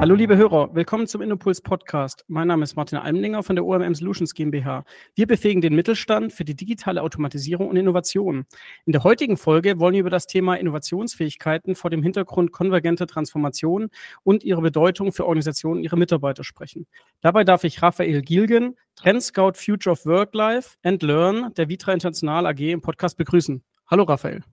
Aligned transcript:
Hallo 0.00 0.14
liebe 0.14 0.36
Hörer, 0.36 0.72
willkommen 0.76 1.08
zum 1.08 1.22
Innopuls 1.22 1.60
Podcast. 1.60 2.24
Mein 2.28 2.46
Name 2.46 2.62
ist 2.62 2.76
Martin 2.76 2.98
Almlinger 2.98 3.42
von 3.42 3.56
der 3.56 3.64
OMM 3.64 3.96
Solutions 3.96 4.32
GmbH. 4.32 4.84
Wir 5.16 5.26
befähigen 5.26 5.60
den 5.60 5.74
Mittelstand 5.74 6.32
für 6.32 6.44
die 6.44 6.54
digitale 6.54 7.02
Automatisierung 7.02 7.68
und 7.68 7.76
Innovation. 7.76 8.46
In 8.86 8.92
der 8.92 9.02
heutigen 9.02 9.36
Folge 9.36 9.80
wollen 9.80 9.94
wir 9.94 10.00
über 10.02 10.08
das 10.10 10.28
Thema 10.28 10.54
Innovationsfähigkeiten 10.54 11.74
vor 11.74 11.90
dem 11.90 12.04
Hintergrund 12.04 12.52
konvergenter 12.52 13.08
Transformation 13.08 13.90
und 14.22 14.44
ihre 14.44 14.62
Bedeutung 14.62 15.10
für 15.10 15.24
Organisationen 15.24 15.78
und 15.78 15.84
ihre 15.84 15.96
Mitarbeiter 15.96 16.44
sprechen. 16.44 16.86
Dabei 17.20 17.42
darf 17.42 17.64
ich 17.64 17.82
Raphael 17.82 18.22
Gilgen, 18.22 18.76
Trend 18.94 19.24
Scout 19.24 19.54
Future 19.56 19.94
of 19.94 20.06
Work 20.06 20.32
Life 20.32 20.76
and 20.84 21.02
Learn 21.02 21.52
der 21.56 21.68
Vitra 21.68 21.92
International 21.92 22.46
AG 22.46 22.60
im 22.60 22.82
Podcast 22.82 23.16
begrüßen. 23.16 23.64
Hallo 23.90 24.04
Raphael. 24.04 24.44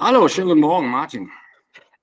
Hallo, 0.00 0.26
schönen 0.26 0.48
guten 0.48 0.60
Morgen, 0.62 0.88
Martin. 0.88 1.30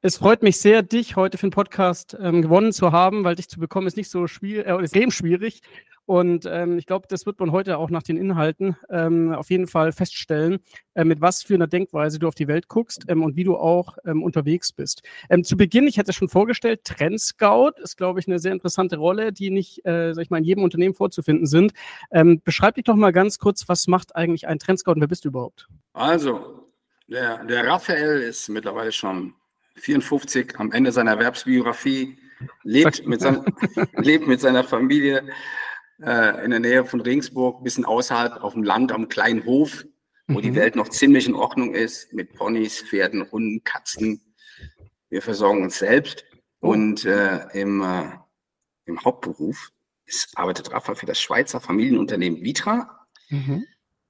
Es 0.07 0.19
freut 0.19 0.41
mich 0.41 0.57
sehr, 0.61 0.83
dich 0.83 1.17
heute 1.17 1.37
für 1.37 1.47
den 1.47 1.51
Podcast 1.51 2.15
ähm, 2.21 2.41
gewonnen 2.41 2.71
zu 2.71 2.93
haben, 2.93 3.25
weil 3.25 3.35
dich 3.35 3.49
zu 3.49 3.59
bekommen 3.59 3.87
ist 3.87 3.97
nicht 3.97 4.09
so 4.09 4.25
schwierig, 4.25 4.65
äh, 4.65 4.81
ist 4.81 4.95
eben 4.95 5.11
schwierig. 5.11 5.59
Und 6.05 6.45
ähm, 6.49 6.77
ich 6.77 6.85
glaube, 6.85 7.07
das 7.09 7.25
wird 7.25 7.41
man 7.41 7.51
heute 7.51 7.77
auch 7.77 7.89
nach 7.89 8.03
den 8.03 8.15
Inhalten 8.15 8.77
ähm, 8.89 9.33
auf 9.33 9.49
jeden 9.49 9.67
Fall 9.67 9.91
feststellen, 9.91 10.59
äh, 10.93 11.03
mit 11.03 11.19
was 11.19 11.43
für 11.43 11.55
einer 11.55 11.67
Denkweise 11.67 12.19
du 12.19 12.29
auf 12.29 12.35
die 12.35 12.47
Welt 12.47 12.69
guckst 12.69 13.03
ähm, 13.09 13.21
und 13.21 13.35
wie 13.35 13.43
du 13.43 13.57
auch 13.57 13.97
ähm, 14.05 14.23
unterwegs 14.23 14.71
bist. 14.71 15.03
Ähm, 15.29 15.43
zu 15.43 15.57
Beginn, 15.57 15.87
ich 15.87 15.97
hätte 15.97 16.11
es 16.11 16.15
schon 16.15 16.29
vorgestellt, 16.29 16.85
Trend 16.85 17.19
Scout 17.19 17.73
ist, 17.83 17.97
glaube 17.97 18.21
ich, 18.21 18.27
eine 18.29 18.39
sehr 18.39 18.53
interessante 18.53 18.95
Rolle, 18.95 19.33
die 19.33 19.49
nicht, 19.49 19.85
äh, 19.85 20.13
sag 20.13 20.21
ich 20.21 20.29
mal, 20.29 20.37
in 20.37 20.45
jedem 20.45 20.63
Unternehmen 20.63 20.95
vorzufinden 20.95 21.47
sind. 21.47 21.73
Beschreib 22.45 22.75
dich 22.75 22.85
doch 22.85 22.95
mal 22.95 23.11
ganz 23.11 23.39
kurz, 23.39 23.67
was 23.67 23.87
macht 23.87 24.15
eigentlich 24.15 24.47
ein 24.47 24.57
Trend 24.57 24.79
Scout 24.79 24.93
und 24.93 25.01
wer 25.01 25.09
bist 25.09 25.25
du 25.25 25.29
überhaupt? 25.29 25.67
Also, 25.91 26.63
der, 27.07 27.43
der 27.43 27.67
Raphael 27.67 28.21
ist 28.21 28.47
mittlerweile 28.47 28.93
schon 28.93 29.33
54 29.79 30.59
am 30.59 30.71
Ende 30.71 30.91
seiner 30.91 31.11
Erwerbsbiografie, 31.11 32.17
lebt 32.63 33.07
mit, 33.07 33.21
sein, 33.21 33.43
lebt 33.97 34.27
mit 34.27 34.41
seiner 34.41 34.63
Familie 34.63 35.23
äh, 36.01 36.43
in 36.43 36.51
der 36.51 36.59
Nähe 36.59 36.85
von 36.85 37.01
Regensburg, 37.01 37.59
ein 37.59 37.63
bisschen 37.63 37.85
außerhalb 37.85 38.43
auf 38.43 38.53
dem 38.53 38.63
Land, 38.63 38.91
am 38.91 39.09
kleinen 39.09 39.45
Hof, 39.45 39.85
wo 40.27 40.39
mhm. 40.39 40.43
die 40.43 40.55
Welt 40.55 40.75
noch 40.75 40.89
ziemlich 40.89 41.27
in 41.27 41.35
Ordnung 41.35 41.73
ist, 41.73 42.13
mit 42.13 42.33
Ponys, 42.33 42.81
Pferden, 42.81 43.29
Hunden, 43.31 43.63
Katzen. 43.63 44.21
Wir 45.09 45.21
versorgen 45.21 45.63
uns 45.63 45.79
selbst. 45.79 46.25
Oh. 46.61 46.69
Und 46.69 47.05
äh, 47.05 47.47
im, 47.53 47.81
äh, 47.81 48.09
im 48.85 49.03
Hauptberuf 49.03 49.71
ist, 50.05 50.37
arbeitet 50.37 50.71
Rafa 50.71 50.95
für 50.95 51.05
das 51.05 51.19
Schweizer 51.19 51.61
Familienunternehmen 51.61 52.43
Vitra. 52.43 53.05
Mhm. 53.29 53.65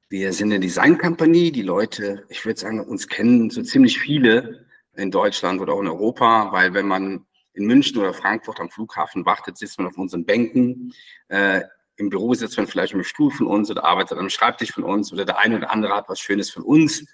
Wir 0.10 0.32
sind 0.32 0.52
eine 0.52 0.60
Designkompanie. 0.60 1.52
Die 1.52 1.64
Leute, 1.64 2.26
ich 2.30 2.46
würde 2.46 2.60
sagen, 2.60 2.80
uns 2.80 3.08
kennen 3.08 3.50
so 3.50 3.62
ziemlich 3.62 4.00
viele 4.00 4.67
in 4.98 5.12
Deutschland 5.12 5.62
oder 5.62 5.74
auch 5.74 5.82
in 5.82 5.88
Europa, 5.88 6.52
weil 6.52 6.74
wenn 6.74 6.88
man 6.88 7.26
in 7.54 7.66
München 7.66 7.98
oder 7.98 8.14
Frankfurt 8.14 8.60
am 8.60 8.70
Flughafen 8.70 9.26
wartet, 9.26 9.58
sitzt 9.58 9.80
man 9.80 9.88
auf 9.88 9.98
unseren 9.98 10.26
Bänken. 10.26 10.94
Äh, 11.28 11.62
Im 11.96 12.10
Büro 12.10 12.34
sitzt 12.34 12.58
man 12.58 12.68
vielleicht 12.68 12.94
im 12.94 13.04
Stuhl 13.04 13.32
von 13.32 13.48
uns 13.48 13.72
oder 13.72 13.84
arbeitet 13.84 14.18
am 14.18 14.30
Schreibtisch 14.30 14.72
von 14.72 14.84
uns 14.84 15.12
oder 15.12 15.26
der 15.26 15.40
eine 15.40 15.58
oder 15.58 15.72
andere 15.72 15.96
hat 15.96 16.10
was 16.10 16.20
Schönes 16.20 16.50
von 16.50 16.64
uns 16.64 17.06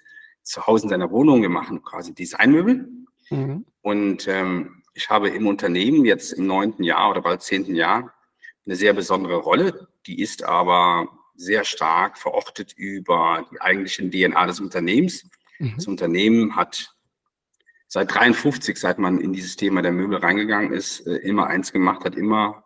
zu 0.42 0.66
Hause 0.66 0.84
in 0.84 0.90
seiner 0.90 1.10
Wohnung. 1.10 1.40
Wir 1.40 1.48
machen 1.48 1.82
quasi 1.82 2.14
Designmöbel. 2.14 2.88
Mhm. 3.30 3.64
Und 3.80 4.28
ähm, 4.28 4.82
ich 4.92 5.08
habe 5.08 5.30
im 5.30 5.46
Unternehmen 5.46 6.04
jetzt 6.04 6.32
im 6.32 6.46
neunten 6.46 6.84
Jahr 6.84 7.10
oder 7.10 7.22
bald 7.22 7.42
zehnten 7.42 7.74
Jahr 7.74 8.12
eine 8.66 8.76
sehr 8.76 8.92
besondere 8.92 9.36
Rolle. 9.36 9.88
Die 10.06 10.20
ist 10.20 10.44
aber 10.44 11.08
sehr 11.34 11.64
stark 11.64 12.18
verortet 12.18 12.72
über 12.74 13.46
die 13.50 13.60
eigentlichen 13.60 14.10
DNA 14.10 14.46
des 14.46 14.60
Unternehmens. 14.60 15.28
Mhm. 15.58 15.72
Das 15.76 15.86
Unternehmen 15.86 16.54
hat 16.54 16.93
seit 17.88 18.12
53, 18.14 18.78
seit 18.78 18.98
man 18.98 19.20
in 19.20 19.32
dieses 19.32 19.56
Thema 19.56 19.82
der 19.82 19.92
Möbel 19.92 20.18
reingegangen 20.18 20.72
ist, 20.72 21.06
äh, 21.06 21.16
immer 21.16 21.46
eins 21.46 21.72
gemacht 21.72 22.04
hat, 22.04 22.16
immer 22.16 22.64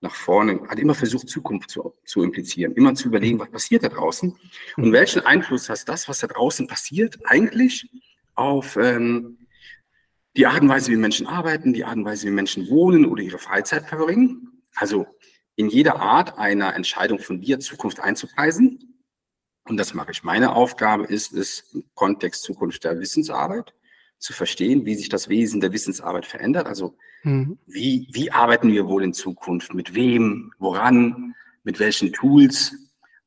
nach 0.00 0.14
vorne, 0.14 0.60
hat 0.68 0.78
immer 0.78 0.94
versucht, 0.94 1.28
Zukunft 1.28 1.70
zu, 1.70 1.94
zu 2.04 2.22
implizieren, 2.22 2.74
immer 2.74 2.94
zu 2.94 3.08
überlegen, 3.08 3.38
was 3.38 3.50
passiert 3.50 3.82
da 3.82 3.88
draußen 3.88 4.36
und 4.76 4.92
welchen 4.92 5.24
Einfluss 5.24 5.68
hat 5.68 5.88
das, 5.88 6.08
was 6.08 6.20
da 6.20 6.26
draußen 6.26 6.66
passiert, 6.66 7.18
eigentlich 7.24 7.88
auf 8.34 8.76
ähm, 8.76 9.46
die 10.36 10.46
Art 10.46 10.60
und 10.60 10.68
Weise, 10.68 10.92
wie 10.92 10.96
Menschen 10.96 11.26
arbeiten, 11.26 11.72
die 11.72 11.84
Art 11.84 11.96
und 11.96 12.04
Weise, 12.04 12.26
wie 12.26 12.32
Menschen 12.32 12.68
wohnen 12.68 13.06
oder 13.06 13.22
ihre 13.22 13.38
Freizeit 13.38 13.86
verbringen. 13.86 14.62
Also 14.74 15.06
in 15.56 15.68
jeder 15.68 15.96
Art 16.00 16.36
einer 16.38 16.74
Entscheidung 16.74 17.18
von 17.18 17.40
dir 17.40 17.58
Zukunft 17.58 18.00
einzupreisen. 18.00 19.02
Und 19.64 19.78
das 19.78 19.94
mache 19.94 20.12
ich. 20.12 20.22
Meine 20.22 20.54
Aufgabe 20.54 21.04
ist 21.04 21.32
es 21.32 21.72
im 21.72 21.84
Kontext 21.94 22.42
Zukunft 22.42 22.84
der 22.84 23.00
Wissensarbeit 23.00 23.74
zu 24.18 24.32
verstehen, 24.32 24.86
wie 24.86 24.94
sich 24.94 25.08
das 25.08 25.28
Wesen 25.28 25.60
der 25.60 25.72
Wissensarbeit 25.72 26.26
verändert. 26.26 26.66
Also 26.66 26.96
mhm. 27.22 27.58
wie, 27.66 28.08
wie 28.12 28.30
arbeiten 28.30 28.72
wir 28.72 28.86
wohl 28.86 29.04
in 29.04 29.12
Zukunft, 29.12 29.74
mit 29.74 29.94
wem, 29.94 30.52
woran, 30.58 31.34
mit 31.64 31.78
welchen 31.78 32.12
Tools. 32.12 32.74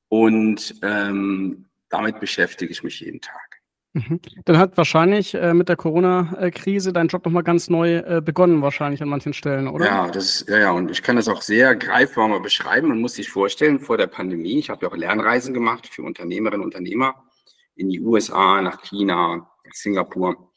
Und 0.07 0.75
ähm, 0.81 1.65
damit 1.89 2.19
beschäftige 2.19 2.71
ich 2.71 2.83
mich 2.83 2.99
jeden 2.99 3.21
Tag. 3.21 3.49
Mhm. 3.93 4.19
Dann 4.45 4.57
hat 4.57 4.77
wahrscheinlich 4.77 5.33
äh, 5.33 5.53
mit 5.53 5.67
der 5.67 5.75
Corona-Krise 5.75 6.93
dein 6.93 7.07
Job 7.07 7.25
nochmal 7.25 7.43
ganz 7.43 7.69
neu 7.69 7.97
äh, 7.97 8.21
begonnen, 8.23 8.61
wahrscheinlich 8.61 9.01
an 9.01 9.09
manchen 9.09 9.33
Stellen, 9.33 9.67
oder? 9.67 9.85
Ja, 9.85 10.09
das, 10.09 10.45
ja, 10.47 10.59
ja, 10.59 10.71
und 10.71 10.91
ich 10.91 11.01
kann 11.01 11.15
das 11.15 11.27
auch 11.27 11.41
sehr 11.41 11.75
greifbar 11.75 12.39
beschreiben. 12.39 12.89
Man 12.89 13.01
muss 13.01 13.15
sich 13.15 13.29
vorstellen, 13.29 13.79
vor 13.79 13.97
der 13.97 14.07
Pandemie, 14.07 14.59
ich 14.59 14.69
habe 14.69 14.85
ja 14.85 14.91
auch 14.91 14.95
Lernreisen 14.95 15.55
gemacht 15.55 15.87
für 15.87 16.03
Unternehmerinnen 16.03 16.61
und 16.61 16.75
Unternehmer 16.75 17.23
in 17.75 17.89
die 17.89 17.99
USA, 17.99 18.61
nach 18.61 18.83
China, 18.83 19.49
nach 19.65 19.73
Singapur. 19.73 20.48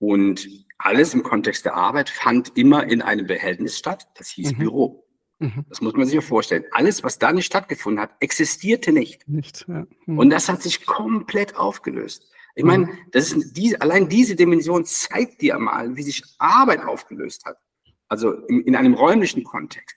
Und 0.00 0.48
alles 0.78 1.14
im 1.14 1.22
Kontext 1.22 1.66
der 1.66 1.74
Arbeit 1.74 2.08
fand 2.08 2.56
immer 2.56 2.84
in 2.84 3.02
einem 3.02 3.26
Behältnis 3.26 3.78
statt. 3.78 4.08
Das 4.16 4.28
hieß 4.30 4.52
mhm. 4.54 4.58
Büro. 4.58 5.06
Mhm. 5.38 5.66
Das 5.68 5.80
muss 5.80 5.92
man 5.92 6.06
sich 6.06 6.14
ja 6.14 6.20
vorstellen. 6.22 6.64
Alles, 6.72 7.04
was 7.04 7.18
da 7.18 7.32
nicht 7.32 7.46
stattgefunden 7.46 8.00
hat, 8.00 8.10
existierte 8.20 8.92
nicht. 8.92 9.28
nicht 9.28 9.66
ja. 9.68 9.86
mhm. 10.06 10.18
Und 10.18 10.30
das 10.30 10.48
hat 10.48 10.62
sich 10.62 10.86
komplett 10.86 11.56
aufgelöst. 11.56 12.30
Ich 12.54 12.64
meine, 12.64 12.86
mhm. 12.86 12.98
das 13.12 13.30
ist 13.30 13.56
diese, 13.56 13.80
allein 13.80 14.08
diese 14.08 14.34
Dimension 14.34 14.84
zeigt 14.84 15.40
dir 15.42 15.58
mal, 15.58 15.96
wie 15.96 16.02
sich 16.02 16.24
Arbeit 16.38 16.82
aufgelöst 16.82 17.44
hat. 17.44 17.58
Also 18.08 18.32
in, 18.32 18.62
in 18.62 18.74
einem 18.74 18.94
räumlichen 18.94 19.44
Kontext. 19.44 19.96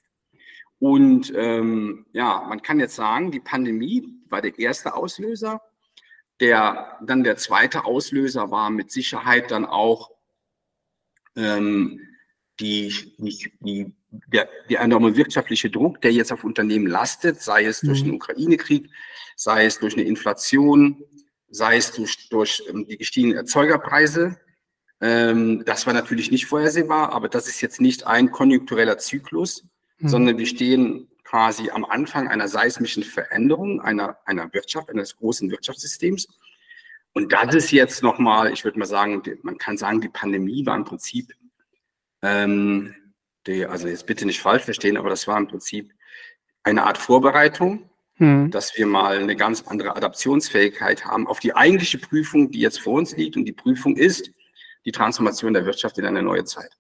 Und 0.79 1.33
ähm, 1.35 2.05
ja, 2.11 2.45
man 2.47 2.61
kann 2.61 2.79
jetzt 2.79 2.95
sagen, 2.95 3.31
die 3.31 3.39
Pandemie 3.39 4.05
war 4.29 4.41
der 4.41 4.57
erste 4.59 4.95
Auslöser. 4.95 5.61
Der, 6.43 6.97
dann 7.01 7.23
der 7.23 7.37
zweite 7.37 7.85
Auslöser 7.85 8.51
war 8.51 8.69
mit 8.69 8.91
Sicherheit 8.91 9.49
dann 9.49 9.65
auch 9.65 10.11
ähm, 11.37 12.01
die, 12.59 13.15
die, 13.17 13.53
die, 13.61 13.93
der, 14.09 14.49
der 14.69 14.81
enorme 14.81 15.15
wirtschaftliche 15.15 15.69
Druck, 15.69 16.01
der 16.01 16.11
jetzt 16.11 16.33
auf 16.33 16.43
Unternehmen 16.43 16.85
lastet, 16.85 17.41
sei 17.41 17.63
es 17.63 17.79
durch 17.79 18.01
mhm. 18.01 18.07
den 18.07 18.15
Ukraine-Krieg, 18.15 18.89
sei 19.37 19.63
es 19.63 19.79
durch 19.79 19.93
eine 19.93 20.03
Inflation, 20.03 21.01
sei 21.49 21.77
es 21.77 21.93
durch, 21.93 22.27
durch 22.27 22.61
ähm, 22.67 22.85
die 22.89 22.97
gestiegenen 22.97 23.37
Erzeugerpreise. 23.37 24.37
Ähm, 24.99 25.63
das 25.65 25.87
war 25.87 25.93
natürlich 25.93 26.29
nicht 26.29 26.47
vorhersehbar, 26.47 27.13
aber 27.13 27.29
das 27.29 27.47
ist 27.47 27.61
jetzt 27.61 27.79
nicht 27.79 28.05
ein 28.05 28.31
konjunktureller 28.31 28.97
Zyklus, 28.97 29.69
mhm. 29.99 30.09
sondern 30.09 30.37
wir 30.37 30.45
stehen 30.45 31.07
quasi 31.33 31.71
am 31.71 31.83
Anfang 31.83 32.27
einer 32.27 32.47
seismischen 32.47 33.01
Veränderung 33.01 33.81
einer, 33.81 34.19
einer 34.25 34.53
Wirtschaft, 34.53 34.91
eines 34.91 35.17
großen 35.17 35.49
Wirtschaftssystems. 35.49 36.27
Und 37.13 37.33
das 37.33 37.55
ist 37.55 37.71
jetzt 37.71 38.03
nochmal, 38.03 38.53
ich 38.53 38.63
würde 38.63 38.77
mal 38.77 38.85
sagen, 38.85 39.23
man 39.41 39.57
kann 39.57 39.75
sagen, 39.75 39.99
die 39.99 40.09
Pandemie 40.09 40.63
war 40.67 40.75
im 40.75 40.83
Prinzip, 40.83 41.33
ähm, 42.21 42.93
die, 43.47 43.65
also 43.65 43.87
jetzt 43.87 44.05
bitte 44.05 44.27
nicht 44.27 44.41
falsch 44.41 44.61
verstehen, 44.61 44.95
aber 44.95 45.09
das 45.09 45.27
war 45.27 45.39
im 45.39 45.47
Prinzip 45.47 45.91
eine 46.61 46.83
Art 46.83 46.99
Vorbereitung, 46.99 47.89
hm. 48.17 48.51
dass 48.51 48.77
wir 48.77 48.85
mal 48.85 49.17
eine 49.17 49.35
ganz 49.35 49.63
andere 49.63 49.95
Adaptionsfähigkeit 49.95 51.03
haben 51.05 51.25
auf 51.25 51.39
die 51.39 51.55
eigentliche 51.55 51.97
Prüfung, 51.97 52.51
die 52.51 52.59
jetzt 52.59 52.79
vor 52.79 52.93
uns 52.93 53.17
liegt. 53.17 53.37
Und 53.37 53.45
die 53.45 53.53
Prüfung 53.53 53.97
ist 53.97 54.29
die 54.85 54.91
Transformation 54.91 55.55
der 55.55 55.65
Wirtschaft 55.65 55.97
in 55.97 56.05
eine 56.05 56.21
neue 56.21 56.45
Zeit. 56.45 56.77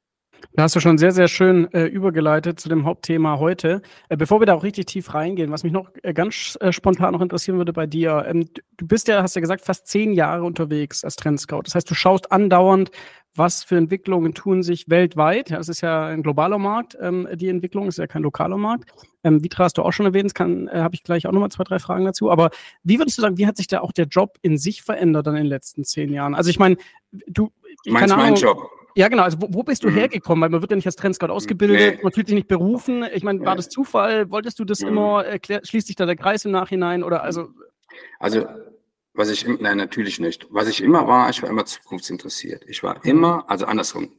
Da 0.55 0.63
hast 0.63 0.75
du 0.75 0.79
schon 0.79 0.99
sehr, 0.99 1.11
sehr 1.11 1.27
schön 1.27 1.71
äh, 1.73 1.85
übergeleitet 1.85 2.59
zu 2.59 2.69
dem 2.69 2.85
Hauptthema 2.85 3.39
heute. 3.39 3.81
Äh, 4.09 4.17
bevor 4.17 4.39
wir 4.39 4.45
da 4.45 4.53
auch 4.53 4.63
richtig 4.63 4.85
tief 4.85 5.13
reingehen, 5.15 5.51
was 5.51 5.63
mich 5.63 5.73
noch 5.73 5.89
äh, 6.03 6.13
ganz 6.13 6.57
äh, 6.61 6.71
spontan 6.71 7.13
noch 7.13 7.21
interessieren 7.21 7.57
würde 7.57 7.73
bei 7.73 7.87
dir. 7.87 8.25
Ähm, 8.27 8.45
du 8.77 8.85
bist 8.85 9.07
ja, 9.07 9.23
hast 9.23 9.35
ja 9.35 9.41
gesagt, 9.41 9.65
fast 9.65 9.87
zehn 9.87 10.13
Jahre 10.13 10.43
unterwegs 10.43 11.03
als 11.03 11.15
Trendscout. 11.15 11.63
Das 11.65 11.73
heißt, 11.73 11.89
du 11.89 11.95
schaust 11.95 12.31
andauernd, 12.31 12.91
was 13.33 13.63
für 13.63 13.77
Entwicklungen 13.77 14.35
tun 14.35 14.61
sich 14.61 14.89
weltweit. 14.89 15.49
Ja, 15.49 15.57
das 15.57 15.69
ist 15.69 15.81
ja 15.81 16.05
ein 16.05 16.21
globaler 16.21 16.59
Markt, 16.59 16.95
ähm, 17.01 17.27
die 17.33 17.49
Entwicklung, 17.49 17.87
ist 17.87 17.97
ja 17.97 18.05
kein 18.05 18.21
lokaler 18.21 18.57
Markt. 18.57 18.91
Ähm, 19.23 19.43
Vitra 19.43 19.63
hast 19.63 19.79
du 19.79 19.81
auch 19.81 19.91
schon 19.91 20.05
erwähnt, 20.05 20.35
kann, 20.35 20.67
äh, 20.67 20.81
habe 20.81 20.93
ich 20.93 21.01
gleich 21.01 21.25
auch 21.25 21.31
nochmal 21.31 21.49
zwei, 21.49 21.63
drei 21.63 21.79
Fragen 21.79 22.05
dazu. 22.05 22.29
Aber 22.29 22.51
wie 22.83 22.99
würdest 22.99 23.17
du 23.17 23.23
sagen, 23.23 23.39
wie 23.39 23.47
hat 23.47 23.57
sich 23.57 23.65
da 23.65 23.81
auch 23.81 23.91
der 23.91 24.05
Job 24.05 24.37
in 24.43 24.59
sich 24.59 24.83
verändert 24.83 25.25
dann 25.25 25.35
in 25.35 25.45
den 25.45 25.49
letzten 25.49 25.83
zehn 25.83 26.13
Jahren? 26.13 26.35
Also 26.35 26.51
ich 26.51 26.59
meine, 26.59 26.77
du. 27.11 27.51
Du 27.85 27.91
meinst 27.91 28.15
meinen 28.15 28.35
Job? 28.35 28.69
Ja, 28.95 29.07
genau. 29.07 29.23
Also 29.23 29.41
wo, 29.41 29.47
wo 29.49 29.63
bist 29.63 29.83
du 29.83 29.89
mhm. 29.89 29.95
hergekommen? 29.95 30.41
Weil 30.41 30.49
man 30.49 30.61
wird 30.61 30.71
ja 30.71 30.75
nicht 30.75 30.85
als 30.85 30.95
Trendscout 30.95 31.27
ausgebildet, 31.27 31.95
nee. 31.95 32.03
man 32.03 32.11
fühlt 32.11 32.27
sich 32.27 32.35
nicht 32.35 32.47
berufen. 32.47 33.05
Ich 33.13 33.23
meine, 33.23 33.43
war 33.45 33.55
das 33.55 33.69
Zufall? 33.69 34.29
Wolltest 34.29 34.59
du 34.59 34.65
das 34.65 34.81
mhm. 34.81 34.89
immer? 34.89 35.25
Erklär, 35.25 35.61
schließt 35.63 35.87
sich 35.87 35.95
da 35.95 36.05
der 36.05 36.15
Kreis 36.15 36.45
im 36.45 36.51
Nachhinein? 36.51 37.03
Oder 37.03 37.23
also? 37.23 37.49
Also 38.19 38.45
was 39.13 39.29
ich, 39.29 39.47
nein, 39.47 39.77
natürlich 39.77 40.19
nicht. 40.19 40.47
Was 40.49 40.67
ich 40.67 40.81
immer 40.81 41.07
war, 41.07 41.29
ich 41.29 41.41
war 41.43 41.49
immer 41.49 41.65
zukunftsinteressiert. 41.65 42.65
Ich 42.67 42.81
war 42.81 43.05
immer, 43.05 43.47
also 43.47 43.65
andersrum. 43.65 44.11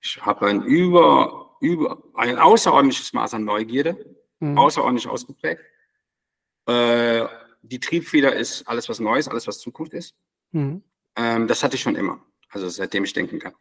Ich 0.00 0.20
habe 0.20 0.46
ein 0.46 0.62
über, 0.62 1.56
über, 1.60 2.02
ein 2.14 2.38
außerordentliches 2.38 3.12
Maß 3.12 3.34
an 3.34 3.44
Neugierde, 3.44 4.16
mhm. 4.40 4.58
außerordentlich 4.58 5.06
ausgeprägt. 5.06 5.62
Äh, 6.66 7.26
die 7.62 7.78
Triebfeder 7.78 8.34
ist 8.34 8.66
alles, 8.66 8.88
was 8.88 8.98
Neues, 8.98 9.28
alles, 9.28 9.46
was 9.46 9.60
Zukunft 9.60 9.92
ist. 9.92 10.16
Mhm. 10.50 10.82
Ähm, 11.14 11.46
das 11.46 11.62
hatte 11.62 11.76
ich 11.76 11.82
schon 11.82 11.94
immer. 11.94 12.20
Also 12.48 12.68
seitdem 12.68 13.04
ich 13.04 13.12
denken 13.12 13.38
kann. 13.38 13.54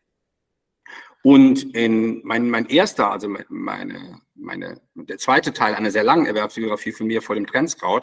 Und 1.24 1.76
in 1.76 2.22
mein, 2.24 2.50
mein 2.50 2.68
erster, 2.68 3.12
also 3.12 3.28
meine, 3.50 4.22
meine, 4.36 4.80
der 4.96 5.18
zweite 5.18 5.52
Teil 5.52 5.76
einer 5.76 5.92
sehr 5.92 6.04
langen 6.04 6.26
Erwerbsbiografie 6.26 6.94
von 6.94 7.08
mir 7.08 7.22
vor 7.22 7.36
dem 7.36 7.46
Trendscout, 7.46 8.02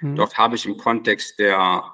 mhm. 0.00 0.16
dort 0.16 0.36
habe 0.36 0.56
ich 0.56 0.66
im 0.66 0.76
Kontext 0.76 1.38
der, 1.38 1.84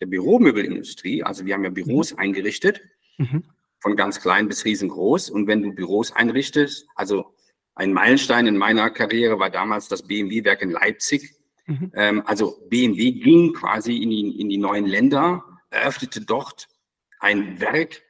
der 0.00 0.06
Büromöbelindustrie, 0.06 1.22
also 1.22 1.46
wir 1.46 1.54
haben 1.54 1.64
ja 1.64 1.70
Büros 1.70 2.12
mhm. 2.12 2.18
eingerichtet, 2.18 2.82
mhm. 3.16 3.44
von 3.80 3.96
ganz 3.96 4.20
klein 4.20 4.48
bis 4.48 4.64
riesengroß. 4.64 5.30
Und 5.30 5.46
wenn 5.46 5.62
du 5.62 5.72
Büros 5.72 6.12
einrichtest, 6.12 6.86
also 6.94 7.34
ein 7.74 7.92
Meilenstein 7.92 8.46
in 8.46 8.58
meiner 8.58 8.90
Karriere 8.90 9.38
war 9.38 9.50
damals 9.50 9.88
das 9.88 10.06
BMW-Werk 10.06 10.60
in 10.62 10.70
Leipzig. 10.70 11.36
Mhm. 11.66 11.92
Ähm, 11.94 12.22
also 12.26 12.58
BMW 12.68 13.12
ging 13.12 13.54
quasi 13.54 13.96
in 13.96 14.10
die, 14.10 14.40
in 14.40 14.48
die 14.48 14.58
neuen 14.58 14.84
Länder, 14.84 15.44
eröffnete 15.70 16.20
dort 16.20 16.68
ein 17.20 17.60
Werk, 17.60 18.02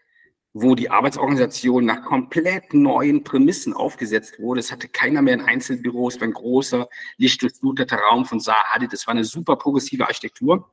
wo 0.60 0.74
die 0.74 0.90
Arbeitsorganisation 0.90 1.84
nach 1.84 2.02
komplett 2.02 2.74
neuen 2.74 3.22
Prämissen 3.22 3.74
aufgesetzt 3.74 4.40
wurde. 4.40 4.60
Es 4.60 4.72
hatte 4.72 4.88
keiner 4.88 5.22
mehr 5.22 5.34
in 5.34 5.40
Einzelbüros, 5.40 6.14
es 6.14 6.20
war 6.20 6.28
ein 6.28 6.32
großer, 6.32 6.88
lichtdurchfluteter 7.16 7.98
Raum 8.10 8.24
von 8.24 8.40
Saar 8.40 8.64
Hadid. 8.70 8.92
Es 8.92 9.06
war 9.06 9.14
eine 9.14 9.24
super 9.24 9.56
progressive 9.56 10.06
Architektur. 10.06 10.68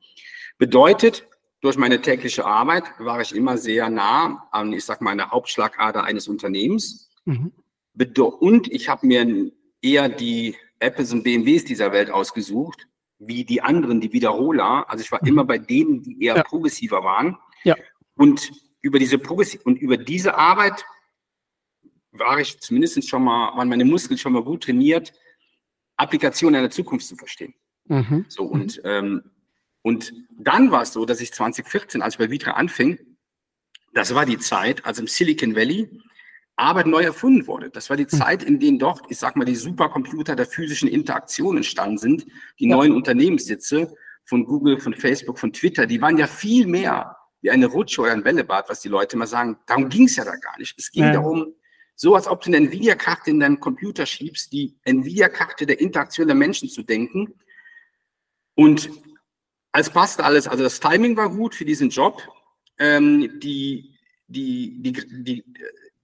Bedeutet, 0.58 1.28
durch 1.62 1.78
meine 1.78 2.02
tägliche 2.02 2.46
Arbeit 2.46 2.84
war 3.00 3.22
ich 3.22 3.36
immer 3.36 3.58
sehr 3.58 3.90
nah 3.90 4.48
an, 4.52 4.74
ich 4.74 4.86
sag 4.86 5.02
mal, 5.02 5.12
einer 5.12 5.32
Hauptschlagader 5.32 6.04
eines 6.04 6.28
Unternehmens. 6.28 7.10
Mhm. 7.26 7.52
Und 8.40 8.72
ich 8.72 8.90
habe 8.90 9.06
mir 9.06 9.52
eher 9.82 10.10
die 10.10 10.56
Apples 10.80 11.12
und 11.14 11.24
BMWs 11.24 11.66
dieser 11.66 11.92
Welt 11.92 12.10
ausgesucht, 12.10 12.88
wie 13.20 13.46
die 13.46 13.62
anderen, 13.62 14.02
die 14.02 14.14
Wiederholer. 14.14 14.90
Also 14.90 15.04
ich 15.04 15.12
war 15.12 15.20
mhm. 15.22 15.28
immer 15.28 15.46
bei 15.46 15.58
denen, 15.58 16.02
die 16.02 16.24
eher 16.24 16.38
ja. 16.38 16.44
progressiver 16.44 17.04
waren. 17.04 17.38
Ja. 17.64 17.76
Und 18.16 18.52
über 18.86 19.00
diese 19.00 19.18
Progress 19.18 19.56
und 19.56 19.80
über 19.80 19.98
diese 19.98 20.36
Arbeit 20.36 20.86
war 22.12 22.40
ich 22.40 22.60
zumindest 22.60 23.10
schon 23.10 23.24
mal, 23.24 23.58
waren 23.58 23.68
meine 23.68 23.84
Muskeln 23.84 24.20
schon 24.20 24.34
mal 24.34 24.44
gut 24.44 24.64
trainiert, 24.64 25.12
Applikationen 25.98 26.60
einer 26.60 26.70
Zukunft 26.70 27.08
zu 27.08 27.16
verstehen. 27.16 27.56
Mhm. 27.86 28.26
So 28.30 28.44
und 28.44 28.80
ähm, 28.84 29.24
und 29.82 30.14
dann 30.38 30.72
war 30.72 30.84
es 30.84 30.94
so, 30.94 31.06
dass 31.06 31.20
ich 31.20 31.32
2014, 31.34 32.02
als 32.02 32.16
ich 32.16 32.20
bei 32.20 32.30
Vitra 32.30 32.52
anfing, 32.52 33.00
das 33.94 34.14
war 34.14 34.26
die 34.26 34.38
Zeit, 34.38 34.86
als 34.86 35.00
im 35.00 35.08
Silicon 35.08 35.56
Valley 35.56 35.90
Arbeit 36.56 36.86
neu 36.88 37.04
erfunden 37.04 37.48
wurde. 37.48 37.70
Das 37.70 37.90
war 37.90 37.98
die 37.98 38.04
mhm. 38.04 38.18
Zeit, 38.18 38.44
in 38.44 38.60
denen 38.60 38.78
dort, 38.78 39.02
ich 39.10 39.18
sag 39.18 39.36
mal, 39.36 39.46
die 39.46 39.56
Supercomputer 39.56 40.36
der 40.36 40.46
physischen 40.46 40.90
Interaktion 40.90 41.58
entstanden 41.58 41.98
sind. 41.98 42.26
Die 42.60 42.68
ja. 42.68 42.76
neuen 42.76 42.94
Unternehmenssitze 42.94 43.96
von 44.26 44.46
Google, 44.46 44.80
von 44.80 44.94
Facebook, 44.94 45.40
von 45.40 45.54
Twitter, 45.54 45.86
die 45.88 46.02
waren 46.02 46.18
ja 46.18 46.28
viel 46.28 46.68
mehr 46.68 47.16
wie 47.42 47.52
eine 47.52 47.68
Rutsche 47.68 48.02
oder 48.02 48.12
ein 48.12 48.24
Bällebad, 48.24 48.70
was 48.70 48.82
die 48.82 48.90
Leute 48.90 49.16
immer 49.16 49.28
sagen. 49.28 49.58
Darum 49.66 49.90
ging 49.90 50.06
es 50.06 50.16
ja 50.16 50.26
da 50.26 50.36
gar 50.36 50.58
nicht. 50.58 50.78
Es 50.78 50.92
ging 50.92 51.04
ja. 51.04 51.14
darum, 51.14 51.54
so 51.96 52.16
als 52.16 52.28
ob 52.28 52.42
du 52.42 52.50
eine 52.50 52.58
Nvidia-Karte 52.58 53.30
in 53.30 53.40
deinen 53.40 53.60
Computer 53.60 54.06
schiebst, 54.06 54.52
die 54.52 54.76
Nvidia-Karte 54.84 55.66
der 55.66 55.80
Interaktion 55.80 56.28
der 56.28 56.36
Menschen 56.36 56.70
zu 56.70 56.84
denken. 56.84 57.34
Und 58.56 58.90
als 59.72 59.90
passte 59.90 60.24
alles, 60.24 60.48
also 60.48 60.64
das 60.64 60.80
Timing 60.80 61.16
war 61.18 61.30
gut 61.30 61.56
für 61.56 61.66
diesen 61.66 61.90
Job. 61.90 62.22
Ähm, 62.78 63.40
die, 63.40 63.96
die, 64.28 64.82
die, 64.82 64.94
die, 65.24 65.46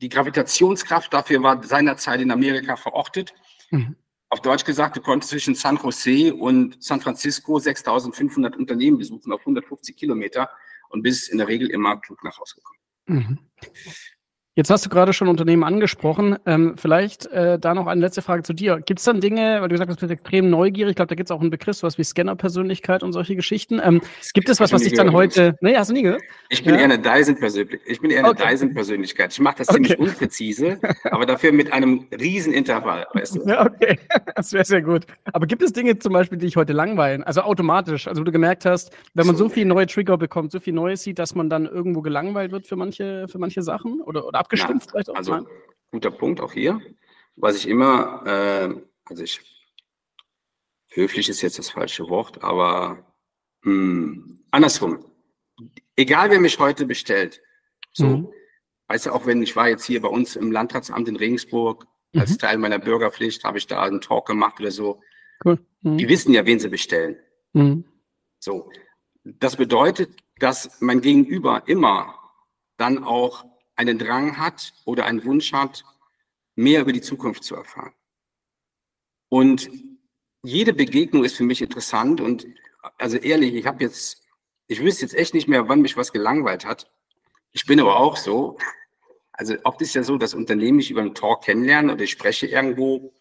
die 0.01 0.09
Gravitationskraft 0.09 1.13
dafür 1.13 1.43
war 1.43 1.63
seinerzeit 1.63 2.21
in 2.21 2.31
Amerika 2.31 2.75
verortet. 2.75 3.33
Mhm. 3.69 3.95
Auf 4.29 4.41
Deutsch 4.41 4.63
gesagt, 4.63 4.95
du 4.95 5.01
konntest 5.01 5.31
zwischen 5.31 5.55
San 5.55 5.77
Jose 5.77 6.33
und 6.33 6.81
San 6.81 7.01
Francisco 7.01 7.59
6500 7.59 8.55
Unternehmen 8.55 8.97
besuchen 8.97 9.33
auf 9.33 9.41
150 9.41 9.97
Kilometer 9.97 10.49
und 10.91 11.01
bist 11.01 11.29
in 11.29 11.37
der 11.37 11.47
Regel 11.47 11.69
immer 11.69 11.99
klug 11.99 12.23
nach 12.23 12.37
Hause 12.39 12.55
gekommen. 12.55 12.79
Mhm. 13.07 13.39
Jetzt 14.53 14.69
hast 14.69 14.85
du 14.85 14.89
gerade 14.89 15.13
schon 15.13 15.29
Unternehmen 15.29 15.63
angesprochen. 15.63 16.35
Ähm, 16.45 16.73
vielleicht 16.75 17.25
äh, 17.27 17.57
da 17.57 17.73
noch 17.73 17.87
eine 17.87 18.01
letzte 18.01 18.21
Frage 18.21 18.43
zu 18.43 18.51
dir. 18.51 18.81
Gibt 18.85 18.99
es 18.99 19.05
dann 19.05 19.21
Dinge, 19.21 19.61
weil 19.61 19.69
du 19.69 19.75
gesagt 19.75 19.89
hast, 19.89 20.01
du 20.01 20.07
bist 20.07 20.11
extrem 20.11 20.49
neugierig, 20.49 20.89
ich 20.89 20.95
glaube, 20.97 21.07
da 21.07 21.15
gibt 21.15 21.27
es 21.27 21.31
auch 21.31 21.39
einen 21.39 21.51
Begriff, 21.51 21.77
sowas 21.77 21.97
wie 21.97 22.03
Scanner-Persönlichkeit 22.03 23.01
und 23.01 23.13
solche 23.13 23.37
Geschichten. 23.37 23.79
Ähm, 23.81 24.01
gibt 24.33 24.49
es 24.49 24.59
was, 24.59 24.73
was 24.73 24.81
dich 24.81 24.91
dann 24.91 25.13
heute. 25.13 25.55
Nee, 25.61 25.77
hast 25.77 25.89
du 25.89 25.93
nie 25.93 26.01
gehört? 26.01 26.21
Ich 26.49 26.65
bin 26.65 26.73
ja? 26.73 26.81
eher 26.81 26.85
eine 26.85 26.99
Dyson-Persönlichkeit. 26.99 27.79
Ich 27.85 28.01
bin 28.01 28.11
eher 28.11 28.25
eine 28.25 28.29
okay. 28.31 28.49
Dyson-Persönlichkeit. 28.49 29.31
Ich 29.31 29.39
mache 29.39 29.59
das 29.59 29.67
ziemlich 29.67 29.93
okay. 29.93 30.01
unpräzise, 30.01 30.81
aber 31.05 31.25
dafür 31.25 31.53
mit 31.53 31.71
einem 31.71 32.07
riesen 32.19 32.51
Intervall, 32.51 33.07
weißt 33.13 33.37
du? 33.37 33.47
Ja, 33.47 33.65
okay. 33.65 33.99
Das 34.35 34.53
wäre 34.53 34.65
sehr 34.65 34.81
gut. 34.81 35.05
Aber 35.31 35.45
gibt 35.45 35.61
es 35.61 35.71
Dinge 35.71 35.97
zum 35.99 36.13
Beispiel, 36.13 36.37
die 36.37 36.47
dich 36.47 36.55
heute 36.55 36.73
langweilen? 36.73 37.23
Also 37.23 37.41
automatisch, 37.41 38.07
also 38.07 38.21
wo 38.21 38.25
du 38.25 38.31
gemerkt 38.31 38.65
hast, 38.65 38.91
wenn 39.13 39.27
man 39.27 39.35
so, 39.35 39.45
so 39.45 39.49
viel 39.49 39.65
neue 39.65 39.87
Trigger 39.87 40.17
bekommt, 40.17 40.51
so 40.51 40.59
viel 40.59 40.73
Neues 40.73 41.03
sieht, 41.03 41.19
dass 41.19 41.35
man 41.35 41.49
dann 41.49 41.65
irgendwo 41.65 42.01
gelangweilt 42.01 42.51
wird 42.51 42.65
für 42.65 42.75
manche, 42.75 43.27
für 43.27 43.37
manche 43.37 43.61
Sachen 43.61 44.01
oder, 44.01 44.25
oder 44.25 44.40
abgestumpft 44.41 44.91
vielleicht 44.91 45.09
auch? 45.09 45.15
Also, 45.15 45.47
guter 45.91 46.11
Punkt 46.11 46.41
auch 46.41 46.53
hier. 46.53 46.81
Was 47.35 47.55
ich 47.55 47.67
immer, 47.67 48.23
äh, 48.25 48.81
also 49.05 49.23
ich, 49.23 49.41
höflich 50.89 51.29
ist 51.29 51.41
jetzt 51.41 51.59
das 51.59 51.69
falsche 51.69 52.09
Wort, 52.09 52.43
aber 52.43 53.05
mh, 53.63 53.71
hm, 53.71 54.43
andersrum. 54.51 55.05
Egal, 55.95 56.29
wer 56.31 56.39
mich 56.39 56.59
heute 56.59 56.85
bestellt, 56.85 57.41
so, 57.93 58.05
mhm. 58.05 58.33
weißt 58.87 59.07
du, 59.07 59.11
auch 59.11 59.25
wenn 59.25 59.41
ich 59.41 59.55
war 59.55 59.69
jetzt 59.69 59.85
hier 59.85 60.01
bei 60.01 60.07
uns 60.07 60.35
im 60.35 60.51
Landratsamt 60.51 61.07
in 61.07 61.15
Regensburg, 61.15 61.85
mhm. 62.13 62.21
als 62.21 62.37
Teil 62.37 62.57
meiner 62.57 62.79
Bürgerpflicht, 62.79 63.43
habe 63.43 63.57
ich 63.57 63.67
da 63.67 63.83
einen 63.83 64.01
Talk 64.01 64.27
gemacht 64.27 64.59
oder 64.59 64.71
so. 64.71 65.01
Cool. 65.43 65.59
Mhm. 65.81 65.97
Die 65.97 66.07
wissen 66.09 66.33
ja, 66.33 66.45
wen 66.45 66.59
sie 66.59 66.69
bestellen. 66.69 67.17
Mhm. 67.53 67.85
So. 68.39 68.71
Das 69.23 69.55
bedeutet, 69.55 70.15
dass 70.37 70.81
mein 70.81 71.01
Gegenüber 71.01 71.63
immer 71.67 72.17
dann 72.77 73.03
auch 73.03 73.45
einen 73.81 73.97
Drang 73.97 74.37
hat 74.37 74.73
oder 74.85 75.05
einen 75.05 75.25
Wunsch 75.25 75.53
hat, 75.53 75.83
mehr 76.55 76.81
über 76.81 76.93
die 76.93 77.01
Zukunft 77.01 77.43
zu 77.43 77.55
erfahren. 77.55 77.93
Und 79.27 79.69
jede 80.43 80.73
Begegnung 80.73 81.23
ist 81.23 81.35
für 81.35 81.43
mich 81.43 81.61
interessant 81.61 82.21
und 82.21 82.45
also 82.97 83.17
ehrlich, 83.17 83.55
ich 83.55 83.65
habe 83.65 83.83
jetzt, 83.83 84.23
ich 84.67 84.81
wüsste 84.81 85.03
jetzt 85.03 85.15
echt 85.15 85.33
nicht 85.33 85.47
mehr, 85.47 85.67
wann 85.67 85.81
mich 85.81 85.97
was 85.97 86.11
gelangweilt 86.11 86.63
hat. 86.63 86.91
Ich 87.53 87.65
bin 87.65 87.79
aber 87.79 87.97
auch 87.97 88.17
so. 88.17 88.57
Also 89.33 89.55
oft 89.63 89.81
ist 89.81 89.95
ja 89.95 90.03
so, 90.03 90.17
dass 90.17 90.35
Unternehmen 90.35 90.77
mich 90.77 90.91
über 90.91 91.01
einen 91.01 91.15
Talk 91.15 91.43
kennenlernen 91.43 91.91
oder 91.91 92.03
ich 92.03 92.11
spreche 92.11 92.45
irgendwo. 92.45 93.13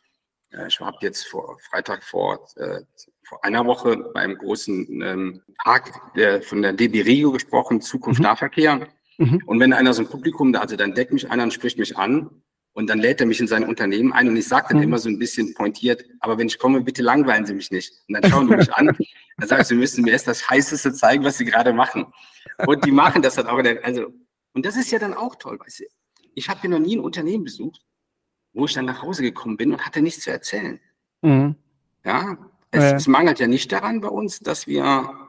Ich 0.67 0.81
habe 0.81 0.99
jetzt 1.01 1.27
vor 1.27 1.59
Freitag 1.71 2.03
vor, 2.03 2.49
äh, 2.57 2.81
vor 3.23 3.45
einer 3.45 3.65
Woche 3.65 3.97
beim 4.13 4.37
großen 4.37 5.01
ähm, 5.01 5.43
Tag 5.63 6.15
der, 6.15 6.43
von 6.43 6.61
der 6.61 6.73
DB 6.73 7.03
Regio 7.03 7.31
gesprochen, 7.31 7.81
Zukunft 7.81 8.19
mhm. 8.19 8.25
Nahverkehr. 8.25 8.89
Mhm. 9.21 9.43
Und 9.45 9.61
wenn 9.61 9.75
einer 9.75 9.93
so 9.93 10.03
ein 10.03 10.09
Publikum 10.09 10.53
da, 10.53 10.61
also 10.61 10.77
dann 10.77 10.95
deckt 10.95 11.13
mich 11.13 11.31
einer 11.31 11.43
und 11.43 11.53
spricht 11.53 11.79
mich 11.79 11.99
an 11.99 12.31
und 12.73 12.89
dann 12.89 12.99
lädt 12.99 13.21
er 13.21 13.27
mich 13.27 13.39
in 13.39 13.47
sein 13.47 13.65
Unternehmen 13.65 14.15
ein 14.15 14.29
und 14.29 14.37
ich 14.37 14.49
sage 14.49 14.69
dann 14.71 14.79
mhm. 14.79 14.85
immer 14.85 14.99
so 14.99 15.11
ein 15.11 15.19
bisschen 15.19 15.53
pointiert, 15.53 16.07
aber 16.21 16.39
wenn 16.39 16.47
ich 16.47 16.59
komme, 16.59 16.81
bitte 16.81 17.03
langweilen 17.03 17.45
Sie 17.45 17.53
mich 17.53 17.71
nicht. 17.71 17.93
Und 18.09 18.15
dann 18.15 18.31
schauen 18.31 18.49
die 18.49 18.57
mich 18.57 18.73
an, 18.73 18.87
dann 19.37 19.49
sage 19.49 19.61
ich, 19.61 19.69
Sie 19.69 19.75
müssen 19.75 20.05
mir 20.05 20.13
erst 20.13 20.27
das 20.27 20.49
Heißeste 20.49 20.95
zeigen, 20.95 21.23
was 21.23 21.37
Sie 21.37 21.45
gerade 21.45 21.75
machen. 21.75 22.07
Und 22.67 22.83
die 22.87 22.93
machen 22.93 23.21
das 23.21 23.35
dann 23.35 23.47
auch. 23.47 23.63
Also, 23.83 24.07
und 24.55 24.65
das 24.65 24.77
ist 24.77 24.91
ja 24.91 24.99
dann 24.99 25.13
auch 25.13 25.37
toll, 25.37 25.61
weißt 25.61 25.81
du. 25.81 25.85
Ich 26.35 26.49
habe 26.49 26.63
hier 26.63 26.71
noch 26.71 26.79
nie 26.79 26.97
ein 26.97 27.01
Unternehmen 27.01 27.45
besucht, 27.45 27.83
wo 28.55 28.65
ich 28.65 28.73
dann 28.73 28.87
nach 28.87 29.03
Hause 29.03 29.23
gekommen 29.23 29.59
bin 29.59 29.73
und 29.73 29.85
hatte 29.85 30.01
nichts 30.01 30.25
zu 30.25 30.31
erzählen. 30.31 30.81
Mhm. 31.21 31.57
Ja, 32.07 32.39
es, 32.71 32.83
ja. 32.83 32.97
es 32.97 33.07
mangelt 33.07 33.39
ja 33.39 33.49
nicht 33.49 33.71
daran 33.71 34.01
bei 34.01 34.09
uns, 34.09 34.41
dass 34.41 34.67
wir, 34.67 35.29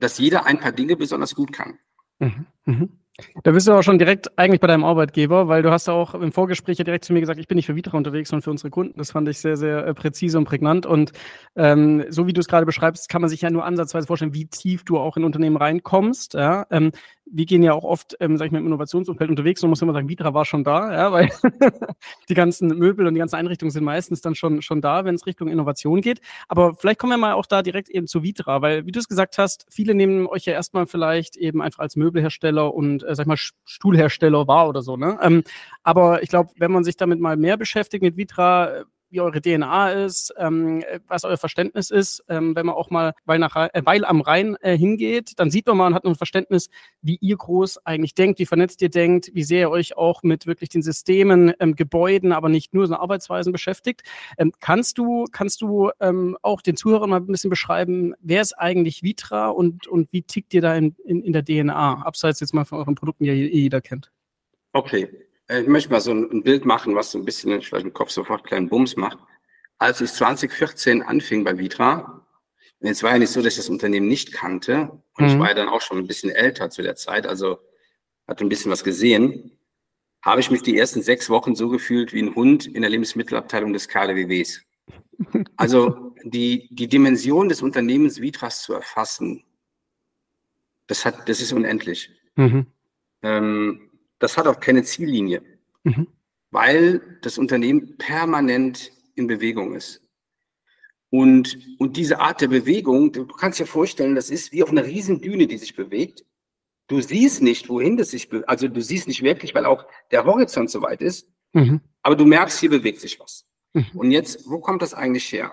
dass 0.00 0.18
jeder 0.18 0.44
ein 0.44 0.60
paar 0.60 0.72
Dinge 0.72 0.96
besonders 0.96 1.34
gut 1.34 1.54
kann. 1.54 1.78
Mhm. 2.18 2.46
Mhm. 2.66 2.98
Da 3.42 3.52
bist 3.52 3.66
du 3.66 3.72
auch 3.72 3.82
schon 3.82 3.98
direkt 3.98 4.38
eigentlich 4.38 4.60
bei 4.60 4.66
deinem 4.66 4.84
Arbeitgeber, 4.84 5.48
weil 5.48 5.62
du 5.62 5.70
hast 5.70 5.88
auch 5.88 6.14
im 6.14 6.32
Vorgespräch 6.32 6.78
ja 6.78 6.84
direkt 6.84 7.04
zu 7.04 7.14
mir 7.14 7.20
gesagt, 7.20 7.40
ich 7.40 7.48
bin 7.48 7.56
nicht 7.56 7.66
für 7.66 7.74
Vitra 7.74 7.96
unterwegs, 7.96 8.28
sondern 8.28 8.42
für 8.42 8.50
unsere 8.50 8.70
Kunden. 8.70 8.98
Das 8.98 9.12
fand 9.12 9.26
ich 9.28 9.38
sehr, 9.38 9.56
sehr 9.56 9.86
äh, 9.86 9.94
präzise 9.94 10.36
und 10.36 10.44
prägnant. 10.44 10.84
Und 10.84 11.12
ähm, 11.54 12.04
so 12.10 12.26
wie 12.26 12.34
du 12.34 12.40
es 12.40 12.48
gerade 12.48 12.66
beschreibst, 12.66 13.08
kann 13.08 13.22
man 13.22 13.30
sich 13.30 13.40
ja 13.40 13.50
nur 13.50 13.64
ansatzweise 13.64 14.06
vorstellen, 14.06 14.34
wie 14.34 14.46
tief 14.46 14.84
du 14.84 14.98
auch 14.98 15.16
in 15.16 15.24
Unternehmen 15.24 15.56
reinkommst. 15.56 16.34
Ja? 16.34 16.66
Ähm, 16.70 16.92
wir 17.30 17.44
gehen 17.46 17.62
ja 17.62 17.72
auch 17.72 17.84
oft, 17.84 18.16
ähm, 18.20 18.36
sag 18.36 18.46
ich 18.46 18.52
mal, 18.52 18.58
im 18.58 18.66
Innovationsumfeld 18.66 19.30
unterwegs 19.30 19.62
und 19.62 19.70
muss 19.70 19.82
immer 19.82 19.92
sagen, 19.92 20.08
Vitra 20.08 20.32
war 20.32 20.44
schon 20.44 20.64
da, 20.64 20.92
ja, 20.92 21.12
weil 21.12 21.30
die 22.28 22.34
ganzen 22.34 22.68
Möbel 22.68 23.06
und 23.06 23.14
die 23.14 23.18
ganzen 23.18 23.36
Einrichtungen 23.36 23.70
sind 23.70 23.84
meistens 23.84 24.20
dann 24.20 24.34
schon, 24.34 24.62
schon 24.62 24.80
da, 24.80 25.04
wenn 25.04 25.14
es 25.14 25.26
Richtung 25.26 25.48
Innovation 25.48 26.00
geht. 26.00 26.20
Aber 26.48 26.74
vielleicht 26.74 26.98
kommen 26.98 27.12
wir 27.12 27.18
mal 27.18 27.34
auch 27.34 27.46
da 27.46 27.62
direkt 27.62 27.88
eben 27.88 28.06
zu 28.06 28.22
Vitra, 28.22 28.62
weil, 28.62 28.86
wie 28.86 28.92
du 28.92 28.98
es 28.98 29.08
gesagt 29.08 29.38
hast, 29.38 29.66
viele 29.70 29.94
nehmen 29.94 30.26
euch 30.26 30.44
ja 30.44 30.52
erstmal 30.52 30.86
vielleicht 30.86 31.36
eben 31.36 31.62
einfach 31.62 31.80
als 31.80 31.96
Möbelhersteller 31.96 32.72
und, 32.72 33.02
äh, 33.02 33.14
sag 33.14 33.24
ich 33.24 33.28
mal, 33.28 33.36
Stuhlhersteller 33.64 34.46
wahr 34.46 34.68
oder 34.68 34.82
so, 34.82 34.96
ne? 34.96 35.18
Ähm, 35.22 35.42
aber 35.82 36.22
ich 36.22 36.28
glaube, 36.28 36.50
wenn 36.56 36.72
man 36.72 36.84
sich 36.84 36.96
damit 36.96 37.20
mal 37.20 37.36
mehr 37.36 37.56
beschäftigt 37.56 38.02
mit 38.02 38.16
Vitra, 38.16 38.84
wie 39.16 39.20
eure 39.20 39.40
DNA 39.40 39.92
ist, 40.04 40.34
ähm, 40.36 40.84
was 41.08 41.24
euer 41.24 41.38
Verständnis 41.38 41.90
ist. 41.90 42.22
Ähm, 42.28 42.54
wenn 42.54 42.66
man 42.66 42.74
auch 42.74 42.90
mal 42.90 43.14
weil, 43.24 43.38
nach, 43.38 43.56
äh, 43.56 43.82
weil 43.84 44.04
am 44.04 44.20
Rhein 44.20 44.56
äh, 44.60 44.76
hingeht, 44.76 45.32
dann 45.36 45.50
sieht 45.50 45.66
man 45.66 45.76
mal 45.76 45.86
und 45.86 45.94
hat 45.94 46.04
ein 46.04 46.14
Verständnis, 46.14 46.68
wie 47.00 47.16
ihr 47.20 47.36
groß 47.36 47.84
eigentlich 47.86 48.14
denkt, 48.14 48.38
wie 48.38 48.46
vernetzt 48.46 48.82
ihr 48.82 48.90
denkt, 48.90 49.30
wie 49.32 49.42
sehr 49.42 49.60
ihr 49.60 49.70
euch 49.70 49.96
auch 49.96 50.22
mit 50.22 50.46
wirklich 50.46 50.68
den 50.68 50.82
Systemen, 50.82 51.52
ähm, 51.60 51.74
Gebäuden, 51.74 52.32
aber 52.32 52.48
nicht 52.50 52.74
nur 52.74 52.86
so 52.86 52.94
Arbeitsweisen 52.94 53.52
beschäftigt. 53.52 54.02
Ähm, 54.36 54.52
kannst 54.60 54.98
du, 54.98 55.24
kannst 55.32 55.62
du 55.62 55.90
ähm, 56.00 56.36
auch 56.42 56.60
den 56.60 56.76
Zuhörern 56.76 57.08
mal 57.08 57.16
ein 57.16 57.26
bisschen 57.26 57.50
beschreiben, 57.50 58.14
wer 58.20 58.42
ist 58.42 58.52
eigentlich 58.52 59.02
Vitra 59.02 59.48
und, 59.48 59.86
und 59.86 60.12
wie 60.12 60.22
tickt 60.22 60.52
ihr 60.52 60.60
da 60.60 60.74
in, 60.76 60.94
in, 61.04 61.22
in 61.22 61.32
der 61.32 61.44
DNA, 61.44 62.02
abseits 62.02 62.40
jetzt 62.40 62.52
mal 62.52 62.66
von 62.66 62.78
euren 62.78 62.94
Produkten, 62.94 63.24
die 63.24 63.30
ja 63.30 63.34
jeder 63.34 63.80
kennt? 63.80 64.12
Okay, 64.72 65.04
äh, 65.04 65.25
ich 65.48 65.66
möchte 65.66 65.90
mal 65.90 66.00
so 66.00 66.12
ein 66.12 66.42
Bild 66.42 66.64
machen, 66.64 66.94
was 66.94 67.12
so 67.12 67.18
ein 67.18 67.24
bisschen 67.24 67.60
vielleicht 67.62 67.86
im 67.86 67.92
Kopf 67.92 68.10
sofort 68.10 68.40
einen 68.40 68.48
kleinen 68.48 68.68
Bums 68.68 68.96
macht. 68.96 69.18
Als 69.78 70.00
ich 70.00 70.12
2014 70.12 71.02
anfing 71.02 71.44
bei 71.44 71.56
Vitra, 71.58 72.26
und 72.80 72.88
es 72.88 73.02
war 73.02 73.12
ja 73.12 73.18
nicht 73.18 73.30
so, 73.30 73.40
dass 73.40 73.54
ich 73.54 73.58
das 73.58 73.68
Unternehmen 73.68 74.08
nicht 74.08 74.32
kannte, 74.32 74.90
und 75.14 75.24
mhm. 75.24 75.30
ich 75.30 75.38
war 75.38 75.48
ja 75.48 75.54
dann 75.54 75.68
auch 75.68 75.80
schon 75.80 75.98
ein 75.98 76.06
bisschen 76.06 76.30
älter 76.30 76.70
zu 76.70 76.82
der 76.82 76.96
Zeit, 76.96 77.26
also 77.26 77.58
hatte 78.26 78.44
ein 78.44 78.48
bisschen 78.48 78.72
was 78.72 78.84
gesehen, 78.84 79.56
habe 80.22 80.40
ich 80.40 80.50
mich 80.50 80.62
die 80.62 80.76
ersten 80.76 81.02
sechs 81.02 81.30
Wochen 81.30 81.54
so 81.54 81.68
gefühlt 81.68 82.12
wie 82.12 82.22
ein 82.22 82.34
Hund 82.34 82.66
in 82.66 82.82
der 82.82 82.90
Lebensmittelabteilung 82.90 83.72
des 83.72 83.88
KDWWs. 83.88 84.62
Also 85.56 86.14
die, 86.24 86.68
die 86.70 86.88
Dimension 86.88 87.48
des 87.48 87.62
Unternehmens 87.62 88.20
Vitras 88.20 88.62
zu 88.62 88.74
erfassen, 88.74 89.44
das, 90.86 91.06
hat, 91.06 91.26
das 91.28 91.40
ist 91.40 91.52
unendlich. 91.52 92.10
Mhm. 92.36 92.66
Ähm, 93.22 93.85
das 94.18 94.36
hat 94.36 94.46
auch 94.46 94.60
keine 94.60 94.82
Ziellinie, 94.82 95.42
mhm. 95.84 96.08
weil 96.50 97.18
das 97.22 97.38
Unternehmen 97.38 97.96
permanent 97.98 98.92
in 99.14 99.26
Bewegung 99.26 99.74
ist. 99.74 100.02
Und, 101.10 101.58
und 101.78 101.96
diese 101.96 102.18
Art 102.18 102.40
der 102.40 102.48
Bewegung, 102.48 103.12
du 103.12 103.26
kannst 103.26 103.60
dir 103.60 103.66
vorstellen, 103.66 104.14
das 104.14 104.28
ist 104.28 104.52
wie 104.52 104.62
auf 104.62 104.70
einer 104.70 104.84
riesen 104.84 105.20
Düne, 105.20 105.46
die 105.46 105.56
sich 105.56 105.76
bewegt. 105.76 106.24
Du 106.88 107.00
siehst 107.00 107.42
nicht, 107.42 107.68
wohin 107.68 107.96
das 107.96 108.10
sich 108.10 108.28
bewegt. 108.28 108.48
Also 108.48 108.68
du 108.68 108.82
siehst 108.82 109.08
nicht 109.08 109.22
wirklich, 109.22 109.54
weil 109.54 109.66
auch 109.66 109.86
der 110.10 110.24
Horizont 110.24 110.70
so 110.70 110.82
weit 110.82 111.00
ist. 111.00 111.32
Mhm. 111.52 111.80
Aber 112.02 112.16
du 112.16 112.24
merkst, 112.24 112.60
hier 112.60 112.70
bewegt 112.70 113.00
sich 113.00 113.18
was. 113.20 113.46
Mhm. 113.72 113.86
Und 113.94 114.10
jetzt, 114.10 114.48
wo 114.48 114.58
kommt 114.60 114.82
das 114.82 114.94
eigentlich 114.94 115.30
her? 115.32 115.52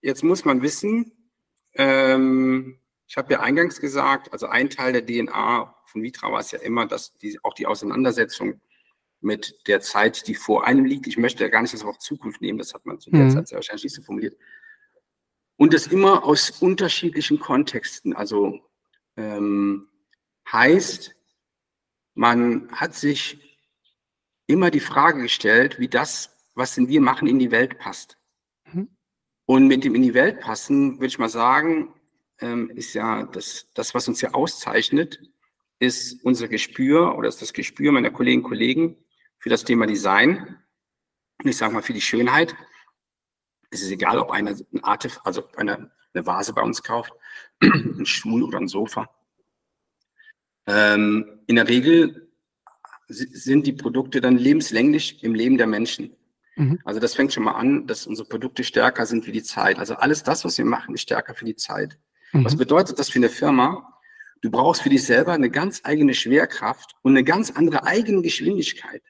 Jetzt 0.00 0.22
muss 0.22 0.44
man 0.44 0.62
wissen, 0.62 1.12
ähm, 1.74 2.78
ich 3.06 3.16
habe 3.16 3.32
ja 3.32 3.40
eingangs 3.40 3.80
gesagt, 3.80 4.32
also 4.32 4.46
ein 4.46 4.68
Teil 4.68 4.92
der 4.92 5.06
DNA 5.06 5.74
von 5.88 6.02
Vitra 6.02 6.30
war 6.30 6.40
es 6.40 6.50
ja 6.50 6.60
immer, 6.60 6.86
dass 6.86 7.16
die, 7.18 7.38
auch 7.42 7.54
die 7.54 7.66
Auseinandersetzung 7.66 8.60
mit 9.20 9.66
der 9.66 9.80
Zeit, 9.80 10.28
die 10.28 10.34
vor 10.34 10.64
einem 10.64 10.84
liegt, 10.84 11.06
ich 11.06 11.18
möchte 11.18 11.42
ja 11.42 11.50
gar 11.50 11.62
nicht 11.62 11.74
das 11.74 11.84
Wort 11.84 12.02
Zukunft 12.02 12.40
nehmen, 12.40 12.58
das 12.58 12.74
hat 12.74 12.86
man 12.86 13.00
zu 13.00 13.10
der 13.10 13.24
mhm. 13.24 13.30
Zeit 13.30 13.48
sehr 13.48 13.56
wahrscheinlich 13.56 13.84
nicht 13.84 13.94
so 13.94 14.02
formuliert, 14.02 14.36
und 15.58 15.74
das 15.74 15.88
immer 15.88 16.24
aus 16.24 16.50
unterschiedlichen 16.62 17.40
Kontexten. 17.40 18.14
Also 18.14 18.60
ähm, 19.16 19.88
heißt, 20.50 21.16
man 22.14 22.70
hat 22.70 22.94
sich 22.94 23.58
immer 24.46 24.70
die 24.70 24.80
Frage 24.80 25.22
gestellt, 25.22 25.80
wie 25.80 25.88
das, 25.88 26.36
was 26.54 26.76
denn 26.76 26.88
wir 26.88 27.00
machen, 27.00 27.26
in 27.26 27.40
die 27.40 27.50
Welt 27.50 27.78
passt. 27.78 28.18
Mhm. 28.72 28.88
Und 29.46 29.66
mit 29.66 29.82
dem 29.82 29.96
in 29.96 30.02
die 30.02 30.14
Welt 30.14 30.40
passen, 30.40 30.94
würde 30.94 31.06
ich 31.06 31.18
mal 31.18 31.28
sagen, 31.28 31.92
ähm, 32.40 32.70
ist 32.70 32.94
ja 32.94 33.24
das, 33.24 33.72
das, 33.74 33.94
was 33.94 34.06
uns 34.06 34.20
ja 34.20 34.34
auszeichnet, 34.34 35.20
ist 35.78 36.24
unser 36.24 36.48
Gespür 36.48 37.16
oder 37.16 37.28
ist 37.28 37.42
das 37.42 37.52
Gespür 37.52 37.92
meiner 37.92 38.10
Kolleginnen 38.10 38.44
und 38.44 38.48
Kollegen 38.48 38.96
für 39.38 39.48
das 39.48 39.64
Thema 39.64 39.86
Design. 39.86 40.58
Und 41.42 41.50
ich 41.50 41.56
sage 41.56 41.72
mal 41.72 41.82
für 41.82 41.92
die 41.92 42.00
Schönheit. 42.00 42.56
Es 43.70 43.82
ist 43.82 43.90
egal, 43.90 44.18
ob 44.18 44.30
einer 44.30 44.50
eine 44.50 44.84
Art, 44.84 45.20
also 45.24 45.44
eine, 45.56 45.90
eine 46.14 46.26
Vase 46.26 46.52
bei 46.52 46.62
uns 46.62 46.82
kauft, 46.82 47.12
ein 47.62 48.06
Stuhl 48.06 48.42
oder 48.42 48.58
ein 48.58 48.68
Sofa. 48.68 49.08
Ähm, 50.66 51.40
in 51.46 51.56
der 51.56 51.68
Regel 51.68 52.30
sind 53.08 53.66
die 53.66 53.72
Produkte 53.72 54.20
dann 54.20 54.36
lebenslänglich 54.36 55.22
im 55.22 55.34
Leben 55.34 55.56
der 55.56 55.66
Menschen. 55.66 56.16
Mhm. 56.56 56.80
Also 56.84 57.00
das 57.00 57.14
fängt 57.14 57.32
schon 57.32 57.44
mal 57.44 57.52
an, 57.52 57.86
dass 57.86 58.06
unsere 58.06 58.28
Produkte 58.28 58.64
stärker 58.64 59.06
sind 59.06 59.26
wie 59.26 59.32
die 59.32 59.42
Zeit. 59.42 59.78
Also 59.78 59.94
alles 59.94 60.24
das, 60.24 60.44
was 60.44 60.58
wir 60.58 60.64
machen, 60.64 60.94
ist 60.94 61.02
stärker 61.02 61.34
für 61.34 61.44
die 61.44 61.56
Zeit. 61.56 61.98
Mhm. 62.32 62.44
Was 62.44 62.56
bedeutet 62.56 62.98
das 62.98 63.08
für 63.08 63.18
eine 63.18 63.30
Firma? 63.30 63.97
Du 64.40 64.50
brauchst 64.50 64.82
für 64.82 64.88
dich 64.88 65.04
selber 65.04 65.32
eine 65.32 65.50
ganz 65.50 65.80
eigene 65.84 66.14
Schwerkraft 66.14 66.94
und 67.02 67.12
eine 67.12 67.24
ganz 67.24 67.50
andere 67.50 67.84
eigene 67.84 68.22
Geschwindigkeit. 68.22 69.02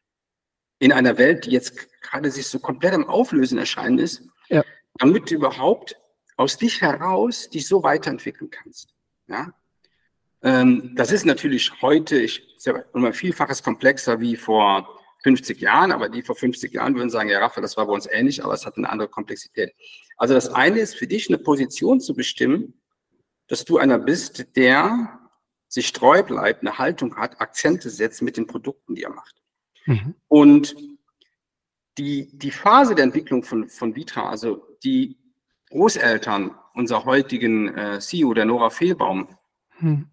In 0.79 0.93
einer 0.93 1.19
Welt, 1.19 1.47
die 1.47 1.51
jetzt 1.51 1.89
gerade 2.01 2.31
sich 2.31 2.47
so 2.47 2.59
komplett 2.61 2.95
am 2.95 3.07
Auflösen 3.07 3.59
erscheinen 3.59 3.99
ist, 3.99 4.23
ja. 4.49 4.63
damit 4.99 5.31
du 5.31 5.35
überhaupt 5.35 5.97
aus 6.37 6.57
dich 6.57 6.81
heraus 6.81 7.51
dich 7.51 7.67
so 7.67 7.83
weiterentwickeln 7.83 8.51
kannst. 8.51 8.95
Ja? 9.27 9.53
Ähm, 10.43 10.93
das 10.95 11.11
ist 11.11 11.27
natürlich 11.27 11.83
heute, 11.83 12.19
ich 12.19 12.43
sage 12.59 12.87
mal, 12.93 13.13
vielfaches 13.13 13.63
komplexer 13.63 14.21
wie 14.21 14.37
vor 14.37 14.99
50 15.25 15.61
Jahren, 15.61 15.91
aber 15.91 16.09
die 16.09 16.23
vor 16.23 16.37
50 16.37 16.73
Jahren 16.73 16.95
würden 16.95 17.11
sagen, 17.11 17.29
ja, 17.29 17.41
Rafa, 17.41 17.61
das 17.61 17.77
war 17.77 17.87
bei 17.87 17.93
uns 17.93 18.09
ähnlich, 18.11 18.45
aber 18.45 18.55
es 18.55 18.65
hat 18.65 18.77
eine 18.77 18.89
andere 18.89 19.09
Komplexität. 19.09 19.75
Also 20.17 20.35
das 20.35 20.49
eine 20.49 20.79
ist 20.79 20.95
für 20.95 21.09
dich 21.09 21.29
eine 21.29 21.39
Position 21.39 22.01
zu 22.01 22.15
bestimmen, 22.15 22.81
dass 23.49 23.65
du 23.65 23.79
einer 23.79 23.99
bist, 23.99 24.57
der 24.57 25.19
sich 25.69 25.93
treu 25.93 26.23
bleibt, 26.23 26.61
eine 26.61 26.79
Haltung 26.79 27.17
hat, 27.17 27.41
Akzente 27.41 27.91
setzt 27.91 28.23
mit 28.23 28.37
den 28.37 28.47
Produkten, 28.47 28.95
die 28.95 29.03
er 29.03 29.11
macht. 29.11 29.43
Mhm. 29.87 30.15
Und 30.29 30.77
die, 31.99 32.31
die 32.39 32.51
Phase 32.51 32.95
der 32.95 33.05
Entwicklung 33.05 33.43
von, 33.43 33.69
von 33.69 33.97
Vitra, 33.97 34.29
also 34.29 34.67
die 34.85 35.19
Großeltern 35.71 36.55
unserer 36.75 37.05
heutigen 37.05 37.77
äh, 37.77 37.99
CEO, 37.99 38.33
der 38.35 38.45
Nora 38.45 38.71
Fehlbaum, 38.71 39.29
mhm. 39.81 40.09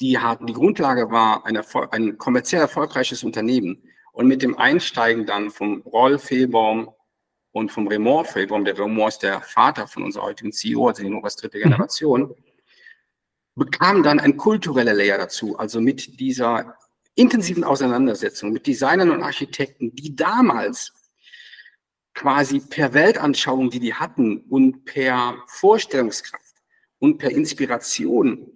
die 0.00 0.18
hatten, 0.18 0.46
die 0.46 0.52
Grundlage 0.52 1.10
war 1.10 1.46
ein, 1.46 1.58
ein 1.90 2.18
kommerziell 2.18 2.60
erfolgreiches 2.60 3.24
Unternehmen. 3.24 3.82
Und 4.12 4.28
mit 4.28 4.42
dem 4.42 4.56
Einsteigen 4.56 5.26
dann 5.26 5.50
vom 5.50 5.80
Roll 5.82 6.18
Fehlbaum 6.18 6.90
und 7.50 7.72
vom 7.72 7.88
Remor 7.88 8.24
Fehlbaum, 8.24 8.64
der 8.64 8.78
Remor 8.78 9.08
ist 9.08 9.20
der 9.20 9.40
Vater 9.40 9.88
von 9.88 10.04
unserer 10.04 10.24
heutigen 10.24 10.52
CEO, 10.52 10.88
also 10.88 11.02
die 11.02 11.08
Noras 11.08 11.34
dritte 11.36 11.58
mhm. 11.58 11.62
Generation, 11.62 12.20
mhm 12.22 12.34
bekam 13.54 14.02
dann 14.02 14.20
ein 14.20 14.36
kultureller 14.36 14.94
Layer 14.94 15.18
dazu, 15.18 15.58
also 15.58 15.80
mit 15.80 16.18
dieser 16.20 16.76
intensiven 17.14 17.64
Auseinandersetzung 17.64 18.52
mit 18.52 18.66
Designern 18.66 19.10
und 19.10 19.22
Architekten, 19.22 19.94
die 19.94 20.16
damals 20.16 20.92
quasi 22.14 22.60
per 22.60 22.94
Weltanschauung, 22.94 23.70
die 23.70 23.80
die 23.80 23.94
hatten 23.94 24.38
und 24.48 24.84
per 24.84 25.36
Vorstellungskraft 25.46 26.54
und 26.98 27.18
per 27.18 27.30
Inspiration, 27.30 28.50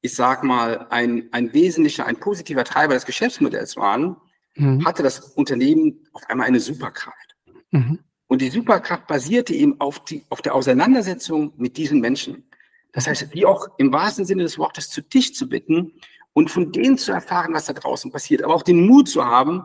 ich 0.00 0.14
sag 0.14 0.42
mal, 0.42 0.86
ein, 0.90 1.28
ein 1.32 1.52
wesentlicher, 1.52 2.06
ein 2.06 2.18
positiver 2.18 2.64
Treiber 2.64 2.94
des 2.94 3.06
Geschäftsmodells 3.06 3.76
waren, 3.76 4.16
mhm. 4.54 4.84
hatte 4.84 5.02
das 5.02 5.20
Unternehmen 5.20 6.08
auf 6.12 6.28
einmal 6.28 6.46
eine 6.46 6.60
Superkraft. 6.60 7.36
Mhm. 7.70 7.98
Und 8.26 8.42
die 8.42 8.50
Superkraft 8.50 9.08
basierte 9.08 9.52
eben 9.54 9.80
auf, 9.80 10.04
die, 10.04 10.24
auf 10.30 10.40
der 10.40 10.54
Auseinandersetzung 10.54 11.52
mit 11.56 11.76
diesen 11.76 12.00
Menschen. 12.00 12.44
Das 12.92 13.06
heißt, 13.06 13.32
die 13.34 13.46
auch 13.46 13.68
im 13.78 13.92
wahrsten 13.92 14.24
Sinne 14.24 14.42
des 14.42 14.58
Wortes 14.58 14.90
zu 14.90 15.02
Tisch 15.02 15.32
zu 15.32 15.48
bitten 15.48 15.92
und 16.32 16.50
von 16.50 16.72
denen 16.72 16.98
zu 16.98 17.12
erfahren, 17.12 17.54
was 17.54 17.66
da 17.66 17.72
draußen 17.72 18.10
passiert, 18.10 18.42
aber 18.42 18.54
auch 18.54 18.62
den 18.62 18.86
Mut 18.86 19.08
zu 19.08 19.24
haben, 19.24 19.64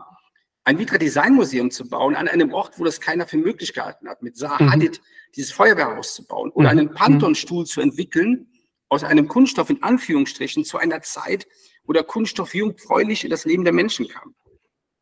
ein 0.64 0.78
Vitra 0.78 0.98
Design 0.98 1.34
Museum 1.34 1.70
zu 1.70 1.88
bauen 1.88 2.16
an 2.16 2.26
einem 2.26 2.52
Ort, 2.52 2.78
wo 2.78 2.84
das 2.84 3.00
keiner 3.00 3.26
für 3.26 3.36
möglich 3.36 3.72
gehalten 3.72 4.08
hat, 4.08 4.22
mit 4.22 4.36
Zaha 4.36 4.64
mhm. 4.64 4.70
Hadid 4.72 5.00
dieses 5.36 5.52
Feuerwehrhaus 5.52 6.14
zu 6.14 6.26
bauen 6.26 6.50
oder 6.50 6.72
mhm. 6.72 6.78
einen 6.78 6.94
Pantherstuhl 6.94 7.66
zu 7.66 7.80
entwickeln 7.80 8.48
aus 8.88 9.04
einem 9.04 9.28
Kunststoff 9.28 9.70
in 9.70 9.82
Anführungsstrichen 9.82 10.64
zu 10.64 10.78
einer 10.78 11.02
Zeit, 11.02 11.46
wo 11.84 11.92
der 11.92 12.02
Kunststoff 12.02 12.54
jungfräulich 12.54 13.24
in 13.24 13.30
das 13.30 13.44
Leben 13.44 13.64
der 13.64 13.72
Menschen 13.72 14.08
kam. 14.08 14.34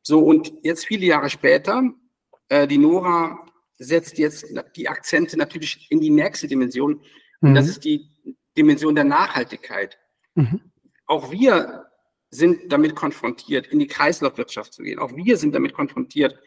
So, 0.03 0.21
und 0.21 0.53
jetzt 0.63 0.87
viele 0.87 1.07
Jahre 1.07 1.31
später, 1.31 1.83
äh, 2.49 2.67
die 2.67 2.79
Nora 2.79 3.47
setzt 3.79 4.19
jetzt 4.19 4.47
die 4.77 4.89
Akzente 4.89 5.39
natürlich 5.39 5.87
in 5.91 6.01
die 6.01 6.11
nächste 6.11 6.47
Dimension. 6.47 7.01
Und 7.41 7.51
mhm. 7.51 7.55
das 7.55 7.69
ist 7.69 7.85
die 7.85 8.11
Dimension 8.57 8.95
der 8.95 9.05
Nachhaltigkeit. 9.05 9.99
Mhm. 10.35 10.61
Auch 11.07 11.31
wir 11.31 11.87
sind 12.31 12.73
damit 12.73 12.97
konfrontiert, 12.97 13.67
in 13.69 13.79
die 13.79 13.87
Kreislaufwirtschaft 13.87 14.73
zu 14.73 14.83
gehen. 14.83 14.99
Auch 14.99 15.13
wir 15.15 15.37
sind 15.37 15.55
damit 15.55 15.73
konfrontiert, 15.75 16.39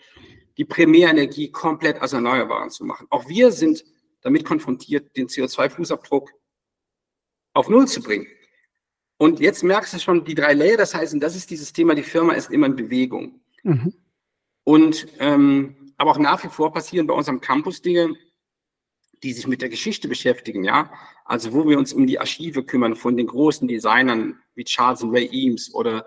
die 0.58 0.66
Primärenergie 0.66 1.52
komplett 1.52 2.02
aus 2.02 2.14
Erneuerbaren 2.14 2.70
zu 2.70 2.84
machen. 2.84 3.08
Auch 3.10 3.28
wir 3.30 3.52
sind 3.52 3.84
damit 4.22 4.44
konfrontiert, 4.44 5.16
den 5.16 5.28
CO2-Fußabdruck 5.28 6.30
auf 7.54 7.70
Null 7.70 7.88
zu 7.88 8.02
bringen. 8.02 8.28
Und 9.18 9.40
jetzt 9.40 9.64
merkst 9.64 9.94
du 9.94 10.00
schon 10.00 10.26
die 10.26 10.36
drei 10.36 10.54
Layer, 10.54 10.78
das 10.78 10.94
heißt, 10.94 11.14
und 11.14 11.22
das 11.22 11.36
ist 11.36 11.50
dieses 11.50 11.74
Thema, 11.74 11.96
die 11.96 12.04
Firma 12.04 12.34
ist 12.34 12.52
immer 12.52 12.68
in 12.68 12.76
Bewegung. 12.76 13.40
Mhm. 13.64 13.94
Und 14.64 15.08
ähm, 15.20 15.94
aber 15.98 16.12
auch 16.12 16.20
nach 16.20 16.44
wie 16.44 16.50
vor 16.50 16.72
passieren 16.72 17.08
bei 17.08 17.14
unserem 17.14 17.42
Campus 17.42 17.82
Dinge, 17.82 18.16
die 19.24 19.34
sich 19.34 19.48
mit 19.48 19.62
der 19.62 19.70
Geschichte 19.70 20.08
beschäftigen, 20.08 20.64
ja. 20.64 20.92
Also 21.26 21.54
wo 21.54 21.68
wir 21.68 21.78
uns 21.78 21.94
um 21.94 22.08
die 22.08 22.20
Archive 22.20 22.64
kümmern 22.64 22.96
von 22.96 23.18
den 23.18 23.28
großen 23.28 23.68
Designern 23.68 24.40
wie 24.56 24.64
Charles 24.64 25.04
und 25.04 25.12
Ray 25.12 25.30
Eames 25.32 25.74
oder 25.74 26.06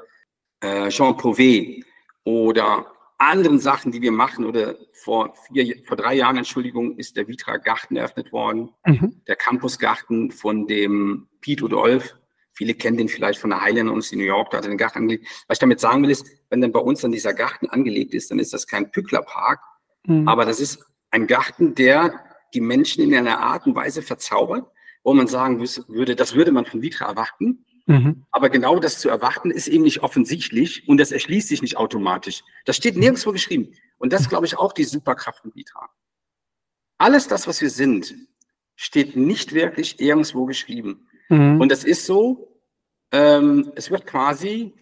äh, 0.61 0.89
Jean 0.89 1.15
Prouvé 1.15 1.85
oder 2.25 2.87
anderen 3.19 3.59
Sachen, 3.59 3.93
die 3.93 4.01
wir 4.01 4.13
machen. 4.13 4.45
Oder 4.45 4.77
vor 4.93 5.35
vier, 5.47 5.77
vor 5.87 5.97
drei 5.97 6.15
Jahren, 6.15 6.39
Entschuldigung, 6.39 6.97
ist 6.97 7.17
der 7.17 7.29
Vitra 7.29 7.59
Garten 7.59 7.97
eröffnet 7.97 8.33
worden, 8.33 8.71
mhm. 8.87 9.21
der 9.27 9.37
Campusgarten 9.37 10.31
von 10.31 10.67
dem 10.67 11.29
Pete 11.41 11.65
Udolf. 11.65 12.17
Viele 12.53 12.75
kennen 12.75 12.97
den 12.97 13.09
vielleicht 13.09 13.39
von 13.39 13.51
der 13.51 13.63
Highland 13.63 13.91
und 13.91 14.11
in 14.13 14.19
New 14.19 14.25
York, 14.25 14.51
da 14.51 14.59
hat 14.59 14.65
er 14.65 14.71
den 14.71 14.79
Garten 14.79 14.99
angelegt. 14.99 15.27
Was 15.47 15.57
ich 15.57 15.61
damit 15.61 15.81
sagen 15.81 16.03
will, 16.03 16.11
ist, 16.11 16.27
wenn 16.51 16.61
dann 16.61 16.73
bei 16.73 16.81
uns 16.81 17.01
dann 17.01 17.13
dieser 17.13 17.33
Garten 17.33 17.69
angelegt 17.69 18.13
ist, 18.13 18.31
dann 18.31 18.39
ist 18.39 18.53
das 18.53 18.67
kein 18.67 18.91
Pücklerpark, 18.91 19.61
mhm. 20.05 20.29
aber 20.29 20.45
das 20.45 20.61
ist 20.61 20.85
ein 21.11 21.27
Garten, 21.27 21.75
der 21.75 22.30
die 22.55 22.61
Menschen 22.61 23.03
in 23.03 23.15
einer 23.15 23.41
Art 23.41 23.67
und 23.67 23.75
Weise 23.75 24.03
verzaubert, 24.03 24.67
wo 25.03 25.15
man 25.15 25.27
sagen 25.27 25.61
würde, 25.61 26.17
das 26.17 26.35
würde 26.35 26.53
man 26.53 26.67
von 26.67 26.83
Vitra 26.83 27.07
erwarten. 27.07 27.65
Mhm. 27.87 28.27
Aber 28.31 28.51
genau 28.51 28.79
das 28.79 29.01
zu 29.01 29.09
erwarten 29.09 29.51
ist 29.51 29.69
eben 29.69 29.85
nicht 29.85 30.03
offensichtlich 30.03 30.89
und 30.89 30.99
das 30.99 31.13
erschließt 31.13 31.49
sich 31.49 31.63
nicht 31.63 31.77
automatisch. 31.77 32.43
Das 32.65 32.77
steht 32.77 32.97
nirgendwo 32.97 33.33
geschrieben. 33.33 33.75
Und 33.99 34.13
das 34.13 34.29
glaube 34.29 34.47
ich 34.47 34.57
auch 34.57 34.73
die 34.73 34.85
Superkraft 34.85 35.41
von 35.41 35.55
Vitra. 35.55 35.89
Alles 36.99 37.29
das, 37.29 37.47
was 37.47 37.61
wir 37.61 37.71
sind, 37.71 38.15
steht 38.77 39.17
nicht 39.17 39.53
wirklich 39.53 40.01
irgendwo 40.01 40.47
geschrieben. 40.47 41.09
Mhm. 41.29 41.61
Und 41.61 41.71
das 41.71 41.85
ist 41.85 42.07
so, 42.07 42.63
ähm, 43.13 43.73
es 43.75 43.91
wird 43.91 44.07
quasi 44.07 44.75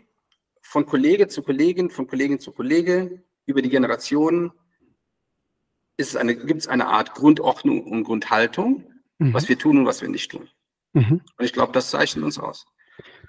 von 0.60 0.84
Kollege 0.84 1.28
zu 1.28 1.42
Kollegin, 1.42 1.90
von 1.90 2.06
Kollegin 2.06 2.40
zu 2.40 2.52
Kollege 2.52 3.22
über 3.46 3.62
die 3.62 3.70
Generationen 3.70 4.52
ist 5.98 6.10
es 6.10 6.16
eine, 6.16 6.34
gibt 6.34 6.60
es 6.60 6.68
eine 6.68 6.86
Art 6.86 7.12
Grundordnung 7.12 7.84
und 7.84 8.04
Grundhaltung, 8.04 8.84
mhm. 9.18 9.34
was 9.34 9.48
wir 9.48 9.58
tun 9.58 9.78
und 9.78 9.86
was 9.86 10.00
wir 10.00 10.08
nicht 10.08 10.30
tun. 10.30 10.48
Mhm. 10.94 11.20
Und 11.36 11.44
ich 11.44 11.52
glaube, 11.52 11.72
das 11.72 11.90
zeichnet 11.90 12.24
uns 12.24 12.38
aus. 12.38 12.64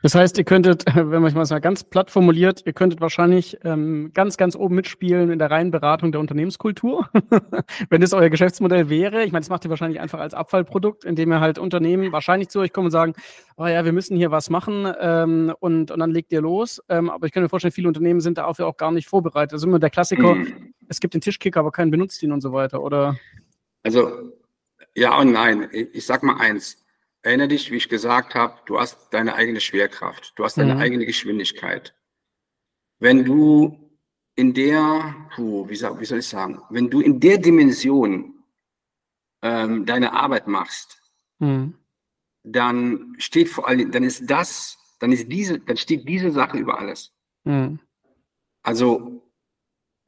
Das 0.02 0.16
heißt, 0.16 0.38
ihr 0.38 0.46
könntet, 0.46 0.86
wenn 0.96 1.22
man 1.22 1.26
es 1.26 1.50
mal 1.50 1.60
ganz 1.60 1.84
platt 1.84 2.10
formuliert, 2.10 2.62
ihr 2.66 2.74
könntet 2.74 3.02
wahrscheinlich 3.02 3.58
ähm, 3.64 4.12
ganz, 4.14 4.38
ganz 4.38 4.56
oben 4.56 4.76
mitspielen 4.76 5.30
in 5.30 5.40
der 5.40 5.52
reinen 5.52 5.72
Beratung 5.72 6.12
der 6.12 6.22
Unternehmenskultur, 6.22 7.10
wenn 7.90 8.02
das 8.02 8.14
euer 8.14 8.30
Geschäftsmodell 8.30 8.90
wäre. 8.90 9.24
Ich 9.24 9.32
meine, 9.32 9.42
das 9.42 9.50
macht 9.50 9.66
ihr 9.66 9.70
wahrscheinlich 9.70 10.00
einfach 10.00 10.20
als 10.20 10.34
Abfallprodukt, 10.34 11.04
indem 11.04 11.34
ihr 11.34 11.40
halt 11.42 11.60
Unternehmen 11.60 12.12
wahrscheinlich 12.12 12.50
zu 12.50 12.60
euch 12.60 12.72
kommen 12.72 12.86
und 12.86 12.92
sagen, 12.92 13.14
oh 13.58 13.68
ja, 13.68 13.84
wir 13.84 13.92
müssen 13.92 14.16
hier 14.16 14.32
was 14.32 14.50
machen 14.50 14.88
ähm, 15.02 15.54
und, 15.60 15.92
und 15.92 16.00
dann 16.00 16.12
legt 16.12 16.32
ihr 16.32 16.42
los. 16.42 16.82
Ähm, 16.88 17.10
aber 17.10 17.26
ich 17.26 17.34
kann 17.34 17.44
mir 17.44 17.50
vorstellen, 17.50 17.74
viele 17.74 17.88
Unternehmen 17.90 18.22
sind 18.22 18.38
dafür 18.38 18.68
auch 18.68 18.78
gar 18.78 18.92
nicht 18.92 19.08
vorbereitet. 19.08 19.54
Also 19.54 19.68
immer 19.68 19.80
der 19.80 19.90
Klassiker, 19.90 20.36
mhm. 20.36 20.74
Es 20.90 21.00
gibt 21.00 21.14
den 21.14 21.22
Tischkicker, 21.22 21.62
aber 21.62 21.72
keinen 21.72 21.92
benutzt 21.92 22.22
ihn 22.22 22.32
und 22.32 22.42
so 22.42 22.52
weiter, 22.52 22.84
oder? 22.84 23.18
Also 23.84 24.34
ja 24.96 25.18
und 25.18 25.32
nein. 25.32 25.70
Ich, 25.72 26.06
sag 26.06 26.24
mal 26.24 26.38
eins 26.38 26.84
Erinnere 27.22 27.50
dich, 27.50 27.70
wie 27.70 27.76
ich 27.76 27.90
gesagt 27.90 28.34
habe, 28.34 28.60
du 28.66 28.80
hast 28.80 29.14
deine 29.14 29.36
eigene 29.36 29.60
Schwerkraft, 29.60 30.34
du 30.38 30.46
hast 30.46 30.58
deine 30.58 30.76
mhm. 30.76 30.80
eigene 30.80 31.06
Geschwindigkeit. 31.06 31.94
Wenn 33.00 33.26
du 33.26 33.92
in 34.36 34.54
der, 34.54 35.16
puh, 35.36 35.68
wie, 35.68 35.82
wie, 35.82 36.06
soll 36.06 36.20
ich 36.20 36.28
sagen, 36.28 36.62
wenn 36.70 36.90
du 36.90 37.02
in 37.02 37.20
der 37.20 37.38
Dimension 37.38 38.36
ähm, 39.42 39.86
deine 39.86 40.14
Arbeit 40.14 40.48
machst, 40.48 41.02
mhm. 41.40 41.76
dann 42.44 43.16
steht 43.18 43.50
vor 43.50 43.68
allem, 43.68 43.92
dann 43.92 44.04
ist 44.04 44.30
das, 44.30 44.78
dann 45.00 45.12
ist 45.12 45.30
diese, 45.30 45.60
dann 45.60 45.76
steht 45.76 46.08
diese 46.08 46.32
Sache 46.32 46.58
über 46.58 46.80
alles. 46.80 47.14
Mhm. 47.44 47.80
Also, 48.64 49.29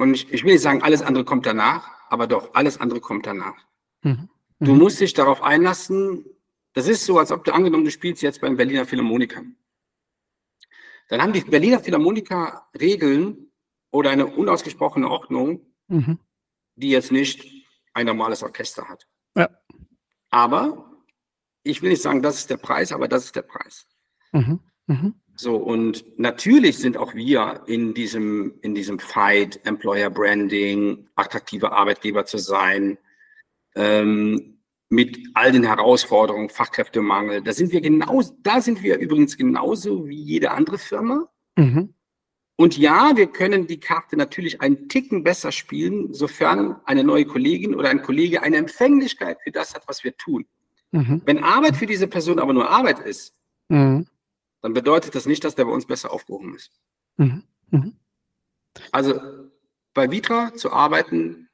und 0.02 0.16
ich, 0.16 0.34
ich 0.34 0.44
will 0.44 0.54
nicht 0.54 0.64
sagen, 0.64 0.82
alles 0.82 1.04
andere 1.04 1.24
kommt 1.24 1.46
danach, 1.46 1.92
aber 2.10 2.26
doch, 2.26 2.56
alles 2.56 2.80
andere 2.80 3.00
kommt 3.00 3.28
danach. 3.28 3.68
Mhm. 4.02 4.30
Du 4.60 4.74
mhm. 4.74 4.80
musst 4.80 5.00
dich 5.00 5.14
darauf 5.14 5.44
einlassen, 5.44 6.26
das 6.74 6.88
ist 6.88 7.06
so, 7.06 7.20
als 7.20 7.32
ob 7.32 7.44
du 7.44 7.54
angenommen, 7.54 7.86
du 7.86 7.92
spielst 7.92 8.24
jetzt 8.24 8.42
beim 8.42 8.58
Berliner 8.58 8.86
Philharmoniker. 8.86 9.44
Dann 11.10 11.22
haben 11.22 11.34
die 11.34 11.42
Berliner 11.42 11.80
Philharmoniker 11.80 12.68
Regeln 12.80 13.52
oder 13.92 14.10
eine 14.10 14.26
unausgesprochene 14.26 15.08
Ordnung, 15.08 15.68
mhm. 15.88 16.18
die 16.76 16.90
jetzt 16.90 17.12
nicht 17.12 17.46
ein 17.94 18.08
normales 18.08 18.42
Orchester 18.42 18.90
hat. 18.90 19.08
Ja. 19.36 19.50
Aber 20.32 21.00
ich 21.62 21.84
will 21.84 21.92
nicht 21.92 22.02
sagen, 22.02 22.24
das 22.24 22.38
ist 22.38 22.50
der 22.50 22.58
Preis, 22.58 22.92
aber 22.92 23.08
das 23.08 23.26
ist 23.26 23.36
der 23.36 23.44
Preis. 23.44 23.86
Mhm. 24.32 24.62
Mhm. 24.88 25.22
So, 25.36 25.56
und 25.56 26.20
natürlich 26.20 26.78
sind 26.78 26.98
auch 26.98 27.16
wir 27.16 27.64
in 27.66 27.94
diesem, 27.94 28.54
in 28.62 28.76
diesem 28.76 29.00
Fight, 29.00 29.60
Employer 29.66 30.10
Branding, 30.10 31.08
attraktive 31.16 31.72
Arbeitgeber 31.72 32.26
zu 32.26 32.38
sein, 32.38 32.98
ähm, 33.76 34.60
mit 34.90 35.20
all 35.34 35.52
den 35.54 35.64
Herausforderungen, 35.64 36.50
Fachkräftemangel. 36.50 37.42
Da 37.42 37.54
sind 37.54 37.72
wir 37.72 37.82
genau, 37.82 38.22
da 38.44 38.62
sind 38.62 38.84
wir 38.84 39.00
übrigens 39.00 39.38
genauso 39.38 40.08
wie 40.08 40.22
jede 40.22 40.52
andere 40.52 40.78
Firma. 40.78 41.30
Mhm. 41.56 41.94
Und 42.58 42.78
ja, 42.78 43.14
wir 43.16 43.28
können 43.28 43.66
die 43.66 43.80
Karte 43.80 44.18
natürlich 44.18 44.62
einen 44.62 44.90
Ticken 44.90 45.24
besser 45.24 45.52
spielen, 45.52 46.14
sofern 46.14 46.76
eine 46.86 47.04
neue 47.04 47.26
Kollegin 47.26 47.74
oder 47.74 47.90
ein 47.90 48.04
Kollege 48.04 48.44
eine 48.44 48.58
Empfänglichkeit 48.58 49.40
für 49.44 49.52
das 49.52 49.74
hat, 49.74 49.88
was 49.88 50.04
wir 50.04 50.16
tun. 50.16 50.46
Mhm. 50.92 51.22
Wenn 51.26 51.44
Arbeit 51.44 51.78
für 51.78 51.88
diese 51.88 52.08
Person 52.08 52.38
aber 52.38 52.54
nur 52.54 52.70
Arbeit 52.70 53.00
ist, 53.00 53.36
mhm. 53.70 54.06
Dann 54.62 54.74
bedeutet 54.74 55.16
das 55.16 55.26
nicht, 55.26 55.44
dass 55.44 55.56
der 55.56 55.66
bei 55.66 55.72
uns 55.72 55.86
besser 55.86 56.12
aufgehoben 56.12 56.56
ist. 56.56 56.72
Mhm. 57.18 57.44
mhm. 57.70 57.96
Also 58.92 59.20
bei 59.94 60.12
Vitra 60.12 60.54
zu 60.56 60.72
arbeiten 60.72 61.50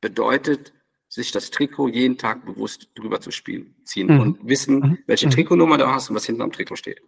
bedeutet 0.00 0.72
sich 1.08 1.32
das 1.32 1.50
Trikot 1.50 1.88
jeden 1.88 2.18
Tag 2.18 2.44
bewusst 2.44 2.90
drüber 2.94 3.20
zu 3.20 3.30
spielen, 3.30 3.74
ziehen 3.84 4.08
mhm. 4.08 4.20
und 4.20 4.46
wissen, 4.46 4.78
mhm. 4.78 4.98
welche 5.06 5.26
mhm. 5.26 5.30
Trikotnummer 5.30 5.78
du 5.78 5.88
hast 5.88 6.10
und 6.10 6.16
was 6.16 6.26
hinten 6.26 6.42
am 6.42 6.52
Trikot 6.52 6.76
steht. 6.76 7.00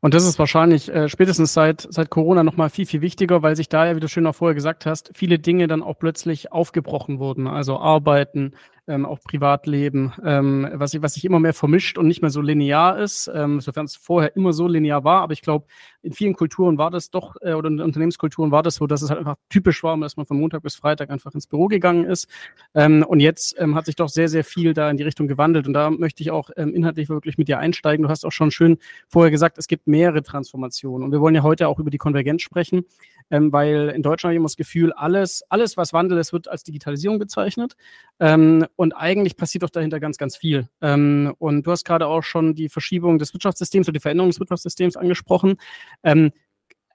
Und 0.00 0.14
das 0.14 0.26
ist 0.26 0.38
wahrscheinlich 0.38 0.88
äh, 0.88 1.08
spätestens 1.08 1.52
seit, 1.52 1.86
seit 1.90 2.10
Corona 2.10 2.42
nochmal 2.42 2.70
viel, 2.70 2.86
viel 2.86 3.00
wichtiger, 3.00 3.42
weil 3.42 3.56
sich 3.56 3.68
da 3.68 3.86
ja, 3.86 3.96
wie 3.96 4.00
du 4.00 4.08
schön 4.08 4.26
auch 4.26 4.34
vorher 4.34 4.54
gesagt 4.54 4.84
hast, 4.84 5.10
viele 5.14 5.38
Dinge 5.38 5.68
dann 5.68 5.82
auch 5.82 5.98
plötzlich 5.98 6.52
aufgebrochen 6.52 7.18
wurden. 7.18 7.46
Also 7.46 7.78
Arbeiten, 7.78 8.54
ähm, 8.90 9.06
auch 9.06 9.20
Privatleben, 9.20 10.12
ähm, 10.24 10.68
was, 10.72 11.00
was 11.00 11.14
sich 11.14 11.24
immer 11.24 11.38
mehr 11.38 11.54
vermischt 11.54 11.96
und 11.96 12.08
nicht 12.08 12.20
mehr 12.20 12.30
so 12.30 12.40
linear 12.40 12.98
ist, 12.98 13.30
ähm, 13.32 13.60
sofern 13.60 13.86
es 13.86 13.96
vorher 13.96 14.34
immer 14.36 14.52
so 14.52 14.66
linear 14.66 15.04
war. 15.04 15.22
Aber 15.22 15.32
ich 15.32 15.42
glaube, 15.42 15.66
in 16.02 16.12
vielen 16.12 16.34
Kulturen 16.34 16.76
war 16.76 16.90
das 16.90 17.10
doch, 17.10 17.36
äh, 17.40 17.52
oder 17.52 17.68
in 17.68 17.80
Unternehmenskulturen 17.80 18.50
war 18.50 18.62
das 18.62 18.74
so, 18.74 18.86
dass 18.86 19.02
es 19.02 19.10
halt 19.10 19.20
einfach 19.20 19.36
typisch 19.48 19.82
war, 19.82 19.96
dass 19.98 20.16
man 20.16 20.26
von 20.26 20.38
Montag 20.38 20.62
bis 20.62 20.74
Freitag 20.74 21.10
einfach 21.10 21.32
ins 21.34 21.46
Büro 21.46 21.68
gegangen 21.68 22.04
ist. 22.04 22.28
Ähm, 22.74 23.04
und 23.06 23.20
jetzt 23.20 23.54
ähm, 23.58 23.74
hat 23.74 23.86
sich 23.86 23.96
doch 23.96 24.08
sehr, 24.08 24.28
sehr 24.28 24.44
viel 24.44 24.74
da 24.74 24.90
in 24.90 24.96
die 24.96 25.04
Richtung 25.04 25.28
gewandelt. 25.28 25.66
Und 25.66 25.72
da 25.74 25.90
möchte 25.90 26.22
ich 26.22 26.30
auch 26.30 26.50
ähm, 26.56 26.74
inhaltlich 26.74 27.08
wirklich 27.08 27.38
mit 27.38 27.48
dir 27.48 27.58
einsteigen. 27.58 28.02
Du 28.02 28.08
hast 28.08 28.24
auch 28.24 28.32
schon 28.32 28.50
schön 28.50 28.78
vorher 29.08 29.30
gesagt, 29.30 29.58
es 29.58 29.68
gibt 29.68 29.86
mehrere 29.86 30.22
Transformationen. 30.22 31.04
Und 31.04 31.12
wir 31.12 31.20
wollen 31.20 31.34
ja 31.34 31.42
heute 31.42 31.68
auch 31.68 31.78
über 31.78 31.90
die 31.90 31.98
Konvergenz 31.98 32.42
sprechen 32.42 32.84
ähm, 33.30 33.52
weil 33.52 33.92
in 33.94 34.02
Deutschland 34.02 34.30
habe 34.30 34.34
ich 34.34 34.38
immer 34.38 34.46
das 34.46 34.56
Gefühl, 34.56 34.92
alles, 34.92 35.42
alles, 35.48 35.76
was 35.76 35.92
Wandel 35.92 36.18
ist, 36.18 36.32
wird 36.32 36.48
als 36.48 36.64
Digitalisierung 36.64 37.18
bezeichnet. 37.18 37.76
Ähm, 38.18 38.66
und 38.76 38.92
eigentlich 38.92 39.36
passiert 39.36 39.62
doch 39.62 39.70
dahinter 39.70 40.00
ganz, 40.00 40.18
ganz 40.18 40.36
viel. 40.36 40.68
Ähm, 40.80 41.34
und 41.38 41.66
du 41.66 41.70
hast 41.70 41.84
gerade 41.84 42.06
auch 42.06 42.22
schon 42.22 42.54
die 42.54 42.68
Verschiebung 42.68 43.18
des 43.18 43.32
Wirtschaftssystems 43.32 43.88
oder 43.88 43.94
die 43.94 44.00
Veränderung 44.00 44.30
des 44.30 44.40
Wirtschaftssystems 44.40 44.96
angesprochen. 44.96 45.56
Ähm, 46.02 46.32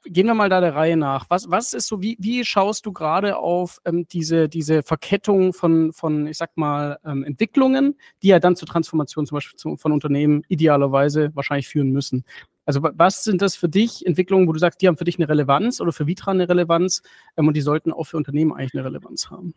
gehen 0.06 0.28
wir 0.28 0.34
mal 0.34 0.50
da 0.50 0.62
der 0.62 0.76
Reihe 0.76 0.98
nach. 0.98 1.26
Was, 1.30 1.50
was 1.50 1.74
ist 1.74 1.88
so, 1.88 2.02
wie, 2.02 2.18
wie 2.20 2.46
schaust 2.46 2.86
du 2.86 2.92
gerade 2.92 3.38
auf 3.38 3.80
ähm, 3.86 4.08
diese, 4.08 4.48
diese 4.50 4.84
Verkettung 4.84 5.54
von, 5.54 5.94
von, 5.94 6.28
ich 6.28 6.38
sag 6.38 6.56
mal, 6.58 7.00
ähm, 7.06 7.24
Entwicklungen, 7.24 7.98
die 8.22 8.28
ja 8.28 8.40
dann 8.40 8.56
zur 8.56 8.68
Transformation 8.68 9.26
zum 9.26 9.38
Beispiel 9.38 9.58
zu, 9.58 9.78
von 9.78 9.92
Unternehmen 9.92 10.44
idealerweise 10.48 11.32
wahrscheinlich 11.34 11.68
führen 11.68 11.92
müssen? 11.92 12.24
Also 12.66 12.82
was 12.82 13.24
sind 13.24 13.42
das 13.42 13.56
für 13.56 13.70
dich 13.70 14.06
Entwicklungen, 14.06 14.48
wo 14.48 14.54
du 14.54 14.60
sagst, 14.60 14.82
die 14.82 14.88
haben 14.88 14.98
für 14.98 15.04
dich 15.04 15.18
eine 15.18 15.30
Relevanz 15.30 15.82
oder 15.82 15.92
für 15.92 16.08
Vitra 16.08 16.32
eine 16.32 16.50
Relevanz 16.50 17.02
ähm, 17.38 17.48
und 17.48 17.56
die 17.56 17.62
sollten 17.62 17.92
auch 17.92 18.06
für 18.06 18.18
Unternehmen 18.18 18.54
eigentlich 18.54 18.74
eine 18.74 18.86
Relevanz 18.86 19.30
haben? 19.30 19.54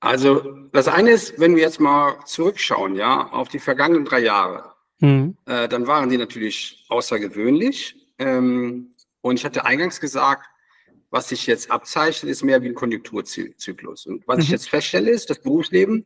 Also 0.00 0.42
das 0.72 0.88
eine 0.88 1.12
ist, 1.12 1.38
wenn 1.38 1.54
wir 1.54 1.62
jetzt 1.62 1.80
mal 1.80 2.16
zurückschauen, 2.26 2.96
ja, 2.96 3.28
auf 3.32 3.48
die 3.48 3.60
vergangenen 3.60 4.04
drei 4.04 4.20
Jahre, 4.20 4.72
mhm. 4.98 5.36
äh, 5.46 5.68
dann 5.68 5.86
waren 5.86 6.10
die 6.10 6.18
natürlich 6.18 6.84
außergewöhnlich. 6.88 7.96
Ähm, 8.18 8.94
und 9.20 9.38
ich 9.38 9.44
hatte 9.44 9.64
eingangs 9.64 10.00
gesagt, 10.00 10.46
was 11.10 11.28
sich 11.28 11.46
jetzt 11.46 11.70
abzeichnet, 11.70 12.30
ist 12.30 12.42
mehr 12.42 12.62
wie 12.62 12.68
ein 12.68 12.74
Konjunkturzyklus. 12.74 14.06
Und 14.06 14.26
was 14.26 14.38
mhm. 14.38 14.42
ich 14.42 14.48
jetzt 14.48 14.68
feststelle, 14.68 15.10
ist, 15.10 15.30
das 15.30 15.40
Berufsleben 15.40 16.04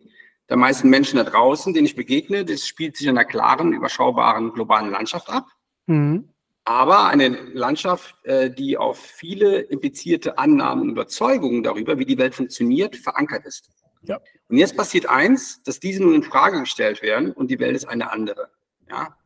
der 0.49 0.57
meisten 0.57 0.91
Menschen 0.91 1.17
da 1.17 1.25
draußen, 1.25 1.73
denen 1.73 1.87
ich 1.87 1.97
begegne, 1.97 2.45
das 2.45 2.67
spielt 2.67 2.97
sich 2.97 3.07
in 3.07 3.17
einer 3.17 3.25
klaren, 3.25 3.73
überschaubaren 3.73 4.53
globalen 4.53 4.91
Landschaft 4.91 5.29
ab. 5.29 5.47
Mhm. 5.87 6.29
Aber 6.67 7.07
eine 7.07 7.29
Landschaft, 7.29 8.17
äh, 8.25 8.51
die 8.51 8.77
auf 8.77 8.99
viele 8.99 9.61
implizierte 9.61 10.37
Annahmen 10.37 10.83
und 10.83 10.91
Überzeugungen 10.91 11.63
darüber, 11.63 11.97
wie 12.01 12.05
die 12.05 12.19
Welt 12.19 12.35
funktioniert, 12.35 12.97
verankert 12.97 13.47
ist. 13.47 13.71
Ja. 14.03 14.21
Und 14.49 14.57
jetzt 14.57 14.77
passiert 14.77 15.07
eins, 15.07 15.63
dass 15.63 15.79
diese 15.79 16.03
nun 16.03 16.15
in 16.15 16.23
Frage 16.25 16.59
gestellt 16.59 17.03
werden 17.03 17.31
und 17.31 17.53
die 17.53 17.61
Welt 17.61 17.77
ist 17.77 17.85
eine 17.85 18.11
andere. 18.11 18.51
Ja? 18.91 19.17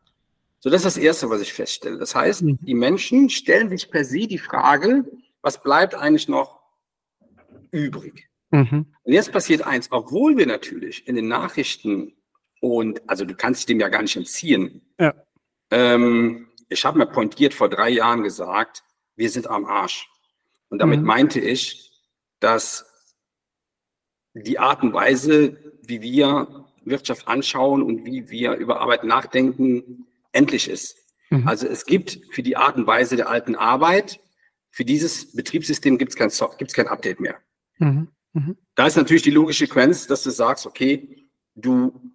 So, 0.59 0.69
das 0.69 0.85
ist 0.85 0.97
das 0.97 1.03
Erste, 1.03 1.31
was 1.31 1.41
ich 1.41 1.55
feststelle. 1.55 1.97
Das 1.97 2.15
heißt, 2.15 2.43
mhm. 2.43 2.59
die 2.61 2.75
Menschen 2.75 3.31
stellen 3.31 3.71
sich 3.71 3.91
per 3.91 4.05
se 4.05 4.27
die 4.27 4.39
Frage, 4.39 5.07
was 5.41 5.63
bleibt 5.63 5.95
eigentlich 5.95 6.29
noch 6.29 6.61
übrig? 7.71 8.29
Mhm. 8.51 8.85
Und 9.03 9.13
jetzt 9.15 9.33
passiert 9.33 9.63
eins, 9.63 9.89
obwohl 9.91 10.37
wir 10.37 10.47
natürlich 10.47 11.09
in 11.09 11.17
den 11.17 11.29
Nachrichten 11.29 12.13
und, 12.61 13.01
also 13.09 13.25
du 13.25 13.35
kannst 13.35 13.61
dich 13.61 13.67
dem 13.67 13.81
ja 13.81 13.89
gar 13.89 14.03
nicht 14.03 14.17
entziehen. 14.17 14.83
Ja. 14.99 15.15
Ähm, 15.71 16.50
ich 16.71 16.85
habe 16.85 16.99
mir 16.99 17.07
pointiert 17.07 17.53
vor 17.53 17.69
drei 17.69 17.91
Jahren 17.91 18.23
gesagt, 18.23 18.85
wir 19.17 19.29
sind 19.29 19.49
am 19.49 19.67
Arsch. 19.67 20.09
Und 20.69 20.79
damit 20.79 21.01
mhm. 21.01 21.07
meinte 21.07 21.41
ich, 21.41 21.91
dass 22.39 22.87
die 24.33 24.59
Art 24.59 24.83
und 24.83 24.95
Weise, 24.95 25.59
wie 25.83 26.01
wir 26.01 26.67
Wirtschaft 26.85 27.29
anschauen 27.29 27.83
und 27.83 28.07
wie 28.07 28.31
wir 28.31 28.55
über 28.55 28.81
Arbeit 28.81 29.05
nachdenken, 29.05 30.07
endlich 30.33 30.69
ist. 30.69 30.97
Mhm. 31.29 31.47
Also 31.47 31.67
es 31.67 31.85
gibt 31.85 32.21
für 32.31 32.43
die 32.43 32.57
Art 32.57 32.77
und 32.77 32.87
Weise 32.87 33.17
der 33.17 33.29
alten 33.29 33.57
Arbeit, 33.57 34.21
für 34.71 34.85
dieses 34.85 35.33
Betriebssystem 35.35 35.99
gibt 35.99 36.13
es 36.13 36.17
kein, 36.17 36.31
gibt's 36.57 36.75
kein 36.75 36.87
Update 36.87 37.19
mehr. 37.19 37.41
Mhm. 37.79 38.09
Mhm. 38.33 38.57
Da 38.77 38.87
ist 38.87 38.97
natürlich 38.97 39.23
die 39.25 39.33
logische 39.33 39.67
Konsequenz, 39.67 40.07
dass 40.07 40.23
du 40.23 40.31
sagst, 40.31 40.65
okay, 40.65 41.29
du, 41.57 42.13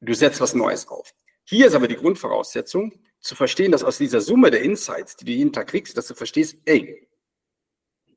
du 0.00 0.12
setzt 0.12 0.40
was 0.40 0.54
Neues 0.54 0.88
auf. 0.88 1.14
Hier 1.44 1.68
ist 1.68 1.74
aber 1.74 1.86
die 1.86 1.94
Grundvoraussetzung, 1.96 2.92
zu 3.28 3.34
verstehen, 3.34 3.70
dass 3.70 3.84
aus 3.84 3.98
dieser 3.98 4.20
Summe 4.20 4.50
der 4.50 4.62
Insights, 4.62 5.16
die 5.16 5.24
du 5.24 5.32
jeden 5.32 5.52
Tag 5.52 5.68
kriegst, 5.68 5.96
dass 5.96 6.06
du 6.06 6.14
verstehst, 6.14 6.58
ey, 6.64 7.06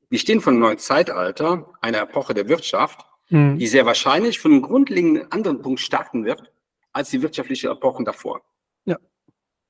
wir 0.08 0.18
stehen 0.18 0.40
vor 0.40 0.52
einem 0.52 0.60
neuen 0.60 0.78
Zeitalter, 0.78 1.72
einer 1.80 2.02
Epoche 2.02 2.34
der 2.34 2.48
Wirtschaft, 2.48 3.06
mhm. 3.28 3.58
die 3.58 3.66
sehr 3.66 3.86
wahrscheinlich 3.86 4.38
von 4.40 4.52
einem 4.52 4.62
grundlegenden 4.62 5.30
anderen 5.30 5.60
Punkt 5.62 5.80
starten 5.80 6.24
wird, 6.24 6.52
als 6.92 7.10
die 7.10 7.22
wirtschaftliche 7.22 7.68
Epochen 7.68 8.04
davor. 8.04 8.42
Ja. 8.84 8.98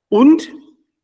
Und 0.09 0.49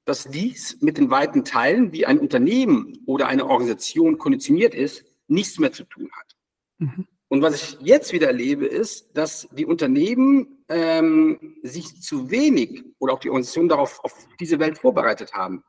dass 0.05 0.25
dies 0.25 0.79
mit 0.81 0.97
den 0.97 1.11
weiten 1.11 1.45
Teilen, 1.45 1.93
wie 1.93 2.07
ein 2.07 2.19
Unternehmen 2.19 2.99
oder 3.07 3.29
eine 3.29 3.47
Organisation 3.47 4.19
konditioniert 4.19 4.75
ist, 4.75 5.05
nichts 5.27 5.59
mehr 5.59 5.73
zu 5.73 5.85
tun 5.85 6.09
hat. 6.13 6.37
Mhm. 6.79 7.07
Und 7.29 7.43
was 7.43 7.63
ich 7.63 7.79
jetzt 7.81 8.13
wieder 8.13 8.29
erlebe, 8.29 8.67
ist, 8.67 9.17
dass 9.17 9.49
die 9.53 9.67
Unternehmen 9.67 10.58
ähm, 10.69 11.57
sich 11.63 12.01
zu 12.03 12.31
wenig 12.31 12.85
oder 12.99 13.15
auch 13.15 13.21
die 13.21 13.31
Organisationen 13.31 13.69
darauf 13.69 14.05
auf 14.05 14.15
diese 14.39 14.59
Welt 14.59 14.79
vorbereitet 14.79 15.33
haben. 15.33 15.65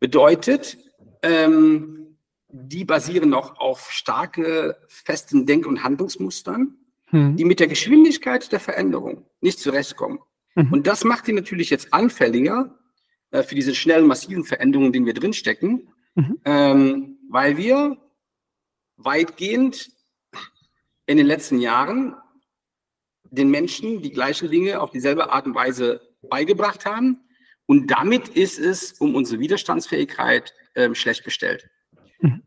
Bedeutet, 0.00 0.76
ähm, 1.22 2.16
die 2.48 2.84
basieren 2.84 3.30
noch 3.30 3.58
auf 3.58 3.90
starke, 3.90 4.76
festen 4.88 5.46
Denk- 5.46 5.66
und 5.66 5.82
Handlungsmustern, 5.84 6.76
mhm. 7.10 7.36
die 7.36 7.44
mit 7.44 7.60
der 7.60 7.68
Geschwindigkeit 7.68 8.50
der 8.52 8.60
Veränderung 8.60 9.24
nicht 9.40 9.58
zurechtkommen. 9.58 10.18
Mhm. 10.54 10.72
Und 10.72 10.86
das 10.86 11.04
macht 11.04 11.26
die 11.28 11.32
natürlich 11.32 11.70
jetzt 11.70 11.94
anfälliger 11.94 12.78
äh, 13.30 13.42
für 13.42 13.54
diese 13.54 13.74
schnellen, 13.74 14.06
massiven 14.06 14.44
Veränderungen, 14.44 14.88
in 14.88 14.92
denen 14.92 15.06
wir 15.06 15.14
drinstecken, 15.14 15.88
mhm. 16.14 16.38
ähm, 16.44 17.18
weil 17.30 17.56
wir 17.56 17.96
weitgehend 18.96 19.90
in 21.06 21.16
den 21.16 21.26
letzten 21.26 21.58
Jahren 21.58 22.14
den 23.32 23.50
Menschen 23.50 24.02
die 24.02 24.12
gleichen 24.12 24.50
Dinge 24.50 24.80
auf 24.80 24.90
dieselbe 24.90 25.30
Art 25.30 25.46
und 25.46 25.54
Weise 25.54 26.00
beigebracht 26.22 26.86
haben. 26.86 27.20
Und 27.66 27.88
damit 27.90 28.28
ist 28.28 28.58
es 28.58 28.92
um 28.92 29.14
unsere 29.14 29.40
Widerstandsfähigkeit 29.40 30.54
ähm, 30.74 30.94
schlecht 30.94 31.24
bestellt. 31.24 31.68
Mhm. 32.20 32.42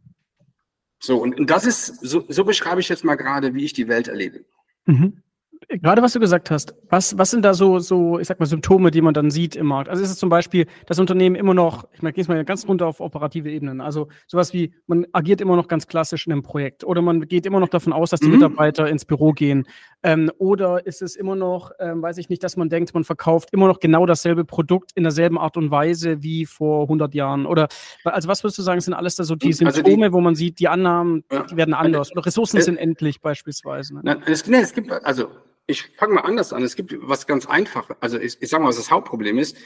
So, 0.99 1.17
und, 1.17 1.39
und 1.39 1.49
das 1.49 1.65
ist, 1.65 1.87
so, 2.01 2.25
so 2.29 2.45
beschreibe 2.45 2.79
ich 2.79 2.89
jetzt 2.89 3.03
mal 3.03 3.15
gerade, 3.15 3.53
wie 3.53 3.65
ich 3.65 3.73
die 3.73 3.87
Welt 3.87 4.07
erlebe. 4.07 4.45
Mhm 4.85 5.23
gerade 5.69 6.01
was 6.01 6.13
du 6.13 6.19
gesagt 6.19 6.51
hast, 6.51 6.75
was, 6.89 7.17
was 7.17 7.31
sind 7.31 7.43
da 7.43 7.53
so, 7.53 7.79
so, 7.79 8.19
ich 8.19 8.27
sag 8.27 8.39
mal, 8.39 8.45
Symptome, 8.45 8.91
die 8.91 9.01
man 9.01 9.13
dann 9.13 9.31
sieht 9.31 9.55
im 9.55 9.67
Markt? 9.67 9.89
Also 9.89 10.03
ist 10.03 10.09
es 10.09 10.17
zum 10.17 10.29
Beispiel, 10.29 10.67
das 10.85 10.99
Unternehmen 10.99 11.35
immer 11.35 11.53
noch, 11.53 11.87
ich 11.93 12.01
meine, 12.01 12.13
gehe 12.13 12.25
mal 12.27 12.43
ganz 12.45 12.67
runter 12.67 12.87
auf 12.87 12.99
operative 12.99 13.49
Ebenen, 13.49 13.81
also 13.81 14.07
sowas 14.27 14.53
wie, 14.53 14.73
man 14.87 15.05
agiert 15.11 15.41
immer 15.41 15.55
noch 15.55 15.67
ganz 15.67 15.87
klassisch 15.87 16.27
in 16.27 16.33
einem 16.33 16.43
Projekt 16.43 16.83
oder 16.83 17.01
man 17.01 17.21
geht 17.27 17.45
immer 17.45 17.59
noch 17.59 17.69
davon 17.69 17.93
aus, 17.93 18.09
dass 18.09 18.19
die 18.19 18.27
mhm. 18.27 18.35
Mitarbeiter 18.35 18.87
ins 18.89 19.05
Büro 19.05 19.31
gehen. 19.31 19.65
Ähm, 20.03 20.31
oder 20.37 20.85
ist 20.85 21.01
es 21.01 21.15
immer 21.15 21.35
noch, 21.35 21.71
ähm, 21.79 22.01
weiß 22.01 22.17
ich 22.17 22.29
nicht, 22.29 22.43
dass 22.43 22.57
man 22.57 22.69
denkt, 22.69 22.93
man 22.93 23.03
verkauft 23.03 23.49
immer 23.51 23.67
noch 23.67 23.79
genau 23.79 24.05
dasselbe 24.05 24.45
Produkt 24.45 24.91
in 24.95 25.03
derselben 25.03 25.37
Art 25.37 25.57
und 25.57 25.71
Weise 25.71 26.21
wie 26.21 26.45
vor 26.45 26.83
100 26.83 27.13
Jahren? 27.15 27.45
Oder, 27.45 27.67
also 28.03 28.27
was 28.27 28.43
würdest 28.43 28.59
du 28.59 28.61
sagen, 28.61 28.81
sind 28.81 28.93
alles 28.93 29.15
da 29.15 29.23
so 29.23 29.35
die 29.35 29.53
Symptome, 29.53 29.85
also 29.85 30.09
die, 30.09 30.13
wo 30.13 30.21
man 30.21 30.35
sieht, 30.35 30.59
die 30.59 30.67
Annahmen, 30.67 31.23
ja. 31.31 31.43
die 31.43 31.57
werden 31.57 31.73
anders 31.73 32.11
oder 32.11 32.25
Ressourcen 32.25 32.57
äh, 32.57 32.61
sind 32.61 32.77
endlich 32.77 33.21
beispielsweise? 33.21 33.95
Ne? 33.95 34.01
Na, 34.03 34.17
es, 34.25 34.47
ne, 34.47 34.61
es 34.61 34.73
gibt, 34.73 34.91
also 34.91 35.29
ich 35.67 35.83
fange 35.97 36.13
mal 36.13 36.21
anders 36.21 36.53
an. 36.53 36.63
Es 36.63 36.75
gibt 36.75 36.95
was 36.99 37.25
ganz 37.27 37.45
Einfaches. 37.45 37.95
Also 37.99 38.19
ich, 38.19 38.41
ich 38.41 38.49
sage 38.49 38.63
mal, 38.63 38.69
was 38.69 38.77
das 38.77 38.91
Hauptproblem 38.91 39.39
ist. 39.39 39.57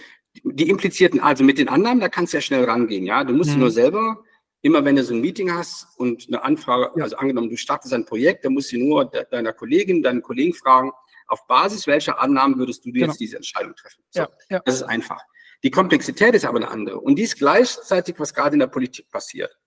Die 0.44 0.70
implizierten, 0.70 1.20
also 1.20 1.44
mit 1.44 1.58
den 1.58 1.70
Annahmen, 1.70 2.00
da 2.00 2.10
kannst 2.10 2.34
du 2.34 2.38
ja 2.38 2.42
schnell 2.42 2.64
rangehen. 2.64 3.06
Ja, 3.06 3.24
du 3.24 3.34
musst 3.34 3.52
mhm. 3.52 3.60
nur 3.60 3.72
selber, 3.72 4.24
immer 4.62 4.86
wenn 4.86 4.96
du 4.96 5.04
so 5.04 5.14
ein 5.14 5.22
Meeting 5.22 5.52
hast 5.54 5.88
und 5.98 6.28
eine 6.28 6.44
Anfrage, 6.44 7.02
also 7.02 7.18
angenommen, 7.18 7.50
du 7.50 7.58
startest 7.58 7.94
ein 7.94 8.06
Projekt, 8.06 8.46
dann 8.46 8.54
musst 8.54 8.72
du 8.72 8.78
nur 8.78 9.06
de 9.06 9.26
deiner 9.30 9.54
Kollegin, 9.54 10.04
deinen 10.04 10.22
Kollegen 10.22 10.54
fragen, 10.54 10.92
auf 11.28 11.46
Basis 11.48 11.86
welcher 11.88 12.20
Annahmen 12.20 12.58
würdest 12.58 12.86
du 12.86 12.92
dir 12.92 13.02
genau. 13.02 13.12
jetzt 13.12 13.20
diese 13.20 13.36
Entscheidung 13.36 13.76
treffen? 13.76 14.04
So, 14.10 14.22
ja, 14.22 14.30
ja. 14.50 14.62
Das 14.66 14.76
ist 14.76 14.84
einfach. 14.84 15.22
Die 15.64 15.72
Komplexität 15.72 16.34
ist 16.34 16.46
aber 16.46 16.58
eine 16.58 16.70
andere. 16.70 17.00
Und 17.00 17.16
dies 17.16 17.36
gleichzeitig, 17.36 18.16
was 18.18 18.34
gerade 18.34 18.54
in 18.54 18.60
der 18.60 18.68
Politik 18.68 19.10
passiert. 19.10 19.58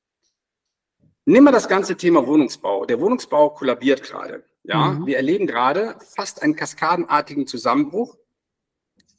Nimm 1.25 1.45
mal 1.45 1.53
das 1.53 1.69
ganze 1.69 1.97
Thema 1.97 2.27
Wohnungsbau. 2.27 2.87
Der 2.87 2.99
Wohnungsbau 2.99 3.51
kollabiert 3.51 4.03
gerade. 4.03 4.45
Ja, 4.65 4.93
mhm. 4.93 5.07
wir 5.07 5.17
erleben 5.17 5.47
gerade 5.47 5.97
fast 6.15 6.43
einen 6.43 6.55
kaskadenartigen 6.55 7.47
Zusammenbruch 7.47 8.17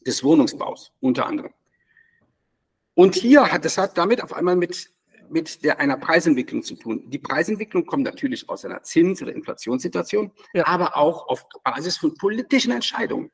des 0.06 0.24
Wohnungsbaus, 0.24 0.92
unter 1.00 1.26
anderem. 1.26 1.54
Und 2.96 3.16
hier 3.16 3.52
hat, 3.52 3.66
das 3.66 3.78
hat 3.78 3.98
damit 3.98 4.22
auf 4.24 4.34
einmal 4.34 4.56
mit, 4.56 4.90
mit 5.30 5.64
der, 5.64 5.80
einer 5.80 5.98
Preisentwicklung 5.98 6.64
zu 6.64 6.76
tun. 6.76 7.10
Die 7.10 7.18
Preisentwicklung 7.18 7.86
kommt 7.86 8.04
natürlich 8.04 8.48
aus 8.50 8.64
einer 8.66 8.84
Zins- 8.84 9.22
oder 9.22 9.34
Inflationssituation, 9.34 10.32
ja. 10.54 10.68
aber 10.68 10.96
auch 10.96 11.28
auf 11.28 11.46
Basis 11.64 11.98
von 11.98 12.16
politischen 12.16 12.72
Entscheidungen. 12.72 13.32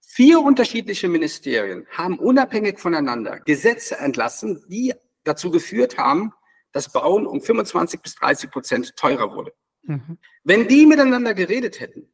Vier 0.00 0.40
unterschiedliche 0.40 1.08
Ministerien 1.08 1.86
haben 1.90 2.18
unabhängig 2.18 2.78
voneinander 2.78 3.40
Gesetze 3.40 3.98
entlassen, 3.98 4.64
die 4.68 4.94
dazu 5.22 5.50
geführt 5.50 5.96
haben, 5.98 6.32
dass 6.72 6.92
Bauen 6.92 7.26
um 7.26 7.40
25 7.40 8.00
bis 8.00 8.14
30 8.16 8.50
Prozent 8.50 8.96
teurer 8.96 9.34
wurde. 9.34 9.52
Mhm. 9.88 10.18
Wenn 10.44 10.68
die 10.68 10.86
miteinander 10.86 11.34
geredet 11.34 11.80
hätten, 11.80 12.08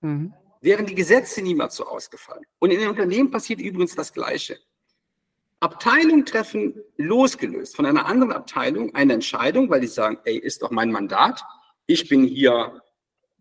mhm. 0.00 0.32
wären 0.60 0.86
die 0.86 0.94
Gesetze 0.94 1.42
niemals 1.42 1.74
so 1.76 1.86
ausgefallen. 1.86 2.44
Und 2.60 2.70
in 2.70 2.78
den 2.78 2.88
Unternehmen 2.88 3.30
passiert 3.30 3.60
übrigens 3.60 3.94
das 3.94 4.12
Gleiche. 4.12 4.58
Abteilungen 5.58 6.24
treffen 6.24 6.74
losgelöst 6.96 7.76
von 7.76 7.86
einer 7.86 8.06
anderen 8.06 8.32
Abteilung 8.32 8.94
eine 8.94 9.14
Entscheidung, 9.14 9.68
weil 9.70 9.80
die 9.80 9.86
sagen, 9.86 10.18
ey, 10.24 10.36
ist 10.36 10.62
doch 10.62 10.70
mein 10.70 10.92
Mandat, 10.92 11.42
ich 11.86 12.08
bin 12.08 12.24
hier 12.24 12.82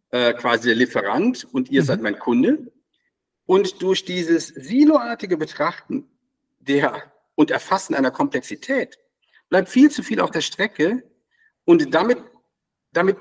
äh, 0.10 0.34
quasi 0.34 0.70
der 0.70 0.76
Lieferant 0.76 1.46
und 1.52 1.70
ihr 1.70 1.82
mhm. 1.82 1.86
seid 1.86 2.02
mein 2.02 2.18
Kunde. 2.18 2.72
Und 3.46 3.84
durch 3.84 4.06
dieses 4.06 4.48
siloartige 4.48 5.38
Betrachten 5.38 6.10
der 6.60 7.12
und 7.36 7.52
Erfassen 7.52 7.94
einer 7.94 8.12
Komplexität 8.12 8.98
bleibt 9.50 9.70
viel 9.70 9.92
zu 9.92 10.02
viel 10.02 10.20
auf 10.20 10.32
der 10.32 10.42
Strecke 10.42 11.04
und 11.66 11.94
damit, 11.94 12.18
damit 12.92 13.18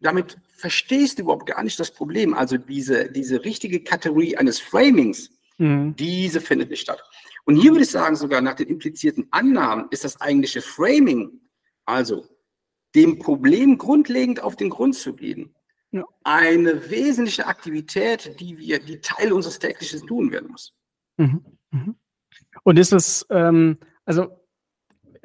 damit 0.00 0.38
verstehst 0.52 1.18
du 1.18 1.22
überhaupt 1.22 1.46
gar 1.46 1.62
nicht 1.62 1.78
das 1.78 1.90
Problem. 1.90 2.34
Also 2.34 2.56
diese, 2.56 3.10
diese 3.10 3.44
richtige 3.44 3.82
Kategorie 3.82 4.36
eines 4.36 4.58
Framings, 4.60 5.30
mhm. 5.58 5.94
diese 5.96 6.40
findet 6.40 6.70
nicht 6.70 6.82
statt. 6.82 7.02
Und 7.44 7.56
hier 7.56 7.70
würde 7.70 7.84
ich 7.84 7.90
sagen, 7.90 8.16
sogar 8.16 8.40
nach 8.40 8.54
den 8.54 8.68
implizierten 8.68 9.28
Annahmen 9.30 9.86
ist 9.90 10.04
das 10.04 10.20
eigentliche 10.20 10.62
Framing, 10.62 11.40
also 11.84 12.26
dem 12.94 13.18
Problem 13.18 13.78
grundlegend 13.78 14.42
auf 14.42 14.56
den 14.56 14.70
Grund 14.70 14.96
zu 14.96 15.14
gehen, 15.14 15.54
ja. 15.92 16.04
eine 16.24 16.90
wesentliche 16.90 17.46
Aktivität, 17.46 18.40
die 18.40 18.58
wir, 18.58 18.80
die 18.80 19.00
Teil 19.00 19.32
unseres 19.32 19.58
täglichen 19.58 20.06
tun 20.06 20.32
werden 20.32 20.50
muss. 20.50 20.74
Mhm. 21.18 21.44
Mhm. 21.70 21.96
Und 22.64 22.78
ist 22.78 22.92
es, 22.92 23.26
ähm, 23.30 23.78
also 24.04 24.28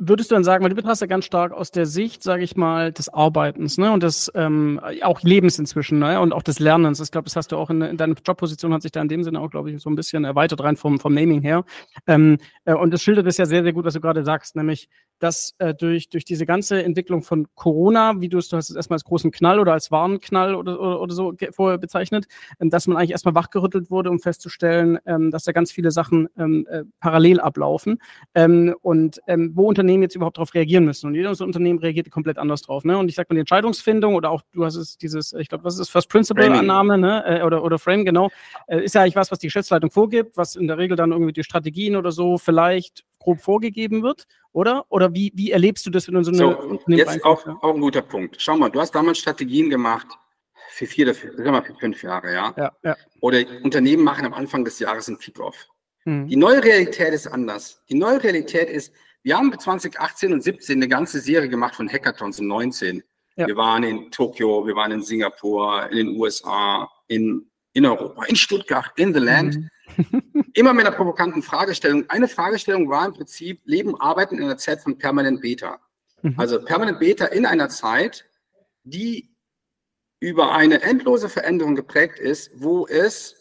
würdest 0.03 0.31
du 0.31 0.35
dann 0.35 0.43
sagen, 0.43 0.63
weil 0.63 0.69
du 0.69 0.75
betrachtest 0.75 1.01
ja 1.01 1.07
ganz 1.07 1.25
stark 1.25 1.51
aus 1.51 1.69
der 1.69 1.85
Sicht, 1.85 2.23
sage 2.23 2.43
ich 2.43 2.55
mal, 2.55 2.91
des 2.91 3.07
Arbeitens 3.09 3.77
ne? 3.77 3.91
und 3.91 4.01
des 4.01 4.31
ähm, 4.33 4.81
auch 5.03 5.21
Lebens 5.21 5.59
inzwischen 5.59 5.99
ne? 5.99 6.19
und 6.19 6.33
auch 6.33 6.41
des 6.41 6.57
Lernens. 6.57 6.99
Ich 6.99 7.11
glaube, 7.11 7.25
das 7.25 7.35
hast 7.35 7.51
du 7.51 7.57
auch 7.57 7.69
in, 7.69 7.81
in 7.81 7.97
deiner 7.97 8.15
Jobposition, 8.25 8.73
hat 8.73 8.81
sich 8.81 8.91
da 8.91 9.01
in 9.01 9.09
dem 9.09 9.23
Sinne 9.23 9.39
auch, 9.39 9.51
glaube 9.51 9.69
ich, 9.69 9.79
so 9.79 9.89
ein 9.91 9.95
bisschen 9.95 10.25
erweitert 10.25 10.61
rein 10.61 10.75
vom, 10.75 10.99
vom 10.99 11.13
Naming 11.13 11.41
her. 11.41 11.63
Ähm, 12.07 12.39
äh, 12.65 12.73
und 12.73 12.91
das 12.91 13.03
schildert 13.03 13.27
es 13.27 13.37
ja 13.37 13.45
sehr, 13.45 13.61
sehr 13.61 13.73
gut, 13.73 13.85
was 13.85 13.93
du 13.93 14.01
gerade 14.01 14.23
sagst, 14.23 14.55
nämlich 14.55 14.89
dass 15.21 15.55
äh, 15.59 15.73
durch, 15.73 16.09
durch 16.09 16.25
diese 16.25 16.45
ganze 16.45 16.83
Entwicklung 16.83 17.21
von 17.21 17.47
Corona, 17.55 18.19
wie 18.19 18.29
du 18.29 18.37
es, 18.37 18.49
du 18.49 18.57
hast 18.57 18.69
es 18.69 18.75
erstmal 18.75 18.95
als 18.95 19.03
großen 19.03 19.31
Knall 19.31 19.59
oder 19.59 19.73
als 19.73 19.91
Warnknall 19.91 20.55
oder, 20.55 20.79
oder, 20.79 21.01
oder 21.01 21.13
so 21.13 21.33
vorher 21.51 21.77
bezeichnet, 21.77 22.27
ähm, 22.59 22.69
dass 22.69 22.87
man 22.87 22.97
eigentlich 22.97 23.11
erstmal 23.11 23.35
wachgerüttelt 23.35 23.91
wurde, 23.91 24.09
um 24.09 24.19
festzustellen, 24.19 24.99
ähm, 25.05 25.31
dass 25.31 25.43
da 25.43 25.51
ganz 25.51 25.71
viele 25.71 25.91
Sachen 25.91 26.27
ähm, 26.37 26.67
äh, 26.69 26.83
parallel 26.99 27.39
ablaufen 27.39 27.99
ähm, 28.33 28.75
und 28.81 29.21
ähm, 29.27 29.51
wo 29.53 29.67
Unternehmen 29.67 30.03
jetzt 30.03 30.15
überhaupt 30.15 30.37
darauf 30.37 30.53
reagieren 30.53 30.85
müssen. 30.85 31.07
Und 31.07 31.15
jedes 31.15 31.41
Unternehmen 31.41 31.79
reagiert 31.79 32.09
komplett 32.09 32.37
anders 32.37 32.63
drauf. 32.63 32.83
Ne? 32.83 32.97
Und 32.97 33.07
ich 33.07 33.15
sag 33.15 33.29
mal, 33.29 33.35
die 33.35 33.41
Entscheidungsfindung 33.41 34.15
oder 34.15 34.31
auch, 34.31 34.41
du 34.53 34.65
hast 34.65 34.75
es 34.75 34.97
dieses, 34.97 35.33
ich 35.33 35.49
glaube, 35.49 35.63
was 35.63 35.75
ist 35.75 35.79
das, 35.81 35.89
First 35.89 36.09
Principle-Annahme, 36.09 36.97
ne? 36.97 37.23
Äh, 37.25 37.43
oder, 37.43 37.63
oder 37.63 37.77
Frame, 37.77 38.05
genau, 38.05 38.29
äh, 38.67 38.83
ist 38.83 38.95
ja 38.95 39.01
eigentlich 39.01 39.15
was, 39.15 39.31
was 39.31 39.39
die 39.39 39.47
Geschäftsleitung 39.47 39.91
vorgibt, 39.91 40.37
was 40.37 40.55
in 40.55 40.67
der 40.67 40.77
Regel 40.77 40.97
dann 40.97 41.11
irgendwie 41.11 41.33
die 41.33 41.43
Strategien 41.43 41.95
oder 41.95 42.11
so 42.11 42.37
vielleicht 42.37 43.03
grob 43.21 43.39
vorgegeben 43.39 44.03
wird, 44.03 44.25
oder? 44.51 44.85
Oder 44.89 45.13
wie, 45.13 45.31
wie 45.35 45.51
erlebst 45.51 45.85
du 45.85 45.89
das, 45.89 46.07
wenn 46.07 46.15
du 46.15 46.23
so 46.23 46.31
eine 46.31 46.37
so, 46.37 46.79
Jetzt 46.87 47.23
auch, 47.23 47.45
auch 47.47 47.75
ein 47.75 47.81
guter 47.81 48.01
Punkt. 48.01 48.37
Schau 48.39 48.57
mal, 48.57 48.69
du 48.69 48.79
hast 48.79 48.93
damals 48.93 49.19
Strategien 49.19 49.69
gemacht 49.69 50.07
für 50.71 50.87
vier, 50.87 51.13
für, 51.13 51.35
sagen 51.35 51.51
wir 51.51 51.63
für 51.63 51.75
fünf 51.75 52.01
Jahre, 52.01 52.33
ja? 52.33 52.53
Ja, 52.57 52.71
ja. 52.83 52.97
Oder 53.19 53.43
Unternehmen 53.63 54.03
machen 54.03 54.25
am 54.25 54.33
Anfang 54.33 54.65
des 54.65 54.79
Jahres 54.79 55.07
einen 55.07 55.19
Kick-Off. 55.19 55.67
Hm. 56.03 56.27
Die 56.27 56.35
neue 56.35 56.63
Realität 56.63 57.13
ist 57.13 57.27
anders. 57.27 57.83
Die 57.89 57.95
neue 57.95 58.23
Realität 58.23 58.69
ist, 58.69 58.93
wir 59.23 59.37
haben 59.37 59.57
2018 59.57 60.33
und 60.33 60.43
17 60.43 60.77
eine 60.77 60.87
ganze 60.87 61.19
Serie 61.19 61.49
gemacht 61.49 61.75
von 61.75 61.87
Hackathons 61.87 62.39
in 62.39 62.47
19. 62.47 63.03
Ja. 63.35 63.47
Wir 63.47 63.55
waren 63.55 63.83
in 63.83 64.11
Tokio, 64.11 64.65
wir 64.65 64.75
waren 64.75 64.91
in 64.91 65.01
Singapur, 65.01 65.87
in 65.91 65.97
den 65.97 66.19
USA, 66.19 66.89
in, 67.07 67.45
in 67.73 67.85
Europa, 67.85 68.25
in 68.25 68.35
Stuttgart, 68.35 68.91
in 68.95 69.13
the 69.13 69.19
land. 69.19 69.55
Mhm. 69.55 69.69
Immer 70.53 70.73
mit 70.73 70.85
einer 70.85 70.95
provokanten 70.95 71.41
Fragestellung. 71.41 72.09
Eine 72.09 72.27
Fragestellung 72.27 72.89
war 72.89 73.05
im 73.05 73.13
Prinzip 73.13 73.61
Leben, 73.65 73.99
Arbeiten 73.99 74.37
in 74.37 74.43
einer 74.43 74.57
Zeit 74.57 74.81
von 74.81 74.97
Permanent 74.97 75.41
Beta. 75.41 75.79
Mhm. 76.21 76.35
Also 76.37 76.63
Permanent 76.63 76.99
Beta 76.99 77.25
in 77.25 77.45
einer 77.45 77.69
Zeit, 77.69 78.25
die 78.83 79.29
über 80.19 80.53
eine 80.53 80.81
endlose 80.81 81.29
Veränderung 81.29 81.75
geprägt 81.75 82.19
ist, 82.19 82.51
wo 82.55 82.85
es 82.87 83.35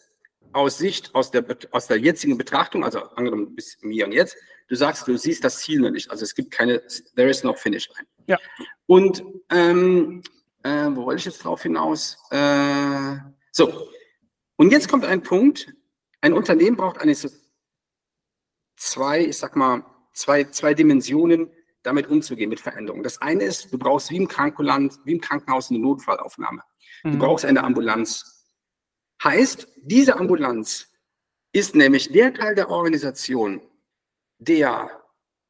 aus 0.53 0.79
Sicht, 0.79 1.15
aus 1.15 1.31
der, 1.31 1.45
aus 1.71 1.87
der 1.87 1.99
jetzigen 1.99 2.39
Betrachtung, 2.39 2.85
also 2.85 3.01
angenommen 3.01 3.55
bis 3.55 3.79
mir 3.83 4.07
und 4.07 4.13
jetzt, 4.13 4.37
du 4.69 4.75
sagst, 4.75 5.07
du 5.07 5.17
siehst 5.17 5.45
das 5.45 5.59
Ziel 5.59 5.81
noch 5.81 5.91
nicht. 5.91 6.11
Also 6.11 6.25
es 6.25 6.35
gibt 6.35 6.51
keine, 6.51 6.83
there 7.17 7.29
is 7.29 7.45
no 7.45 7.55
finish 7.55 7.89
line. 7.89 8.07
Ja. 8.27 8.39
Und 8.87 9.23
ähm, 9.51 10.23
äh, 10.63 10.87
wo 10.91 11.05
wollte 11.05 11.21
ich 11.21 11.25
jetzt 11.27 11.45
drauf 11.45 11.63
hinaus? 11.63 12.17
Äh, 12.31 13.17
so, 13.53 13.89
und 14.57 14.73
jetzt 14.73 14.89
kommt 14.89 15.05
ein 15.05 15.23
Punkt, 15.23 15.73
ein 16.21 16.33
Unternehmen 16.33 16.77
braucht 16.77 16.99
eigentlich 16.99 17.19
so 17.19 17.29
zwei, 18.77 19.25
ich 19.25 19.39
sag 19.39 19.57
mal, 19.57 19.85
zwei, 20.13 20.45
zwei 20.45 20.75
Dimensionen, 20.75 21.51
damit 21.83 22.09
umzugehen 22.09 22.51
mit 22.51 22.61
Veränderungen. 22.61 23.03
Das 23.03 23.23
eine 23.23 23.45
ist, 23.45 23.73
du 23.73 23.79
brauchst 23.79 24.11
wie 24.11 24.17
im 24.17 24.29
Krankenland, 24.29 24.99
wie 25.05 25.13
im 25.13 25.21
Krankenhaus 25.21 25.71
eine 25.71 25.79
Notfallaufnahme. 25.79 26.63
Du 27.03 27.11
mhm. 27.11 27.19
brauchst 27.19 27.45
eine 27.45 27.65
Ambulanz. 27.65 28.47
Heißt, 29.23 29.67
diese 29.83 30.17
Ambulanz 30.17 30.89
ist 31.53 31.75
nämlich 31.75 32.13
der 32.13 32.35
Teil 32.35 32.55
der 32.55 32.71
Organisation, 32.71 33.63
der 34.39 34.91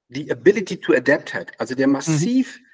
die 0.08 0.30
Ability 0.30 0.78
to 0.78 0.92
adapt 0.92 1.34
hat, 1.34 1.52
also 1.58 1.74
der 1.74 1.86
massiv 1.86 2.58
mhm. 2.58 2.64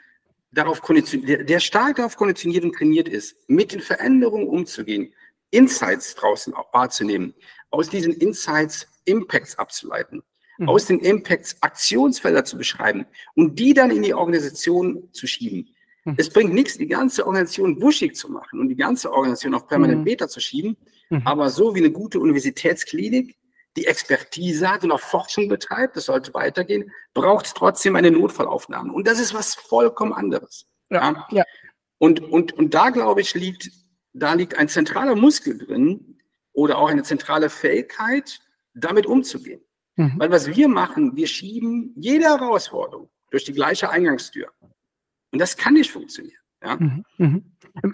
darauf 0.52 0.80
konditioniert, 0.80 1.28
der, 1.28 1.44
der 1.44 1.60
stark 1.60 1.96
darauf 1.96 2.16
konditioniert 2.16 2.64
und 2.64 2.74
trainiert 2.74 3.08
ist, 3.08 3.48
mit 3.48 3.72
den 3.72 3.80
Veränderungen 3.80 4.48
umzugehen, 4.48 5.12
Insights 5.50 6.14
draußen 6.14 6.54
auch 6.54 6.72
wahrzunehmen, 6.72 7.34
aus 7.70 7.88
diesen 7.88 8.12
Insights 8.12 8.86
Impacts 9.04 9.58
abzuleiten, 9.58 10.22
mhm. 10.58 10.68
aus 10.68 10.86
den 10.86 11.00
Impacts 11.00 11.56
Aktionsfelder 11.60 12.44
zu 12.44 12.58
beschreiben 12.58 13.06
und 13.34 13.58
die 13.58 13.74
dann 13.74 13.90
in 13.90 14.02
die 14.02 14.14
Organisation 14.14 15.08
zu 15.12 15.26
schieben. 15.26 15.74
Mhm. 16.04 16.14
Es 16.16 16.30
bringt 16.30 16.52
nichts, 16.52 16.78
die 16.78 16.88
ganze 16.88 17.26
Organisation 17.26 17.80
wuschig 17.80 18.14
zu 18.14 18.30
machen 18.30 18.60
und 18.60 18.68
die 18.68 18.76
ganze 18.76 19.12
Organisation 19.12 19.54
auf 19.54 19.66
permanent 19.66 20.00
mhm. 20.00 20.04
Beta 20.04 20.28
zu 20.28 20.40
schieben, 20.40 20.76
mhm. 21.10 21.22
aber 21.24 21.50
so 21.50 21.74
wie 21.74 21.80
eine 21.80 21.90
gute 21.90 22.20
Universitätsklinik 22.20 23.36
die 23.76 23.86
Expertise 23.86 24.70
hat 24.70 24.84
und 24.84 24.92
auch 24.92 25.00
Forschung 25.00 25.48
betreibt, 25.48 25.96
das 25.96 26.06
sollte 26.06 26.32
weitergehen, 26.32 26.90
braucht 27.12 27.46
es 27.46 27.54
trotzdem 27.54 27.94
eine 27.94 28.10
Notfallaufnahme. 28.10 28.92
Und 28.92 29.06
das 29.06 29.20
ist 29.20 29.34
was 29.34 29.54
vollkommen 29.54 30.14
anderes. 30.14 30.66
Ja, 30.88 31.26
ja. 31.30 31.44
Und, 31.98 32.20
und, 32.20 32.52
und 32.54 32.74
da, 32.74 32.90
glaube 32.90 33.20
ich, 33.20 33.34
liegt, 33.34 33.70
da 34.18 34.34
liegt 34.34 34.56
ein 34.56 34.68
zentraler 34.68 35.14
Muskel 35.14 35.58
drin, 35.58 36.16
oder 36.56 36.78
auch 36.78 36.88
eine 36.88 37.02
zentrale 37.02 37.50
Fähigkeit, 37.50 38.40
damit 38.74 39.06
umzugehen. 39.06 39.60
Mhm. 39.96 40.14
Weil 40.16 40.30
was 40.30 40.48
wir 40.48 40.68
machen, 40.68 41.14
wir 41.14 41.26
schieben 41.26 41.92
jede 41.96 42.24
Herausforderung 42.24 43.10
durch 43.30 43.44
die 43.44 43.52
gleiche 43.52 43.90
Eingangstür. 43.90 44.48
Und 45.32 45.38
das 45.38 45.56
kann 45.56 45.74
nicht 45.74 45.90
funktionieren. 45.90 46.38
Ja? 46.64 46.76
Mhm. 46.76 47.04
Mhm. 47.18 47.44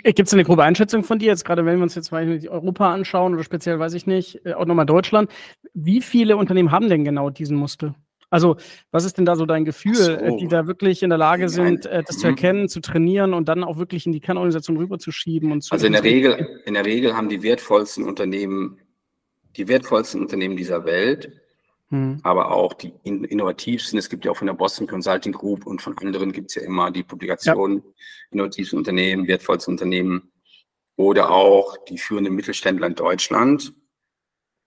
Gibt 0.04 0.28
es 0.28 0.32
eine 0.32 0.44
grobe 0.44 0.62
Einschätzung 0.62 1.02
von 1.02 1.18
dir, 1.18 1.26
jetzt 1.26 1.44
gerade 1.44 1.66
wenn 1.66 1.78
wir 1.78 1.82
uns 1.82 1.96
jetzt 1.96 2.12
Europa 2.12 2.92
anschauen 2.92 3.34
oder 3.34 3.42
speziell, 3.42 3.80
weiß 3.80 3.94
ich 3.94 4.06
nicht, 4.06 4.46
äh, 4.46 4.54
auch 4.54 4.64
nochmal 4.64 4.86
Deutschland, 4.86 5.30
wie 5.74 6.00
viele 6.00 6.36
Unternehmen 6.36 6.70
haben 6.70 6.88
denn 6.88 7.04
genau 7.04 7.30
diesen 7.30 7.56
Muskel? 7.56 7.94
Also, 8.32 8.56
was 8.90 9.04
ist 9.04 9.18
denn 9.18 9.26
da 9.26 9.36
so 9.36 9.44
dein 9.44 9.66
Gefühl, 9.66 9.94
so. 9.94 10.10
Äh, 10.10 10.36
die 10.38 10.48
da 10.48 10.66
wirklich 10.66 11.02
in 11.02 11.10
der 11.10 11.18
Lage 11.18 11.50
sind, 11.50 11.84
Nein. 11.84 11.92
Äh, 11.92 12.02
das 12.02 12.16
zu 12.16 12.26
mhm. 12.26 12.32
erkennen, 12.32 12.68
zu 12.70 12.80
trainieren 12.80 13.34
und 13.34 13.46
dann 13.46 13.62
auch 13.62 13.76
wirklich 13.76 14.06
in 14.06 14.12
die 14.12 14.20
Kernorganisation 14.20 14.78
rüberzuschieben 14.78 15.52
und 15.52 15.60
zu 15.60 15.72
Also 15.72 15.86
in 15.86 15.92
der 15.92 16.02
Regel, 16.02 16.62
in 16.64 16.72
der 16.72 16.86
Regel 16.86 17.14
haben 17.14 17.28
die 17.28 17.42
wertvollsten 17.42 18.04
Unternehmen, 18.04 18.78
die 19.58 19.68
wertvollsten 19.68 20.22
Unternehmen 20.22 20.56
dieser 20.56 20.86
Welt, 20.86 21.30
hm. 21.90 22.20
aber 22.22 22.52
auch 22.52 22.72
die 22.72 22.94
innovativsten. 23.02 23.98
Es 23.98 24.08
gibt 24.08 24.24
ja 24.24 24.30
auch 24.30 24.38
von 24.38 24.46
der 24.46 24.54
Boston 24.54 24.86
Consulting 24.86 25.34
Group 25.34 25.66
und 25.66 25.82
von 25.82 25.98
anderen 25.98 26.32
gibt 26.32 26.48
es 26.48 26.54
ja 26.54 26.62
immer 26.62 26.90
die 26.90 27.02
Publikationen, 27.02 27.82
ja. 27.84 27.92
innovativsten 28.30 28.78
Unternehmen, 28.78 29.28
wertvollsten 29.28 29.74
Unternehmen 29.74 30.32
oder 30.96 31.30
auch 31.30 31.76
die 31.84 31.98
führenden 31.98 32.34
Mittelständler 32.34 32.86
in 32.86 32.94
Deutschland 32.94 33.74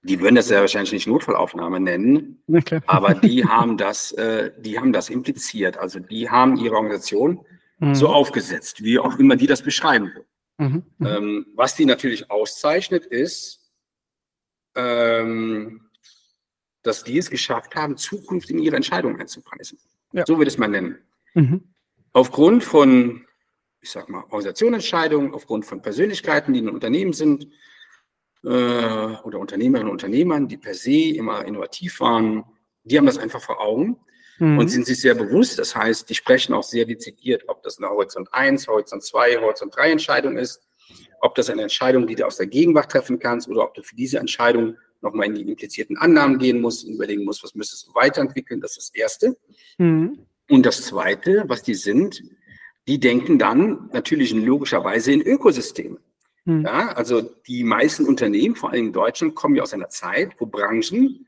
die 0.05 0.19
würden 0.19 0.35
das 0.35 0.49
ja 0.49 0.59
wahrscheinlich 0.59 0.93
nicht 0.93 1.07
Notfallaufnahme 1.07 1.79
nennen, 1.79 2.43
okay. 2.47 2.79
aber 2.85 3.13
die 3.13 3.45
haben 3.47 3.77
das, 3.77 4.11
äh, 4.13 4.51
die 4.59 4.79
haben 4.79 4.93
das 4.93 5.09
impliziert. 5.09 5.77
Also 5.77 5.99
die 5.99 6.29
haben 6.29 6.57
ihre 6.57 6.75
Organisation 6.75 7.45
mhm. 7.79 7.95
so 7.95 8.09
aufgesetzt, 8.09 8.83
wie 8.83 8.99
auch 8.99 9.17
immer 9.17 9.35
die 9.35 9.47
das 9.47 9.61
beschreiben 9.61 10.11
Mhm. 10.57 10.83
Mhm. 10.97 11.07
Ähm, 11.07 11.45
was 11.55 11.75
die 11.75 11.85
natürlich 11.85 12.31
auszeichnet, 12.31 13.05
ist, 13.05 13.71
ähm, 14.75 15.89
dass 16.83 17.03
die 17.03 17.17
es 17.17 17.29
geschafft 17.29 17.75
haben, 17.75 17.97
Zukunft 17.97 18.49
in 18.49 18.59
ihre 18.59 18.75
Entscheidungen 18.75 19.19
einzupreisen. 19.19 19.79
Ja. 20.13 20.23
So 20.25 20.37
würde 20.37 20.47
ich 20.47 20.53
es 20.53 20.57
mal 20.57 20.67
nennen. 20.67 20.97
Mhm. 21.33 21.63
Aufgrund 22.13 22.63
von, 22.63 23.25
ich 23.81 23.89
sag 23.89 24.07
mal, 24.07 24.23
Organisationentscheidungen, 24.23 25.33
aufgrund 25.33 25.65
von 25.65 25.81
Persönlichkeiten, 25.81 26.53
die 26.53 26.59
in 26.59 26.69
Unternehmen 26.69 27.13
sind, 27.13 27.47
äh, 28.45 29.17
oder 29.23 29.39
Unternehmerinnen 29.39 29.89
und 29.89 30.03
Unternehmern, 30.03 30.47
die 30.47 30.57
per 30.57 30.73
se 30.73 31.15
immer 31.15 31.45
innovativ 31.45 31.99
waren, 31.99 32.43
die 32.83 32.97
haben 32.97 33.05
das 33.05 33.17
einfach 33.17 33.41
vor 33.41 33.59
Augen 33.59 33.97
mhm. 34.39 34.59
und 34.59 34.69
sind 34.69 34.85
sich 34.85 35.01
sehr 35.01 35.15
bewusst. 35.15 35.59
Das 35.59 35.75
heißt, 35.75 36.09
die 36.09 36.15
sprechen 36.15 36.53
auch 36.53 36.63
sehr 36.63 36.85
dezidiert, 36.85 37.43
ob 37.47 37.63
das 37.63 37.77
eine 37.77 37.89
Horizont 37.89 38.33
1, 38.33 38.67
Horizont 38.67 39.03
2, 39.03 39.37
Horizont 39.37 39.75
3 39.75 39.91
Entscheidung 39.91 40.37
ist, 40.37 40.65
ob 41.21 41.35
das 41.35 41.49
eine 41.49 41.63
Entscheidung, 41.63 42.07
die 42.07 42.15
du 42.15 42.25
aus 42.25 42.37
der 42.37 42.47
Gegenwart 42.47 42.91
treffen 42.91 43.19
kannst 43.19 43.47
oder 43.47 43.63
ob 43.63 43.73
du 43.73 43.81
für 43.81 43.95
diese 43.95 44.19
Entscheidung 44.19 44.77
nochmal 45.01 45.27
in 45.27 45.35
die 45.35 45.41
implizierten 45.41 45.97
Annahmen 45.97 46.39
gehen 46.39 46.61
musst 46.61 46.85
und 46.85 46.93
überlegen 46.93 47.25
musst, 47.25 47.43
was 47.43 47.55
müsstest 47.55 47.87
du 47.87 47.95
weiterentwickeln. 47.95 48.61
Das 48.61 48.77
ist 48.77 48.89
das 48.89 48.95
Erste. 48.95 49.37
Mhm. 49.77 50.19
Und 50.49 50.65
das 50.65 50.83
Zweite, 50.83 51.45
was 51.47 51.63
die 51.63 51.73
sind, 51.73 52.23
die 52.87 52.99
denken 52.99 53.39
dann 53.39 53.89
natürlich 53.93 54.31
in 54.31 54.45
logischer 54.45 54.83
Weise 54.83 55.11
in 55.11 55.21
Ökosysteme. 55.21 55.97
Hm. 56.45 56.63
Ja, 56.63 56.89
also 56.93 57.21
die 57.21 57.63
meisten 57.63 58.05
Unternehmen, 58.05 58.55
vor 58.55 58.71
allem 58.71 58.87
in 58.87 58.93
Deutschland, 58.93 59.35
kommen 59.35 59.55
ja 59.55 59.63
aus 59.63 59.73
einer 59.73 59.89
Zeit, 59.89 60.35
wo 60.39 60.45
Branchen 60.45 61.25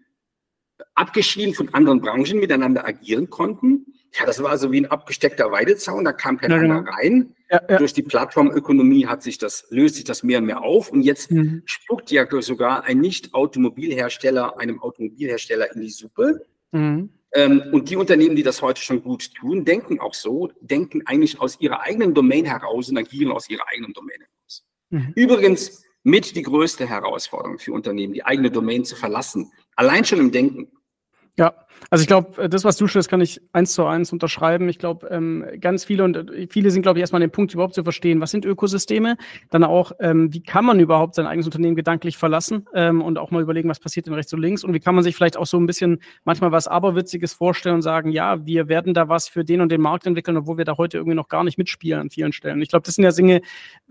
abgeschieden 0.94 1.54
von 1.54 1.74
anderen 1.74 2.02
Branchen 2.02 2.40
miteinander 2.40 2.86
agieren 2.86 3.30
konnten. 3.30 3.86
Ja, 4.18 4.26
das 4.26 4.42
war 4.42 4.58
so 4.58 4.72
wie 4.72 4.82
ein 4.82 4.86
abgesteckter 4.86 5.52
Weidezaun, 5.52 6.06
da 6.06 6.14
kam 6.14 6.38
keiner 6.38 6.56
ja, 6.56 6.62
genau. 6.62 6.80
rein. 6.80 7.36
Ja, 7.50 7.62
ja. 7.70 7.78
Durch 7.78 7.94
die 7.94 8.04
Plattformökonomie 8.04 9.06
hat 9.06 9.24
sich 9.24 9.38
das, 9.38 9.68
löst 9.70 9.96
sich 9.96 10.04
das 10.04 10.24
mehr 10.24 10.40
und 10.40 10.46
mehr 10.46 10.62
auf 10.62 10.92
und 10.92 11.02
jetzt 11.02 11.32
mhm. 11.32 11.62
spuckt 11.66 12.12
ja 12.12 12.26
sogar 12.42 12.84
ein 12.84 13.00
Nicht-Automobilhersteller 13.00 14.60
einem 14.60 14.82
Automobilhersteller 14.82 15.74
in 15.76 15.82
die 15.82 15.90
Suppe. 15.90 16.46
Mhm. 16.72 17.10
Ähm, 17.34 17.64
und 17.72 17.90
die 17.90 17.96
Unternehmen, 17.96 18.36
die 18.36 18.44
das 18.44 18.62
heute 18.62 18.82
schon 18.82 19.04
gut 19.04 19.34
tun, 19.36 19.66
denken 19.66 20.00
auch 20.00 20.14
so, 20.14 20.52
denken 20.62 21.04
eigentlich 21.06 21.40
aus 21.40 21.60
ihrer 21.60 21.82
eigenen 21.82 22.14
Domain 22.14 22.46
heraus 22.46 22.90
und 22.90 22.98
agieren 22.98 23.32
aus 23.32 23.50
ihrer 23.50 23.68
eigenen 23.68 23.94
Domain 23.94 24.18
heraus. 24.20 24.37
Mhm. 24.90 25.14
Übrigens 25.16 25.84
mit 26.04 26.36
die 26.36 26.44
größte 26.44 26.88
Herausforderung 26.88 27.60
für 27.60 27.74
Unternehmen, 27.74 28.14
die 28.14 28.24
eigene 28.24 28.50
Domain 28.50 28.86
zu 28.86 28.96
verlassen. 28.96 29.52
Allein 29.76 30.06
schon 30.06 30.20
im 30.20 30.32
Denken. 30.32 30.72
Ja, 31.38 31.67
also 31.90 32.02
ich 32.02 32.08
glaube, 32.08 32.44
äh, 32.44 32.50
das, 32.50 32.64
was 32.64 32.78
du 32.78 32.88
stellst, 32.88 33.10
kann 33.10 33.22
ich 33.22 33.42
eins 33.54 33.74
zu 33.74 33.86
eins 33.86 34.12
unterschreiben. 34.12 34.68
Ich 34.70 34.80
glaube, 34.80 35.08
ähm, 35.10 35.46
ganz 35.60 35.86
viele 35.86 36.04
und 36.04 36.16
äh, 36.16 36.48
viele 36.50 36.72
sind, 36.72 36.82
glaube 36.82 37.00
ich, 37.00 37.02
erstmal 37.02 37.22
an 37.22 37.30
dem 37.30 37.32
Punkt, 37.32 37.54
überhaupt 37.54 37.76
zu 37.76 37.84
verstehen, 37.84 38.20
was 38.20 38.32
sind 38.32 38.46
Ökosysteme, 38.46 39.18
dann 39.50 39.64
auch, 39.64 39.92
ähm, 40.00 40.34
wie 40.34 40.42
kann 40.42 40.66
man 40.66 40.80
überhaupt 40.80 41.16
sein 41.16 41.26
eigenes 41.26 41.46
Unternehmen 41.46 41.76
gedanklich 41.76 42.18
verlassen 42.18 42.66
ähm, 42.74 43.02
und 43.02 43.18
auch 43.18 43.32
mal 43.32 43.42
überlegen, 43.42 43.70
was 43.70 43.80
passiert 43.80 44.08
denn 44.08 44.14
rechts 44.14 44.34
und 44.34 44.42
links 44.42 44.64
und 44.64 44.74
wie 44.74 44.80
kann 44.80 44.96
man 44.96 45.04
sich 45.04 45.16
vielleicht 45.16 45.38
auch 45.38 45.46
so 45.46 45.58
ein 45.58 45.66
bisschen 45.66 46.00
manchmal 46.26 46.52
was 46.52 46.68
Aberwitziges 46.68 47.34
vorstellen 47.34 47.76
und 47.76 47.82
sagen, 47.82 48.12
ja, 48.12 48.46
wir 48.46 48.68
werden 48.68 48.94
da 48.94 49.08
was 49.08 49.28
für 49.28 49.46
den 49.46 49.62
und 49.62 49.72
den 49.72 49.82
Markt 49.82 50.06
entwickeln, 50.06 50.38
obwohl 50.38 50.58
wir 50.58 50.66
da 50.66 50.78
heute 50.78 50.98
irgendwie 50.98 51.16
noch 51.16 51.30
gar 51.30 51.44
nicht 51.44 51.58
mitspielen 51.58 52.02
an 52.02 52.10
vielen 52.10 52.34
Stellen. 52.34 52.62
Ich 52.62 52.70
glaube, 52.70 52.84
das 52.86 52.96
sind 52.96 53.04
ja 53.04 53.12
Dinge, 53.12 53.42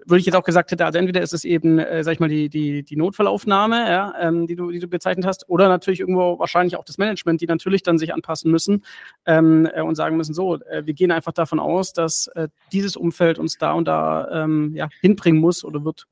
würde 0.05 0.21
ich 0.21 0.27
jetzt 0.27 0.35
auch 0.35 0.45
gesagt 0.45 0.71
hätte, 0.71 0.85
also 0.85 0.99
entweder 0.99 1.23
ist 1.23 1.33
es 1.33 1.45
eben, 1.45 1.79
äh, 1.79 2.05
sag 2.05 2.13
ich 2.13 2.21
mal, 2.21 2.29
die, 2.29 2.49
die, 2.49 2.83
die 2.83 2.97
Notfallaufnahme, 2.97 3.89
ja, 3.89 4.13
ähm, 4.21 4.47
die, 4.47 4.57
du, 4.57 4.71
die 4.71 4.79
du 4.79 4.89
bezeichnet 4.89 5.27
hast, 5.27 5.49
oder 5.49 5.69
natürlich 5.69 6.01
irgendwo 6.01 6.39
wahrscheinlich 6.39 6.77
auch 6.77 6.85
das 6.85 6.99
Management, 6.99 7.41
die 7.41 7.47
natürlich 7.47 7.76
dann 7.83 7.99
sich 7.99 8.15
anpassen 8.15 8.51
müssen 8.51 8.85
ähm, 9.27 9.69
äh, 9.75 9.83
und 9.83 9.95
sagen 9.95 10.17
müssen, 10.17 10.35
so, 10.35 10.57
äh, 10.61 10.87
wir 10.87 10.95
gehen 10.95 11.11
einfach 11.11 11.33
davon 11.33 11.59
aus, 11.61 11.93
dass 11.93 12.29
äh, 12.29 12.49
dieses 12.73 12.97
Umfeld 12.97 13.39
uns 13.39 13.59
da 13.59 13.73
und 13.73 13.87
da 13.87 14.45
ähm, 14.45 14.73
ja, 14.75 14.89
hinbringen 15.01 15.41
muss 15.41 15.65
oder 15.65 15.85
wird. 15.85 16.07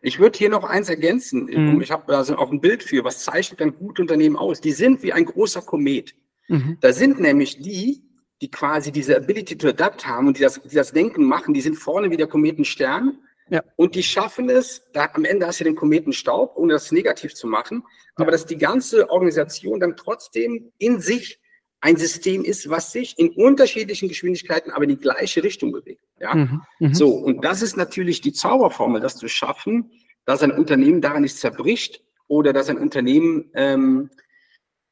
Ich 0.00 0.18
würde 0.18 0.38
hier 0.38 0.48
noch 0.48 0.64
eins 0.64 0.88
ergänzen. 0.88 1.46
Mhm. 1.46 1.80
Ich 1.80 1.90
habe 1.90 2.04
da 2.06 2.18
also 2.18 2.36
auch 2.36 2.52
ein 2.52 2.60
Bild 2.60 2.82
für, 2.82 3.04
was 3.04 3.24
zeichnet 3.24 3.60
ein 3.60 3.74
gutes 3.74 4.02
Unternehmen 4.02 4.36
aus? 4.36 4.60
Die 4.60 4.72
sind 4.72 5.02
wie 5.02 5.12
ein 5.12 5.24
großer 5.24 5.62
Komet. 5.62 6.14
Mhm. 6.48 6.78
Da 6.80 6.92
sind 6.92 7.20
nämlich 7.20 7.60
die, 7.60 8.02
die 8.40 8.50
quasi 8.50 8.92
diese 8.92 9.16
Ability 9.16 9.58
to 9.58 9.68
adapt 9.68 10.06
haben 10.06 10.28
und 10.28 10.38
die 10.38 10.42
das, 10.42 10.60
die 10.62 10.74
das 10.74 10.92
Denken 10.92 11.24
machen, 11.24 11.54
die 11.54 11.60
sind 11.60 11.74
vorne 11.74 12.10
wie 12.10 12.16
der 12.16 12.28
Kometenstern. 12.28 13.18
Ja. 13.50 13.62
Und 13.76 13.94
die 13.94 14.02
schaffen 14.02 14.50
es, 14.50 14.90
da 14.92 15.08
am 15.14 15.24
Ende 15.24 15.46
hast 15.46 15.60
du 15.60 15.64
den 15.64 15.76
Kometenstaub, 15.76 16.56
ohne 16.56 16.74
das 16.74 16.92
negativ 16.92 17.34
zu 17.34 17.46
machen, 17.46 17.82
ja. 17.86 18.22
aber 18.22 18.30
dass 18.30 18.46
die 18.46 18.58
ganze 18.58 19.10
Organisation 19.10 19.80
dann 19.80 19.96
trotzdem 19.96 20.72
in 20.78 21.00
sich 21.00 21.40
ein 21.80 21.96
System 21.96 22.44
ist, 22.44 22.68
was 22.68 22.92
sich 22.92 23.18
in 23.18 23.30
unterschiedlichen 23.30 24.08
Geschwindigkeiten 24.08 24.72
aber 24.72 24.84
in 24.84 24.90
die 24.90 24.96
gleiche 24.96 25.42
Richtung 25.42 25.72
bewegt. 25.72 26.02
Ja? 26.18 26.34
Mhm. 26.34 26.62
Mhm. 26.80 26.94
So, 26.94 27.10
und 27.10 27.44
das 27.44 27.62
ist 27.62 27.76
natürlich 27.76 28.20
die 28.20 28.32
Zauberformel, 28.32 29.00
das 29.00 29.16
zu 29.16 29.28
schaffen, 29.28 29.92
dass 30.24 30.42
ein 30.42 30.50
Unternehmen 30.50 31.00
daran 31.00 31.22
nicht 31.22 31.36
zerbricht 31.36 32.02
oder 32.26 32.52
dass 32.52 32.68
ein 32.68 32.78
Unternehmen, 32.78 33.50
ähm, 33.54 34.10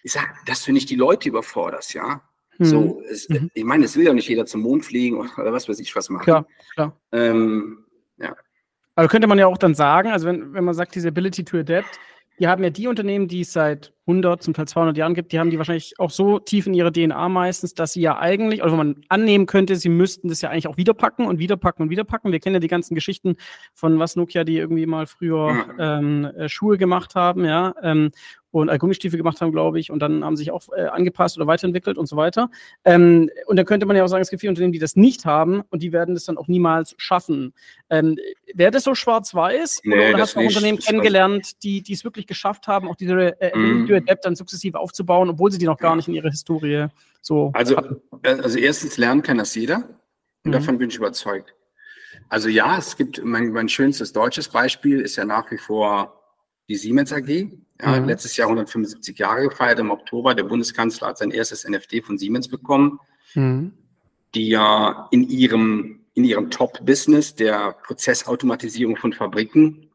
ich 0.03 0.13
sag, 0.13 0.25
dass 0.47 0.65
du 0.65 0.73
nicht 0.73 0.89
die 0.89 0.97
Leute 0.97 1.29
überforderst, 1.29 1.95
ja. 1.95 2.23
Mhm. 2.59 2.65
So, 2.65 3.03
es, 3.11 3.29
mhm. 3.29 3.51
ich 3.53 3.65
meine, 3.65 3.85
es 3.85 3.97
will 3.97 4.07
ja 4.07 4.15
nicht 4.15 4.29
jeder 4.29 4.47
zum 4.47 4.63
Mond 4.63 4.85
fliegen 4.85 5.19
oder 5.19 5.53
was 5.53 5.69
weiß 5.69 5.79
ich 5.81 5.95
was 5.95 6.09
machen. 6.09 6.25
Klar, 6.25 6.47
klar. 6.75 7.01
Ähm, 7.13 7.85
ja. 8.19 8.35
Also 8.97 9.09
könnte 9.09 9.29
man 9.29 9.39
ja 9.39 9.47
auch 9.47 9.59
dann 9.59 9.75
sagen, 9.75 10.11
also 10.11 10.27
wenn, 10.27 10.55
wenn 10.55 10.65
man 10.65 10.75
sagt, 10.75 10.95
diese 10.95 11.09
Ability 11.09 11.45
to 11.45 11.59
adapt, 11.59 12.01
die 12.39 12.49
haben 12.49 12.65
ja 12.65 12.71
die 12.71 12.89
Unternehmen, 12.89 13.29
die 13.29 13.43
es 13.43 13.53
seit 13.53 13.93
100, 14.07 14.43
zum 14.43 14.55
Teil 14.55 14.69
200 14.69 14.97
Jahren 14.97 15.15
gibt, 15.15 15.33
die 15.33 15.39
haben 15.39 15.51
die 15.51 15.59
wahrscheinlich 15.59 15.95
auch 15.99 16.11
so 16.11 16.39
tief 16.39 16.67
in 16.67 16.75
ihrer 16.75 16.93
DNA 16.93 17.29
meistens, 17.29 17.75
dass 17.75 17.93
sie 17.93 18.01
ja 18.01 18.19
eigentlich, 18.19 18.63
also 18.63 18.77
man 18.77 19.03
annehmen 19.09 19.47
könnte, 19.47 19.77
sie 19.77 19.89
müssten 19.89 20.29
das 20.29 20.41
ja 20.41 20.51
eigentlich 20.51 20.69
auch 20.69 20.77
wiederpacken 20.77 21.27
und 21.27 21.39
wiederpacken 21.39 21.83
und 21.83 21.91
wiederpacken. 21.91 22.31
Wir 22.31 22.41
kennen 22.41 22.55
ja 22.55 22.61
die 22.61 22.69
ganzen 22.69 22.95
Geschichten 22.95 23.37
von 23.75 23.99
was 23.99 24.15
Nokia, 24.15 24.45
die 24.45 24.59
irgendwie 24.59 24.87
mal 24.87 25.07
früher 25.07 25.67
ähm, 25.79 26.25
äh, 26.25 26.49
Schuhe 26.49 26.79
gemacht 26.79 27.15
haben, 27.15 27.45
ja. 27.45 27.75
Ähm, 27.83 28.11
und 28.57 28.71
äh, 28.71 28.79
Gummistiefel 28.79 29.19
gemacht 29.19 29.41
haben, 29.41 29.53
glaube 29.53 29.79
ich, 29.79 29.91
und 29.91 29.99
dann 29.99 30.25
haben 30.25 30.37
sie 30.37 30.45
sich 30.45 30.51
auch 30.51 30.63
äh, 30.75 30.87
angepasst 30.87 31.37
oder 31.37 31.47
weiterentwickelt 31.47 31.99
und 31.99 32.07
so 32.07 32.17
weiter. 32.17 32.49
Ähm, 32.85 33.29
und 33.47 33.57
dann 33.57 33.67
könnte 33.67 33.85
man 33.85 33.97
ja 33.97 34.05
auch 34.05 34.09
sagen, 34.09 34.23
es 34.23 34.31
gibt 34.31 34.41
viele 34.41 34.51
Unternehmen, 34.51 34.73
die 34.73 34.79
das 34.79 34.97
nicht 34.97 35.27
haben 35.27 35.63
und 35.69 35.83
die 35.83 35.93
werden 35.93 36.15
das 36.15 36.25
dann 36.25 36.39
auch 36.39 36.49
niemals 36.49 36.95
schaffen. 36.97 37.53
Ähm, 37.91 38.17
Wäre 38.55 38.71
das 38.71 38.85
so 38.85 38.95
schwarz-weiß? 38.95 39.83
Nee, 39.85 39.95
oder, 39.95 40.09
oder 40.11 40.19
hast 40.21 40.37
du 40.37 40.41
auch 40.41 40.45
Unternehmen 40.45 40.79
kennengelernt, 40.79 41.63
die, 41.63 41.83
die 41.83 41.93
es 41.93 42.05
wirklich 42.05 42.27
geschafft 42.27 42.67
haben, 42.67 42.89
auch 42.89 42.97
diese 42.97 43.39
äh, 43.41 43.57
mm. 43.57 43.87
App 44.07 44.23
dann 44.23 44.37
sukzessive 44.37 44.79
aufzubauen, 44.79 45.31
obwohl 45.31 45.51
sie 45.53 45.59
die 45.59 45.67
noch 45.67 45.79
gar 45.79 45.97
nicht 45.97 46.09
in 46.09 46.15
ihrer 46.15 46.31
Historie 46.31 46.87
so 47.23 47.51
also, 47.55 47.77
hatten? 47.77 48.01
Also 48.23 48.59
erstens 48.59 48.97
lernen 48.97 49.23
kann 49.23 49.39
das 49.39 49.55
jeder 49.55 49.89
und 50.45 50.51
mhm. 50.51 50.53
davon 50.53 50.79
bin 50.79 50.91
ich 50.91 50.97
überzeugt. 50.97 51.55
Also 52.29 52.49
ja, 52.49 52.79
es 52.79 52.97
gibt 52.97 53.23
mein, 53.25 53.51
mein 53.51 53.69
schönstes 53.69 54.13
deutsches 54.13 54.49
Beispiel 54.49 55.01
ist 55.01 55.17
ja 55.17 55.25
nach 55.25 55.51
wie 55.51 55.59
vor 55.59 56.23
die 56.69 56.77
Siemens 56.77 57.13
AG. 57.13 57.29
Ja, 57.81 58.01
mhm. 58.01 58.07
Letztes 58.07 58.37
Jahr 58.37 58.49
175 58.49 59.19
Jahre 59.19 59.49
gefeiert 59.49 59.79
im 59.79 59.91
Oktober. 59.91 60.35
Der 60.35 60.45
Bundeskanzler 60.45 61.09
hat 61.09 61.19
sein 61.19 61.31
erstes 61.31 61.69
NFT 61.69 62.05
von 62.05 62.19
Siemens 62.19 62.49
bekommen, 62.49 62.99
mhm. 63.35 63.73
die 64.35 64.49
ja 64.49 65.09
in 65.11 65.29
ihrem, 65.29 66.01
in 66.15 66.25
ihrem 66.25 66.51
Top-Business 66.51 67.35
der 67.35 67.77
Prozessautomatisierung 67.85 68.97
von 68.97 69.13
Fabriken 69.13 69.86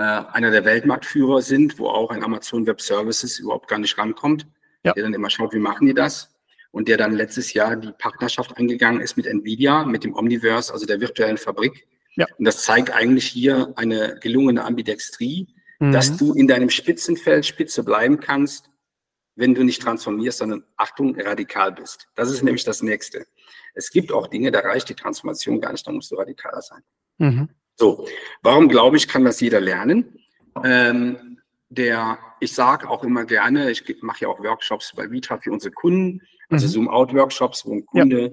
äh, 0.00 0.24
einer 0.32 0.50
der 0.50 0.64
Weltmarktführer 0.64 1.42
sind, 1.42 1.78
wo 1.78 1.88
auch 1.88 2.10
ein 2.10 2.24
Amazon 2.24 2.66
Web 2.66 2.80
Services 2.80 3.38
überhaupt 3.38 3.68
gar 3.68 3.78
nicht 3.78 3.96
rankommt, 3.98 4.46
ja. 4.84 4.92
der 4.92 5.04
dann 5.04 5.14
immer 5.14 5.30
schaut, 5.30 5.52
wie 5.52 5.58
machen 5.58 5.86
die 5.86 5.94
das? 5.94 6.34
Und 6.72 6.88
der 6.88 6.96
dann 6.96 7.12
letztes 7.12 7.52
Jahr 7.52 7.76
die 7.76 7.92
Partnerschaft 7.92 8.56
eingegangen 8.56 9.00
ist 9.00 9.16
mit 9.16 9.26
Nvidia, 9.26 9.84
mit 9.84 10.04
dem 10.04 10.14
Omniverse, 10.14 10.72
also 10.72 10.86
der 10.86 11.00
virtuellen 11.00 11.36
Fabrik. 11.36 11.86
Ja. 12.16 12.26
Und 12.38 12.44
das 12.44 12.62
zeigt 12.62 12.92
eigentlich 12.92 13.26
hier 13.26 13.72
eine 13.76 14.18
gelungene 14.20 14.64
Ambidextrie 14.64 15.48
mhm. 15.80 15.92
dass 15.92 16.16
du 16.16 16.32
in 16.34 16.46
deinem 16.46 16.70
Spitzenfeld 16.70 17.44
spitze 17.44 17.82
bleiben 17.82 18.20
kannst, 18.20 18.70
wenn 19.34 19.54
du 19.54 19.64
nicht 19.64 19.82
transformierst, 19.82 20.38
sondern 20.38 20.64
Achtung, 20.76 21.18
radikal 21.18 21.72
bist. 21.72 22.08
Das 22.14 22.30
ist 22.30 22.42
nämlich 22.42 22.64
das 22.64 22.82
Nächste. 22.82 23.26
Es 23.74 23.90
gibt 23.90 24.12
auch 24.12 24.26
Dinge, 24.26 24.50
da 24.50 24.60
reicht 24.60 24.88
die 24.88 24.94
Transformation 24.94 25.60
gar 25.60 25.72
nicht, 25.72 25.86
da 25.86 25.92
musst 25.92 26.10
du 26.10 26.16
radikaler 26.16 26.62
sein. 26.62 26.82
Mhm. 27.18 27.48
So, 27.80 28.06
warum 28.42 28.68
glaube 28.68 28.98
ich, 28.98 29.08
kann 29.08 29.24
das 29.24 29.40
jeder 29.40 29.58
lernen? 29.58 30.18
Ähm, 30.62 31.38
der, 31.70 32.18
ich 32.38 32.52
sage 32.52 32.86
auch 32.90 33.02
immer 33.04 33.24
gerne, 33.24 33.70
ich 33.70 33.82
mache 34.02 34.20
ja 34.20 34.28
auch 34.28 34.38
Workshops 34.38 34.92
bei 34.94 35.10
Vitra 35.10 35.38
für 35.38 35.50
unsere 35.50 35.72
Kunden, 35.72 36.20
also 36.50 36.66
mhm. 36.66 36.72
Zoom-Out-Workshops, 36.72 37.64
wo 37.64 37.72
ein 37.72 37.86
Kunde 37.86 38.20
ja. 38.20 38.30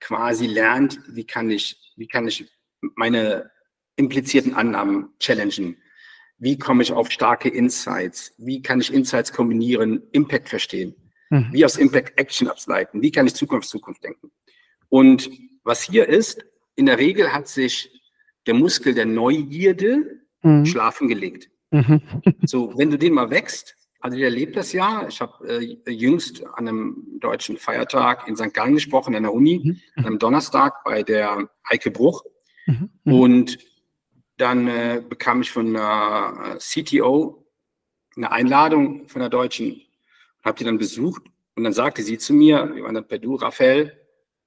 quasi 0.00 0.46
lernt, 0.46 0.98
wie 1.08 1.26
kann 1.26 1.50
ich, 1.50 1.92
wie 1.96 2.08
kann 2.08 2.26
ich 2.26 2.50
meine 2.94 3.50
implizierten 3.96 4.54
Annahmen 4.54 5.10
challengen? 5.20 5.76
Wie 6.38 6.58
komme 6.58 6.82
ich 6.82 6.90
auf 6.90 7.10
starke 7.10 7.50
Insights? 7.50 8.32
Wie 8.38 8.62
kann 8.62 8.80
ich 8.80 8.90
Insights 8.90 9.30
kombinieren, 9.30 10.04
Impact 10.12 10.48
verstehen? 10.48 10.94
Mhm. 11.28 11.48
Wie 11.52 11.66
aus 11.66 11.76
Impact 11.76 12.18
Action 12.18 12.48
ableiten? 12.48 13.02
Wie 13.02 13.12
kann 13.12 13.26
ich 13.26 13.34
Zukunft, 13.34 13.68
Zukunft 13.68 14.02
denken? 14.02 14.32
Und 14.88 15.28
was 15.64 15.82
hier 15.82 16.08
ist, 16.08 16.42
in 16.76 16.86
der 16.86 16.96
Regel 16.96 17.34
hat 17.34 17.46
sich 17.46 17.95
der 18.46 18.54
Muskel 18.54 18.94
der 18.94 19.06
Neugierde 19.06 20.20
mhm. 20.42 20.66
schlafen 20.66 21.08
gelegt. 21.08 21.50
Mhm. 21.70 22.00
so, 22.44 22.76
wenn 22.76 22.90
du 22.90 22.98
den 22.98 23.14
mal 23.14 23.30
wächst, 23.30 23.76
also 24.00 24.16
ich 24.16 24.22
erlebe 24.22 24.52
das 24.52 24.72
ja, 24.72 25.06
ich 25.08 25.20
habe 25.20 25.48
äh, 25.48 25.90
jüngst 25.90 26.46
an 26.46 26.68
einem 26.68 27.18
deutschen 27.20 27.56
Feiertag 27.56 28.28
in 28.28 28.36
St. 28.36 28.54
Gallen 28.54 28.74
gesprochen, 28.74 29.14
an 29.14 29.24
der 29.24 29.32
Uni, 29.32 29.60
mhm. 29.64 29.80
an 29.96 30.06
einem 30.06 30.18
Donnerstag 30.18 30.84
bei 30.84 31.02
der 31.02 31.48
Heike 31.68 31.90
Bruch. 31.90 32.24
Mhm. 32.66 32.90
Mhm. 33.04 33.12
Und 33.12 33.58
dann 34.36 34.68
äh, 34.68 35.02
bekam 35.06 35.40
ich 35.40 35.50
von 35.50 35.72
der 35.72 36.56
äh, 36.56 36.58
CTO 36.58 37.46
eine 38.16 38.30
Einladung 38.32 39.08
von 39.08 39.20
der 39.20 39.28
Deutschen, 39.28 39.82
habe 40.44 40.58
die 40.58 40.64
dann 40.64 40.78
besucht 40.78 41.22
und 41.54 41.64
dann 41.64 41.72
sagte 41.72 42.02
sie 42.02 42.18
zu 42.18 42.34
mir, 42.34 42.70
wir 42.74 42.84
waren 42.84 42.94
dann 42.94 43.08
per 43.08 43.18
Du, 43.18 43.34
Raphael, 43.34 43.98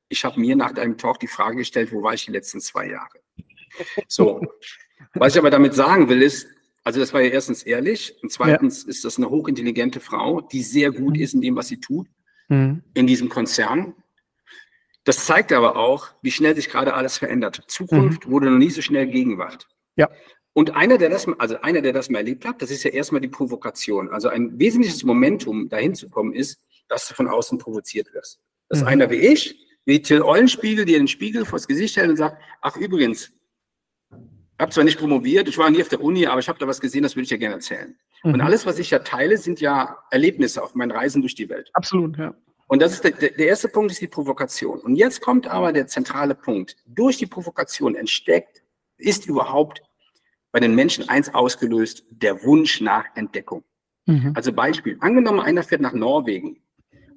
ich 0.07 0.23
habe 0.23 0.39
mir 0.39 0.55
nach 0.55 0.71
deinem 0.71 0.97
Talk 0.97 1.19
die 1.19 1.27
Frage 1.27 1.57
gestellt, 1.57 1.91
wo 1.91 2.01
war 2.01 2.13
ich 2.13 2.25
die 2.25 2.31
letzten 2.31 2.61
zwei 2.61 2.87
Jahre? 2.87 3.19
So, 4.07 4.41
was 5.13 5.33
ich 5.33 5.39
aber 5.39 5.49
damit 5.49 5.73
sagen 5.73 6.09
will, 6.09 6.21
ist, 6.21 6.47
also 6.83 6.99
das 6.99 7.13
war 7.13 7.21
ja 7.21 7.29
erstens 7.29 7.63
ehrlich 7.63 8.15
und 8.21 8.31
zweitens 8.31 8.83
ja. 8.83 8.89
ist 8.89 9.05
das 9.05 9.17
eine 9.17 9.29
hochintelligente 9.29 9.99
Frau, 9.99 10.41
die 10.41 10.61
sehr 10.61 10.91
gut 10.91 11.17
ist 11.17 11.33
in 11.33 11.41
dem, 11.41 11.55
was 11.55 11.67
sie 11.67 11.79
tut, 11.79 12.07
mhm. 12.47 12.83
in 12.93 13.07
diesem 13.07 13.29
Konzern. 13.29 13.93
Das 15.03 15.25
zeigt 15.25 15.51
aber 15.51 15.75
auch, 15.75 16.09
wie 16.21 16.31
schnell 16.31 16.55
sich 16.55 16.69
gerade 16.69 16.93
alles 16.93 17.17
verändert. 17.17 17.63
Zukunft 17.67 18.27
mhm. 18.27 18.31
wurde 18.31 18.49
noch 18.51 18.57
nie 18.57 18.69
so 18.69 18.81
schnell 18.81 19.07
Gegenwart. 19.07 19.67
Ja. 19.95 20.09
Und 20.53 20.75
einer, 20.75 20.97
der 20.97 21.09
das, 21.09 21.27
also 21.37 21.61
einer, 21.61 21.81
der 21.81 21.93
das 21.93 22.09
mal 22.09 22.19
erlebt 22.19 22.45
hat, 22.45 22.61
das 22.61 22.71
ist 22.71 22.83
ja 22.83 22.91
erstmal 22.91 23.21
die 23.21 23.27
Provokation. 23.27 24.09
Also 24.09 24.29
ein 24.29 24.59
wesentliches 24.59 25.03
Momentum, 25.03 25.69
dahin 25.69 25.95
zu 25.95 26.09
kommen, 26.09 26.33
ist, 26.33 26.63
dass 26.87 27.07
du 27.07 27.13
von 27.13 27.27
außen 27.27 27.57
provoziert 27.59 28.13
wirst. 28.13 28.41
Das 28.67 28.79
ist 28.79 28.83
mhm. 28.83 28.89
einer 28.89 29.09
wie 29.09 29.15
ich, 29.15 29.67
wie 29.85 30.01
Till 30.01 30.21
Eulenspiegel, 30.21 30.85
dir 30.85 30.97
den 30.97 31.07
Spiegel 31.07 31.45
vors 31.45 31.67
Gesicht 31.67 31.97
hält 31.97 32.09
und 32.09 32.17
sagt, 32.17 32.41
ach 32.61 32.77
übrigens, 32.77 33.31
habe 34.59 34.71
zwar 34.71 34.83
nicht 34.83 34.99
promoviert, 34.99 35.47
ich 35.47 35.57
war 35.57 35.69
nie 35.69 35.81
auf 35.81 35.89
der 35.89 36.01
Uni, 36.01 36.25
aber 36.25 36.39
ich 36.39 36.49
habe 36.49 36.59
da 36.59 36.67
was 36.67 36.81
gesehen, 36.81 37.03
das 37.03 37.15
würde 37.15 37.23
ich 37.23 37.29
ja 37.29 37.37
gerne 37.37 37.55
erzählen. 37.55 37.97
Mhm. 38.23 38.33
Und 38.33 38.41
alles, 38.41 38.65
was 38.65 38.79
ich 38.79 38.91
ja 38.91 38.99
teile, 38.99 39.37
sind 39.37 39.61
ja 39.61 39.97
Erlebnisse 40.11 40.61
auf 40.61 40.75
meinen 40.75 40.91
Reisen 40.91 41.21
durch 41.21 41.35
die 41.35 41.49
Welt. 41.49 41.69
Absolut, 41.73 42.17
ja. 42.17 42.33
Und 42.67 42.81
das 42.81 42.93
ist 42.93 43.03
der, 43.03 43.11
der 43.11 43.47
erste 43.47 43.67
Punkt, 43.67 43.91
ist 43.91 44.01
die 44.01 44.07
Provokation. 44.07 44.79
Und 44.79 44.95
jetzt 44.95 45.21
kommt 45.21 45.47
aber 45.47 45.73
der 45.73 45.87
zentrale 45.87 46.35
Punkt. 46.35 46.75
Durch 46.85 47.17
die 47.17 47.25
Provokation 47.25 47.95
entsteckt, 47.95 48.61
ist 48.97 49.25
überhaupt 49.25 49.81
bei 50.51 50.59
den 50.59 50.75
Menschen 50.75 51.09
eins 51.09 51.33
ausgelöst, 51.33 52.03
der 52.11 52.43
Wunsch 52.43 52.81
nach 52.81 53.05
Entdeckung. 53.15 53.63
Mhm. 54.05 54.33
Also 54.35 54.51
Beispiel, 54.53 54.97
angenommen, 54.99 55.39
einer 55.39 55.63
fährt 55.63 55.81
nach 55.81 55.93
Norwegen, 55.93 56.61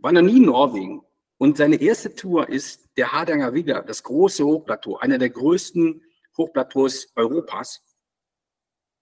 war 0.00 0.12
noch 0.12 0.22
nie 0.22 0.36
in 0.36 0.46
Norwegen 0.46 1.02
und 1.38 1.56
seine 1.56 1.76
erste 1.76 2.14
Tour 2.14 2.48
ist 2.48 2.90
der 2.96 3.12
Hardanger 3.12 3.54
Wigger, 3.54 3.82
das 3.82 4.02
große 4.02 4.44
Hochplateau, 4.44 4.98
einer 4.98 5.18
der 5.18 5.30
größten 5.30 6.02
Hochplateaus 6.36 7.12
Europas. 7.16 7.80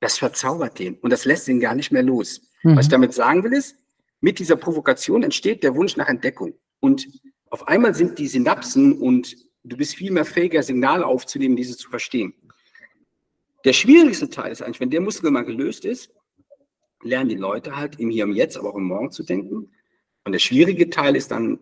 Das 0.00 0.18
verzaubert 0.18 0.78
den 0.78 0.96
und 0.96 1.10
das 1.10 1.24
lässt 1.24 1.48
ihn 1.48 1.60
gar 1.60 1.74
nicht 1.74 1.92
mehr 1.92 2.02
los. 2.02 2.42
Mhm. 2.62 2.76
Was 2.76 2.86
ich 2.86 2.90
damit 2.90 3.14
sagen 3.14 3.44
will 3.44 3.52
ist, 3.52 3.76
mit 4.20 4.38
dieser 4.38 4.56
Provokation 4.56 5.22
entsteht 5.22 5.62
der 5.62 5.74
Wunsch 5.74 5.96
nach 5.96 6.08
Entdeckung. 6.08 6.54
Und 6.80 7.06
auf 7.50 7.68
einmal 7.68 7.94
sind 7.94 8.18
die 8.18 8.28
Synapsen 8.28 8.98
und 8.98 9.36
du 9.64 9.76
bist 9.76 9.94
viel 9.94 10.10
mehr 10.10 10.24
fähiger, 10.24 10.62
Signale 10.62 11.06
aufzunehmen, 11.06 11.56
diese 11.56 11.76
zu 11.76 11.88
verstehen. 11.88 12.34
Der 13.64 13.72
schwierigste 13.72 14.30
Teil 14.30 14.52
ist 14.52 14.62
eigentlich, 14.62 14.80
wenn 14.80 14.90
der 14.90 15.00
Muskel 15.02 15.30
mal 15.30 15.44
gelöst 15.44 15.84
ist, 15.84 16.14
lernen 17.02 17.28
die 17.28 17.36
Leute 17.36 17.76
halt 17.76 17.98
im 17.98 18.10
Hier 18.10 18.24
und 18.24 18.34
Jetzt, 18.34 18.56
aber 18.56 18.70
auch 18.70 18.76
im 18.76 18.84
Morgen 18.84 19.10
zu 19.10 19.22
denken. 19.22 19.70
Und 20.24 20.32
der 20.32 20.38
schwierige 20.38 20.90
Teil 20.90 21.16
ist 21.16 21.30
dann, 21.30 21.58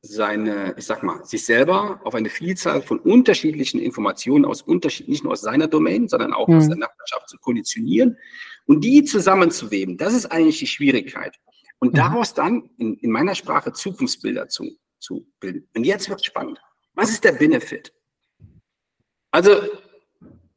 seine, 0.00 0.74
ich 0.78 0.86
sag 0.86 1.02
mal, 1.02 1.24
sich 1.24 1.44
selber 1.44 2.00
auf 2.04 2.14
eine 2.14 2.30
Vielzahl 2.30 2.82
von 2.82 2.98
unterschiedlichen 3.00 3.80
Informationen 3.80 4.44
aus 4.44 4.62
Unterschied, 4.62 5.08
nicht 5.08 5.24
nur 5.24 5.32
aus 5.32 5.40
seiner 5.40 5.66
Domain, 5.66 6.08
sondern 6.08 6.32
auch 6.32 6.48
mhm. 6.48 6.56
aus 6.56 6.68
der 6.68 6.76
Nachbarschaft 6.76 7.28
zu 7.28 7.38
konditionieren 7.38 8.16
und 8.66 8.82
die 8.82 9.04
zusammenzuweben. 9.04 9.96
Das 9.96 10.14
ist 10.14 10.26
eigentlich 10.26 10.58
die 10.58 10.66
Schwierigkeit. 10.66 11.36
Und 11.80 11.92
mhm. 11.92 11.96
daraus 11.96 12.34
dann 12.34 12.70
in, 12.78 12.94
in 12.98 13.10
meiner 13.10 13.34
Sprache 13.34 13.72
Zukunftsbilder 13.72 14.48
zu, 14.48 14.70
zu 14.98 15.26
bilden. 15.40 15.68
Und 15.74 15.84
jetzt 15.84 16.08
wird 16.08 16.24
spannend. 16.24 16.60
Was 16.94 17.10
ist 17.10 17.24
der 17.24 17.32
Benefit? 17.32 17.92
Also, 19.30 19.60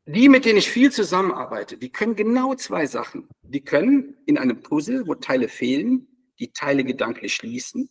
die, 0.06 0.30
mit 0.30 0.46
denen 0.46 0.58
ich 0.58 0.70
viel 0.70 0.92
zusammenarbeite, 0.92 1.78
die 1.78 1.92
können 1.92 2.16
genau 2.16 2.56
zwei 2.56 2.86
Sachen. 2.86 3.28
Die 3.44 3.62
können 3.62 4.18
in 4.26 4.38
einem 4.38 4.62
Puzzle, 4.62 5.08
wo 5.08 5.16
Teile 5.16 5.48
fehlen, 5.48 6.08
die 6.40 6.52
Teile 6.52 6.84
gedanklich 6.84 7.34
schließen. 7.34 7.90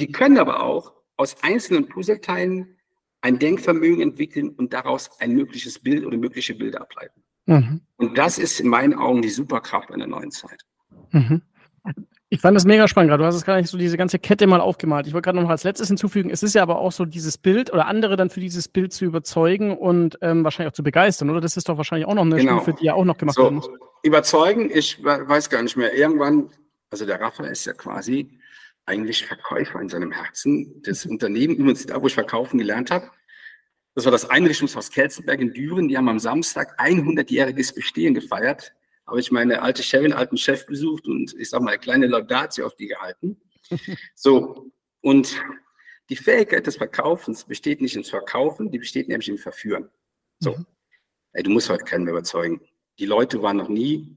Die 0.00 0.10
können 0.10 0.38
aber 0.38 0.62
auch 0.62 0.92
aus 1.16 1.42
einzelnen 1.42 1.88
Puzzleteilen 1.88 2.76
ein 3.20 3.38
Denkvermögen 3.38 4.00
entwickeln 4.00 4.50
und 4.50 4.72
daraus 4.72 5.10
ein 5.20 5.32
mögliches 5.32 5.78
Bild 5.78 6.04
oder 6.06 6.16
mögliche 6.16 6.54
Bilder 6.54 6.80
ableiten. 6.80 7.22
Mhm. 7.46 7.80
Und 7.96 8.16
das 8.16 8.38
ist 8.38 8.60
in 8.60 8.68
meinen 8.68 8.94
Augen 8.94 9.22
die 9.22 9.28
Superkraft 9.28 9.90
einer 9.90 10.06
neuen 10.06 10.30
Zeit. 10.30 10.64
Mhm. 11.10 11.42
Ich 12.32 12.40
fand 12.40 12.56
das 12.56 12.64
mega 12.64 12.86
spannend 12.86 13.10
gerade. 13.10 13.22
Du 13.22 13.26
hast 13.26 13.34
es 13.34 13.44
gar 13.44 13.56
nicht 13.56 13.68
so 13.68 13.76
diese 13.76 13.96
ganze 13.96 14.20
Kette 14.20 14.46
mal 14.46 14.60
aufgemalt. 14.60 15.06
Ich 15.06 15.12
wollte 15.12 15.26
gerade 15.26 15.42
noch 15.42 15.50
als 15.50 15.64
letztes 15.64 15.88
hinzufügen, 15.88 16.30
es 16.30 16.42
ist 16.44 16.54
ja 16.54 16.62
aber 16.62 16.78
auch 16.78 16.92
so 16.92 17.04
dieses 17.04 17.36
Bild 17.36 17.72
oder 17.72 17.86
andere 17.86 18.16
dann 18.16 18.30
für 18.30 18.40
dieses 18.40 18.68
Bild 18.68 18.92
zu 18.92 19.04
überzeugen 19.04 19.76
und 19.76 20.16
ähm, 20.22 20.44
wahrscheinlich 20.44 20.70
auch 20.70 20.76
zu 20.76 20.84
begeistern, 20.84 21.28
oder? 21.28 21.40
Das 21.40 21.56
ist 21.56 21.68
doch 21.68 21.76
wahrscheinlich 21.76 22.06
auch 22.06 22.14
noch 22.14 22.22
eine 22.22 22.36
genau. 22.36 22.58
Stufe, 22.58 22.74
die 22.80 22.86
ja 22.86 22.94
auch 22.94 23.04
noch 23.04 23.18
gemacht 23.18 23.34
so, 23.34 23.42
werden 23.42 23.56
muss. 23.56 23.68
Überzeugen, 24.02 24.70
ich 24.72 25.02
weiß 25.02 25.50
gar 25.50 25.62
nicht 25.62 25.76
mehr. 25.76 25.92
Irgendwann, 25.92 26.50
also 26.90 27.04
der 27.04 27.20
Raphael 27.20 27.50
ist 27.50 27.64
ja 27.64 27.72
quasi 27.72 28.39
eigentlich 28.90 29.26
Verkäufer 29.26 29.80
in 29.80 29.88
seinem 29.88 30.12
Herzen. 30.12 30.82
Das 30.82 31.06
Unternehmen, 31.06 31.56
übrigens 31.56 31.86
da, 31.86 32.02
wo 32.02 32.06
ich 32.06 32.14
verkaufen 32.14 32.58
gelernt 32.58 32.90
habe, 32.90 33.10
das 33.94 34.04
war 34.04 34.12
das 34.12 34.28
Einrichtungshaus 34.28 34.90
Kelzenberg 34.90 35.40
in 35.40 35.52
Düren. 35.52 35.88
Die 35.88 35.96
haben 35.96 36.08
am 36.08 36.18
Samstag 36.18 36.78
100-jähriges 36.80 37.74
Bestehen 37.74 38.14
gefeiert 38.14 38.72
habe 39.10 39.20
ich 39.20 39.32
meine 39.32 39.60
alte 39.60 39.82
Chefin, 39.82 40.12
alten 40.12 40.36
Chef 40.36 40.66
besucht 40.66 41.06
und 41.06 41.34
ich 41.36 41.50
sage 41.50 41.64
mal, 41.64 41.72
eine 41.72 41.80
kleine 41.80 42.06
Laudatio 42.06 42.64
auf 42.66 42.76
die 42.76 42.86
gehalten. 42.86 43.40
So, 44.14 44.72
und 45.00 45.40
die 46.08 46.16
Fähigkeit 46.16 46.66
des 46.66 46.76
Verkaufens 46.76 47.44
besteht 47.44 47.80
nicht 47.80 47.94
ins 47.96 48.10
Verkaufen, 48.10 48.70
die 48.70 48.78
besteht 48.78 49.08
nämlich 49.08 49.28
im 49.28 49.38
Verführen. 49.38 49.88
So, 50.40 50.56
mhm. 50.56 50.66
ey, 51.32 51.42
du 51.42 51.50
musst 51.50 51.70
heute 51.70 51.84
keinen 51.84 52.04
mehr 52.04 52.12
überzeugen. 52.12 52.60
Die 52.98 53.06
Leute 53.06 53.42
waren 53.42 53.56
noch 53.56 53.68
nie, 53.68 54.16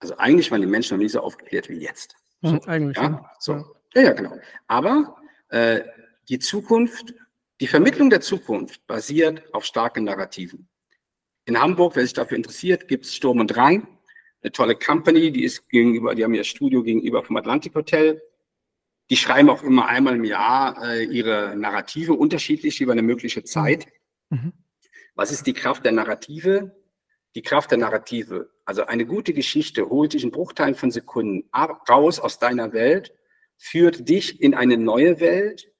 also 0.00 0.16
eigentlich 0.16 0.50
waren 0.50 0.60
die 0.60 0.66
Menschen 0.66 0.96
noch 0.96 1.02
nie 1.02 1.08
so 1.08 1.20
aufgeklärt 1.20 1.68
wie 1.68 1.78
jetzt. 1.78 2.16
So, 2.42 2.52
mhm, 2.52 2.60
eigentlich. 2.66 2.96
Ja, 2.96 3.02
ja. 3.04 3.30
so. 3.38 3.52
Ja, 3.94 4.02
ja, 4.02 4.12
genau. 4.12 4.36
Aber 4.66 5.16
äh, 5.48 5.82
die 6.28 6.38
Zukunft, 6.38 7.14
die 7.60 7.66
Vermittlung 7.66 8.10
der 8.10 8.20
Zukunft 8.20 8.86
basiert 8.86 9.42
auf 9.54 9.64
starken 9.64 10.04
Narrativen. 10.04 10.68
In 11.44 11.60
Hamburg, 11.60 11.96
wer 11.96 12.02
sich 12.02 12.12
dafür 12.12 12.36
interessiert, 12.36 12.88
gibt 12.88 13.04
es 13.04 13.14
Sturm 13.14 13.40
und 13.40 13.48
Drang, 13.48 13.86
eine 14.42 14.52
tolle 14.52 14.76
Company, 14.76 15.30
die 15.30 15.44
ist 15.44 15.68
gegenüber, 15.68 16.14
die 16.14 16.24
haben 16.24 16.34
ihr 16.34 16.44
Studio 16.44 16.82
gegenüber 16.82 17.22
vom 17.22 17.36
Atlantic 17.36 17.74
Hotel. 17.74 18.20
Die 19.10 19.16
schreiben 19.16 19.50
auch 19.50 19.62
immer 19.62 19.86
einmal 19.86 20.16
im 20.16 20.24
Jahr 20.24 20.82
äh, 20.82 21.04
ihre 21.04 21.54
Narrative 21.56 22.14
unterschiedlich 22.14 22.80
über 22.80 22.92
eine 22.92 23.02
mögliche 23.02 23.44
Zeit. 23.44 23.86
Mhm. 24.30 24.52
Was 25.14 25.30
ist 25.30 25.46
die 25.46 25.52
Kraft 25.52 25.84
der 25.84 25.92
Narrative? 25.92 26.74
Die 27.34 27.42
Kraft 27.42 27.70
der 27.70 27.78
Narrative. 27.78 28.50
Also 28.72 28.86
eine 28.86 29.04
gute 29.04 29.34
Geschichte 29.34 29.90
holt 29.90 30.14
dich 30.14 30.24
in 30.24 30.30
Bruchteilen 30.30 30.74
von 30.74 30.90
Sekunden 30.90 31.44
raus 31.54 32.18
aus 32.18 32.38
deiner 32.38 32.72
Welt, 32.72 33.12
führt 33.58 34.08
dich 34.08 34.40
in 34.40 34.54
eine 34.54 34.78
neue 34.78 35.20
Welt 35.20 35.70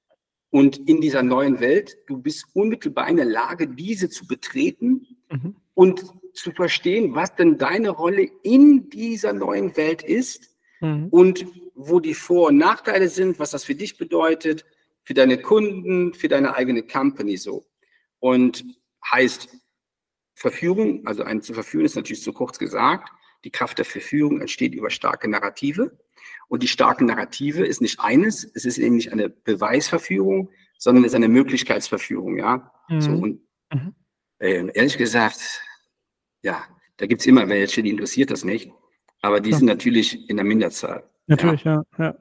und 0.51 0.77
in 0.87 1.01
dieser 1.01 1.23
neuen 1.23 1.59
Welt, 1.59 1.97
du 2.05 2.17
bist 2.19 2.45
unmittelbar 2.53 3.09
in 3.09 3.15
der 3.15 3.25
Lage, 3.25 3.67
diese 3.67 4.09
zu 4.09 4.27
betreten 4.27 5.07
mhm. 5.31 5.55
und 5.73 6.05
zu 6.35 6.51
verstehen, 6.51 7.15
was 7.15 7.35
denn 7.35 7.57
deine 7.57 7.89
Rolle 7.89 8.29
in 8.43 8.91
dieser 8.91 9.33
neuen 9.33 9.75
Welt 9.75 10.03
ist 10.03 10.55
mhm. 10.79 11.07
und 11.09 11.47
wo 11.73 11.99
die 11.99 12.13
Vor- 12.13 12.49
und 12.49 12.57
Nachteile 12.57 13.09
sind, 13.09 13.39
was 13.39 13.49
das 13.49 13.63
für 13.63 13.73
dich 13.73 13.97
bedeutet, 13.97 14.65
für 15.01 15.15
deine 15.15 15.39
Kunden, 15.39 16.13
für 16.13 16.27
deine 16.27 16.53
eigene 16.53 16.83
Company 16.83 17.37
so. 17.37 17.65
Und 18.19 18.63
heißt 19.11 19.49
Verführung, 20.43 21.07
also 21.07 21.23
ein 21.23 21.41
zu 21.41 21.53
verführen 21.53 21.85
ist 21.85 21.95
natürlich 21.95 22.21
zu 22.21 22.33
kurz 22.33 22.59
gesagt. 22.59 23.09
Die 23.45 23.49
Kraft 23.49 23.77
der 23.77 23.85
Verführung 23.85 24.41
entsteht 24.41 24.75
über 24.75 24.89
starke 24.89 25.29
Narrative. 25.29 25.97
Und 26.49 26.63
die 26.63 26.67
starke 26.67 27.05
Narrative 27.05 27.65
ist 27.65 27.81
nicht 27.81 28.01
eines, 28.01 28.43
es 28.53 28.65
ist 28.65 28.77
eben 28.77 28.97
nicht 28.97 29.13
eine 29.13 29.29
Beweisverführung, 29.29 30.49
sondern 30.77 31.05
es 31.05 31.13
ist 31.13 31.15
eine 31.15 31.29
Möglichkeitsverführung, 31.29 32.37
ja. 32.37 32.69
Mhm. 32.89 33.01
So, 33.01 33.11
und 33.11 33.41
mhm. 33.73 33.95
äh, 34.39 34.67
ehrlich 34.73 34.97
gesagt, 34.97 35.61
ja, 36.41 36.61
da 36.97 37.05
gibt 37.05 37.21
es 37.21 37.27
immer 37.27 37.47
welche, 37.47 37.81
die 37.81 37.91
interessiert 37.91 38.29
das 38.29 38.43
nicht, 38.43 38.69
aber 39.21 39.39
die 39.39 39.51
ja. 39.51 39.57
sind 39.57 39.67
natürlich 39.67 40.29
in 40.29 40.35
der 40.35 40.45
Minderzahl. 40.45 41.09
Natürlich, 41.27 41.63
ja. 41.63 41.83
ja. 41.97 42.05
ja. 42.05 42.15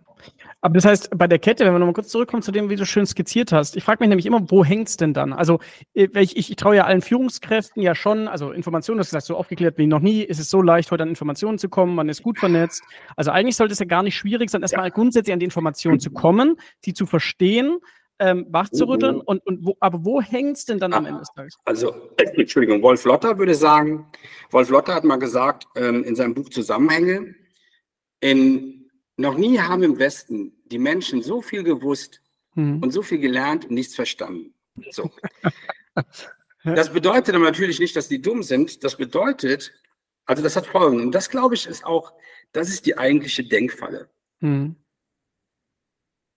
Aber 0.60 0.74
das 0.74 0.84
heißt, 0.84 1.10
bei 1.16 1.26
der 1.26 1.38
Kette, 1.38 1.64
wenn 1.64 1.72
wir 1.72 1.78
nochmal 1.78 1.94
kurz 1.94 2.08
zurückkommen 2.08 2.42
zu 2.42 2.52
dem, 2.52 2.70
wie 2.70 2.76
du 2.76 2.86
schön 2.86 3.06
skizziert 3.06 3.52
hast, 3.52 3.76
ich 3.76 3.84
frage 3.84 3.98
mich 4.00 4.08
nämlich 4.08 4.26
immer, 4.26 4.50
wo 4.50 4.64
hängt 4.64 4.88
es 4.88 4.96
denn 4.96 5.14
dann? 5.14 5.32
Also 5.32 5.60
äh, 5.94 6.08
ich, 6.20 6.36
ich, 6.36 6.50
ich 6.50 6.56
traue 6.56 6.76
ja 6.76 6.84
allen 6.84 7.02
Führungskräften 7.02 7.82
ja 7.82 7.94
schon, 7.94 8.28
also 8.28 8.52
Informationen, 8.52 8.98
das 8.98 9.08
gesagt, 9.08 9.26
so 9.26 9.36
aufgeklärt 9.36 9.78
wie 9.78 9.86
noch 9.86 10.00
nie, 10.00 10.22
ist 10.22 10.38
es 10.38 10.50
so 10.50 10.62
leicht, 10.62 10.90
heute 10.90 11.02
an 11.02 11.08
Informationen 11.08 11.58
zu 11.58 11.68
kommen, 11.68 11.94
man 11.94 12.08
ist 12.08 12.22
gut 12.22 12.38
vernetzt. 12.38 12.82
Also 13.16 13.30
eigentlich 13.30 13.56
sollte 13.56 13.72
es 13.72 13.78
ja 13.78 13.86
gar 13.86 14.02
nicht 14.02 14.16
schwierig 14.16 14.50
sein, 14.50 14.62
erstmal 14.62 14.86
ja. 14.86 14.90
grundsätzlich 14.90 15.32
an 15.32 15.40
die 15.40 15.46
Informationen 15.46 16.00
zu 16.00 16.10
kommen, 16.10 16.56
die 16.84 16.94
zu 16.94 17.06
verstehen, 17.06 17.78
ähm, 18.22 18.46
wachzurütteln. 18.50 19.16
Mhm. 19.16 19.22
Und, 19.22 19.46
und 19.46 19.66
wo, 19.66 19.76
aber 19.80 20.04
wo 20.04 20.22
hängt 20.22 20.56
es 20.56 20.64
denn 20.64 20.78
dann 20.78 20.92
am 20.92 21.06
Ende 21.06 21.20
des 21.20 21.32
Tages? 21.34 21.58
Also, 21.64 21.94
Entschuldigung, 22.36 22.82
Wolf 22.82 23.04
Lotter 23.04 23.38
würde 23.38 23.54
sagen, 23.54 24.06
Wolf 24.50 24.70
Lotter 24.70 24.94
hat 24.94 25.04
mal 25.04 25.16
gesagt 25.16 25.66
ähm, 25.76 26.04
in 26.04 26.14
seinem 26.14 26.34
Buch 26.34 26.48
Zusammenhänge, 26.48 27.34
in 28.20 28.81
noch 29.16 29.36
nie 29.36 29.58
haben 29.58 29.82
im 29.82 29.98
Westen 29.98 30.52
die 30.64 30.78
Menschen 30.78 31.22
so 31.22 31.42
viel 31.42 31.62
gewusst 31.62 32.20
mhm. 32.54 32.82
und 32.82 32.90
so 32.92 33.02
viel 33.02 33.18
gelernt 33.18 33.66
und 33.66 33.72
nichts 33.72 33.94
verstanden. 33.94 34.54
So. 34.90 35.10
Das 36.64 36.92
bedeutet 36.92 37.34
aber 37.34 37.44
natürlich 37.44 37.80
nicht, 37.80 37.96
dass 37.96 38.06
die 38.08 38.22
dumm 38.22 38.42
sind. 38.42 38.84
Das 38.84 38.96
bedeutet, 38.96 39.72
also 40.26 40.42
das 40.42 40.54
hat 40.54 40.66
Folgen. 40.66 41.00
Und 41.00 41.12
das, 41.12 41.28
glaube 41.28 41.54
ich, 41.54 41.66
ist 41.66 41.84
auch, 41.84 42.12
das 42.52 42.68
ist 42.68 42.86
die 42.86 42.96
eigentliche 42.96 43.42
Denkfalle. 43.42 44.08
Mhm. 44.40 44.76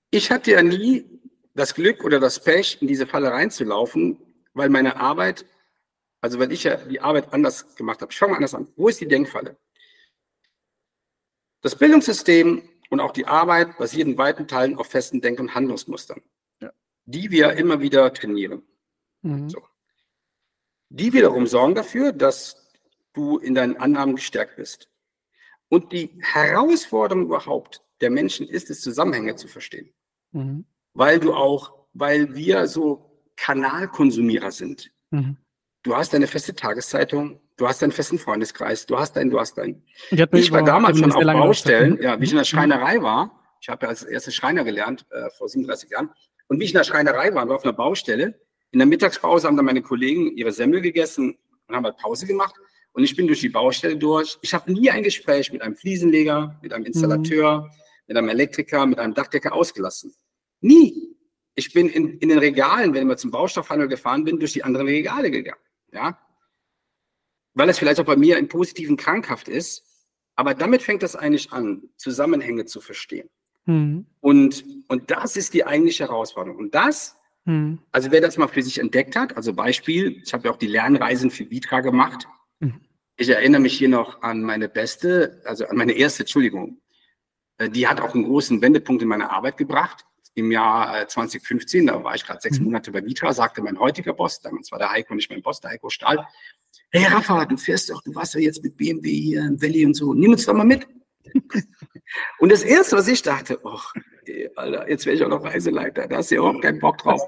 Ich 0.09 0.31
hatte 0.31 0.51
ja 0.51 0.63
nie 0.63 1.05
das 1.53 1.75
Glück 1.75 2.03
oder 2.03 2.19
das 2.19 2.43
Pech, 2.43 2.79
in 2.81 2.87
diese 2.87 3.05
Falle 3.05 3.31
reinzulaufen, 3.31 4.17
weil 4.53 4.69
meine 4.69 4.97
Arbeit, 4.97 5.45
also 6.21 6.39
weil 6.39 6.51
ich 6.51 6.63
ja 6.63 6.77
die 6.77 7.01
Arbeit 7.01 7.31
anders 7.33 7.75
gemacht 7.75 8.01
habe. 8.01 8.11
Ich 8.11 8.17
fange 8.17 8.31
mal 8.31 8.37
anders 8.37 8.55
an. 8.55 8.67
Wo 8.75 8.87
ist 8.87 8.99
die 9.01 9.07
Denkfalle? 9.07 9.57
Das 11.65 11.75
Bildungssystem 11.75 12.61
und 12.91 12.99
auch 12.99 13.11
die 13.11 13.25
Arbeit 13.25 13.79
basiert 13.79 14.07
in 14.07 14.19
weiten 14.19 14.47
Teilen 14.47 14.77
auf 14.77 14.85
festen 14.85 15.19
Denk- 15.19 15.39
und 15.39 15.55
Handlungsmustern, 15.55 16.21
ja. 16.61 16.71
die 17.05 17.31
wir 17.31 17.53
immer 17.53 17.81
wieder 17.81 18.13
trainieren. 18.13 18.61
Mhm. 19.23 19.49
So. 19.49 19.63
Die 20.89 21.11
wiederum 21.11 21.47
sorgen 21.47 21.73
dafür, 21.73 22.11
dass 22.11 22.71
du 23.13 23.39
in 23.39 23.55
deinen 23.55 23.77
Annahmen 23.77 24.15
gestärkt 24.15 24.57
bist. 24.57 24.91
Und 25.67 25.91
die 25.91 26.15
Herausforderung 26.21 27.25
überhaupt 27.25 27.83
der 27.99 28.11
Menschen 28.11 28.47
ist 28.47 28.69
es, 28.69 28.81
Zusammenhänge 28.81 29.35
zu 29.35 29.47
verstehen. 29.47 29.91
Mhm. 30.33 30.65
Weil 30.93 31.19
du 31.19 31.33
auch, 31.33 31.87
weil 31.93 32.35
wir 32.35 32.67
so 32.67 33.23
Kanalkonsumierer 33.37 34.51
sind. 34.51 34.91
Mhm. 35.09 35.37
Du 35.85 35.95
hast 35.95 36.15
eine 36.15 36.25
feste 36.25 36.55
Tageszeitung, 36.55 37.39
du 37.57 37.67
hast 37.67 37.83
einen 37.83 37.91
festen 37.91 38.17
Freundeskreis, 38.17 38.87
du 38.87 38.97
hast 38.97 39.15
einen, 39.17 39.29
du 39.29 39.39
hast 39.39 39.59
einen. 39.59 39.83
Ich 40.09 40.51
war 40.51 40.63
damals 40.63 40.97
schon 40.97 41.11
auf 41.11 41.23
Baustellen, 41.23 42.01
ja, 42.01 42.19
wie 42.19 42.23
ich 42.23 42.31
in 42.31 42.37
der 42.37 42.41
mhm. 42.41 42.47
Schreinerei 42.47 43.03
war. 43.03 43.39
Ich 43.61 43.69
habe 43.69 43.85
ja 43.85 43.89
als 43.89 44.01
erstes 44.01 44.33
Schreiner 44.33 44.63
gelernt 44.63 45.05
äh, 45.11 45.29
vor 45.37 45.47
37 45.47 45.91
Jahren. 45.91 46.09
Und 46.47 46.59
wie 46.59 46.63
ich 46.63 46.71
in 46.71 46.77
der 46.77 46.85
Schreinerei 46.85 47.35
war, 47.35 47.47
war 47.47 47.55
auf 47.55 47.63
einer 47.63 47.73
Baustelle. 47.73 48.33
In 48.71 48.79
der 48.79 48.87
Mittagspause 48.87 49.45
haben 49.45 49.57
dann 49.57 49.65
meine 49.65 49.83
Kollegen 49.83 50.35
ihre 50.35 50.51
Semmel 50.51 50.81
gegessen 50.81 51.37
und 51.67 51.75
haben 51.75 51.85
halt 51.85 51.97
Pause 51.97 52.25
gemacht. 52.25 52.55
Und 52.93 53.03
ich 53.03 53.15
bin 53.15 53.27
durch 53.27 53.41
die 53.41 53.49
Baustelle 53.49 53.95
durch. 53.95 54.39
Ich 54.41 54.55
habe 54.55 54.73
nie 54.73 54.89
ein 54.89 55.03
Gespräch 55.03 55.51
mit 55.51 55.61
einem 55.61 55.75
Fliesenleger, 55.75 56.59
mit 56.63 56.73
einem 56.73 56.85
Installateur, 56.85 57.61
mhm. 57.61 57.69
mit 58.07 58.17
einem 58.17 58.29
Elektriker, 58.29 58.87
mit 58.87 58.97
einem 58.97 59.13
Dachdecker 59.13 59.53
ausgelassen. 59.53 60.15
Nie. 60.61 61.15
Ich 61.53 61.73
bin 61.73 61.89
in, 61.89 62.17
in 62.17 62.29
den 62.29 62.39
Regalen, 62.39 62.91
wenn 62.95 63.01
ich 63.01 63.07
mal 63.07 63.17
zum 63.19 63.29
Baustoffhandel 63.29 63.87
gefahren 63.87 64.23
bin, 64.23 64.39
durch 64.39 64.53
die 64.53 64.63
anderen 64.63 64.87
Regale 64.87 65.29
gegangen. 65.29 65.59
Ja? 65.95 66.19
Weil 67.53 67.69
es 67.69 67.79
vielleicht 67.79 67.99
auch 67.99 68.05
bei 68.05 68.17
mir 68.17 68.37
im 68.37 68.47
positiven 68.47 68.97
krankhaft 68.97 69.47
ist, 69.47 69.85
Aber 70.35 70.53
damit 70.53 70.81
fängt 70.81 71.01
das 71.01 71.15
eigentlich 71.15 71.51
an, 71.53 71.83
Zusammenhänge 71.97 72.65
zu 72.65 72.81
verstehen. 72.81 73.29
Mhm. 73.65 74.05
Und, 74.19 74.65
und 74.87 75.09
das 75.09 75.37
ist 75.37 75.53
die 75.53 75.65
eigentliche 75.65 76.03
Herausforderung. 76.03 76.59
Und 76.59 76.75
das, 76.75 77.15
mhm. 77.45 77.79
also 77.91 78.11
wer 78.11 78.21
das 78.21 78.37
mal 78.37 78.47
für 78.47 78.61
sich 78.61 78.79
entdeckt 78.79 79.15
hat, 79.15 79.37
also 79.37 79.53
Beispiel, 79.53 80.21
ich 80.23 80.33
habe 80.33 80.45
ja 80.45 80.51
auch 80.53 80.57
die 80.57 80.67
Lernreisen 80.67 81.31
für 81.31 81.49
Vitra 81.49 81.79
gemacht. 81.79 82.27
Mhm. 82.59 82.81
Ich 83.17 83.29
erinnere 83.29 83.61
mich 83.61 83.77
hier 83.77 83.89
noch 83.89 84.21
an 84.21 84.43
meine 84.43 84.67
beste, 84.67 85.41
also 85.45 85.65
an 85.67 85.77
meine 85.77 85.93
erste, 85.93 86.23
Entschuldigung. 86.23 86.81
Äh, 87.57 87.69
die 87.69 87.87
hat 87.87 88.01
auch 88.01 88.13
einen 88.13 88.25
großen 88.25 88.61
Wendepunkt 88.61 89.01
in 89.01 89.07
meiner 89.07 89.31
Arbeit 89.31 89.55
gebracht. 89.55 90.05
Im 90.35 90.51
Jahr 90.51 91.07
2015, 91.07 91.83
äh, 91.87 91.91
da 91.91 92.03
war 92.03 92.13
ich 92.13 92.25
gerade 92.25 92.41
sechs 92.41 92.59
mhm. 92.59 92.65
Monate 92.65 92.91
bei 92.91 93.03
Vitra, 93.03 93.33
sagte 93.33 93.61
mein 93.61 93.79
heutiger 93.79 94.13
Boss, 94.13 94.41
damals 94.41 94.71
war 94.71 94.79
der 94.79 94.91
Heiko 94.91 95.15
nicht 95.15 95.29
mein 95.29 95.41
Boss, 95.41 95.61
der 95.61 95.71
Heiko 95.71 95.89
Stahl, 95.89 96.27
hey 96.91 97.05
Rafa, 97.05 97.45
du 97.45 97.57
fährst 97.57 97.89
doch, 97.89 98.01
du 98.03 98.13
warst 98.15 98.35
ja 98.35 98.41
jetzt 98.41 98.63
mit 98.63 98.77
BMW 98.77 99.09
hier 99.09 99.41
im 99.41 99.61
Valley 99.61 99.85
und 99.85 99.95
so, 99.95 100.13
nimm 100.13 100.31
uns 100.31 100.45
doch 100.45 100.53
mal 100.53 100.65
mit. 100.65 100.87
und 102.39 102.51
das 102.51 102.63
Erste, 102.63 102.97
was 102.97 103.07
ich 103.07 103.21
dachte, 103.21 103.59
ach, 103.65 103.93
Alter, 104.55 104.89
jetzt 104.89 105.05
wäre 105.05 105.15
ich 105.15 105.23
auch 105.23 105.29
noch 105.29 105.43
Reiseleiter, 105.43 106.07
da 106.07 106.17
hast 106.17 106.31
du 106.31 106.35
ja 106.35 106.41
überhaupt 106.41 106.61
keinen 106.61 106.79
Bock 106.79 106.97
drauf. 106.97 107.21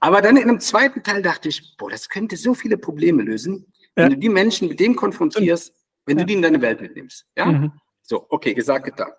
Aber 0.00 0.22
dann 0.22 0.36
in 0.36 0.44
einem 0.44 0.60
zweiten 0.60 1.02
Teil 1.02 1.22
dachte 1.22 1.48
ich, 1.48 1.76
boah, 1.76 1.90
das 1.90 2.08
könnte 2.08 2.36
so 2.36 2.54
viele 2.54 2.78
Probleme 2.78 3.22
lösen, 3.22 3.66
wenn 3.94 4.04
ja. 4.04 4.10
du 4.10 4.16
die 4.16 4.28
Menschen 4.28 4.68
mit 4.68 4.80
dem 4.80 4.96
konfrontierst, 4.96 5.74
wenn 6.06 6.18
ja. 6.18 6.24
du 6.24 6.26
die 6.26 6.34
in 6.34 6.42
deine 6.42 6.60
Welt 6.62 6.80
mitnimmst. 6.80 7.26
Ja? 7.36 7.46
Mhm. 7.46 7.72
So, 8.02 8.26
okay, 8.30 8.54
gesagt, 8.54 8.86
getan. 8.86 9.12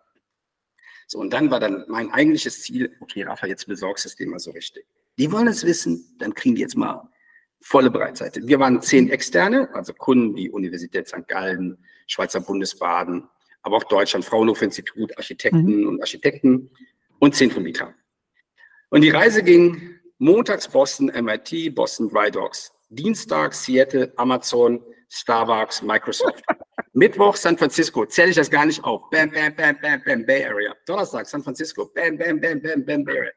So, 1.12 1.20
und 1.20 1.34
dann 1.34 1.52
war 1.52 1.60
dann 1.60 1.84
mein 1.90 2.10
eigentliches 2.10 2.62
Ziel, 2.62 2.96
okay, 3.02 3.24
Rafa, 3.24 3.46
jetzt 3.46 3.68
besorgst 3.68 4.06
du 4.06 4.08
es 4.08 4.16
dir 4.16 4.28
mal 4.28 4.40
so 4.40 4.52
richtig. 4.52 4.86
Die 5.18 5.30
wollen 5.30 5.48
es 5.48 5.66
wissen, 5.66 6.16
dann 6.20 6.34
kriegen 6.34 6.56
die 6.56 6.62
jetzt 6.62 6.78
mal 6.78 7.06
volle 7.60 7.92
Breitseite. 7.92 8.48
Wir 8.48 8.62
waren 8.62 8.82
zehn 8.82 9.10
Externe, 9.10 9.68
also 9.74 9.92
Kunden 9.92 10.38
wie 10.38 10.50
Universität 10.50 11.10
St. 11.10 11.28
Gallen, 11.28 11.78
Schweizer 12.08 12.40
Bundesbaden, 12.40 13.28
aber 13.62 13.76
auch 13.76 13.84
Deutschland, 13.84 14.24
Fraunhofer 14.24 14.64
Institut, 14.64 15.18
Architekten 15.18 15.82
mhm. 15.82 15.88
und 15.90 16.00
Architekten 16.00 16.70
und 17.20 17.36
zehn 17.36 17.52
von 17.52 17.64
Mitra. 17.64 17.94
Und 18.90 19.02
die 19.02 19.10
Reise 19.10 19.44
ging 19.44 20.00
montags 20.18 20.66
Boston, 20.66 21.08
MIT, 21.08 21.76
Boston 21.76 22.08
Dry 22.08 22.32
Dogs, 22.32 22.72
Dienstag 22.88 23.54
Seattle, 23.54 24.14
Amazon, 24.16 24.82
Starbucks, 25.10 25.82
Microsoft. 25.82 26.42
Mittwoch 26.94 27.36
San 27.36 27.58
Francisco, 27.58 28.06
zähle 28.06 28.30
ich 28.30 28.36
das 28.36 28.50
gar 28.50 28.66
nicht 28.66 28.84
auf. 28.84 29.10
Bam, 29.12 29.32
bam, 29.32 29.56
bam, 29.56 29.78
bam, 29.82 30.02
bam, 30.06 30.26
Bay 30.26 30.46
Area. 30.46 30.76
Donnerstag 30.86 31.28
San 31.28 31.42
Francisco, 31.44 31.90
bam, 31.94 32.18
bam, 32.18 32.40
bam, 32.40 32.62
bam, 32.62 32.86
bam, 32.86 33.04
Bay 33.06 33.18
Area. 33.18 33.32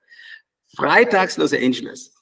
Freitags 0.77 1.37
Los 1.37 1.53
Angeles. 1.53 2.13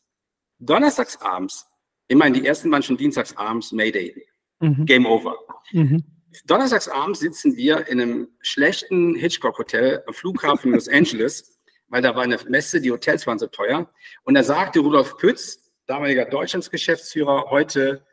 Donnerstags 0.58 1.20
abends 1.20 1.66
Immerhin, 2.12 2.34
die 2.34 2.46
ersten 2.46 2.70
waren 2.70 2.82
schon 2.82 2.98
dienstags 2.98 3.34
abends 3.38 3.72
Mayday. 3.72 4.14
Mhm. 4.60 4.84
Game 4.84 5.06
over. 5.06 5.34
Mhm. 5.72 6.04
Donnerstags 6.44 6.86
abends 6.86 7.20
sitzen 7.20 7.56
wir 7.56 7.88
in 7.88 8.00
einem 8.00 8.28
schlechten 8.40 9.14
Hitchcock-Hotel 9.14 10.02
am 10.06 10.12
Flughafen 10.12 10.72
Los 10.72 10.88
Angeles, 10.88 11.58
weil 11.88 12.02
da 12.02 12.14
war 12.14 12.24
eine 12.24 12.38
Messe, 12.48 12.82
die 12.82 12.90
Hotels 12.90 13.26
waren 13.26 13.38
so 13.38 13.46
teuer. 13.46 13.90
Und 14.24 14.34
da 14.34 14.42
sagte 14.42 14.80
Rudolf 14.80 15.16
Pütz, 15.16 15.72
damaliger 15.86 16.26
Deutschlandsgeschäftsführer, 16.26 17.46
heute 17.48 18.04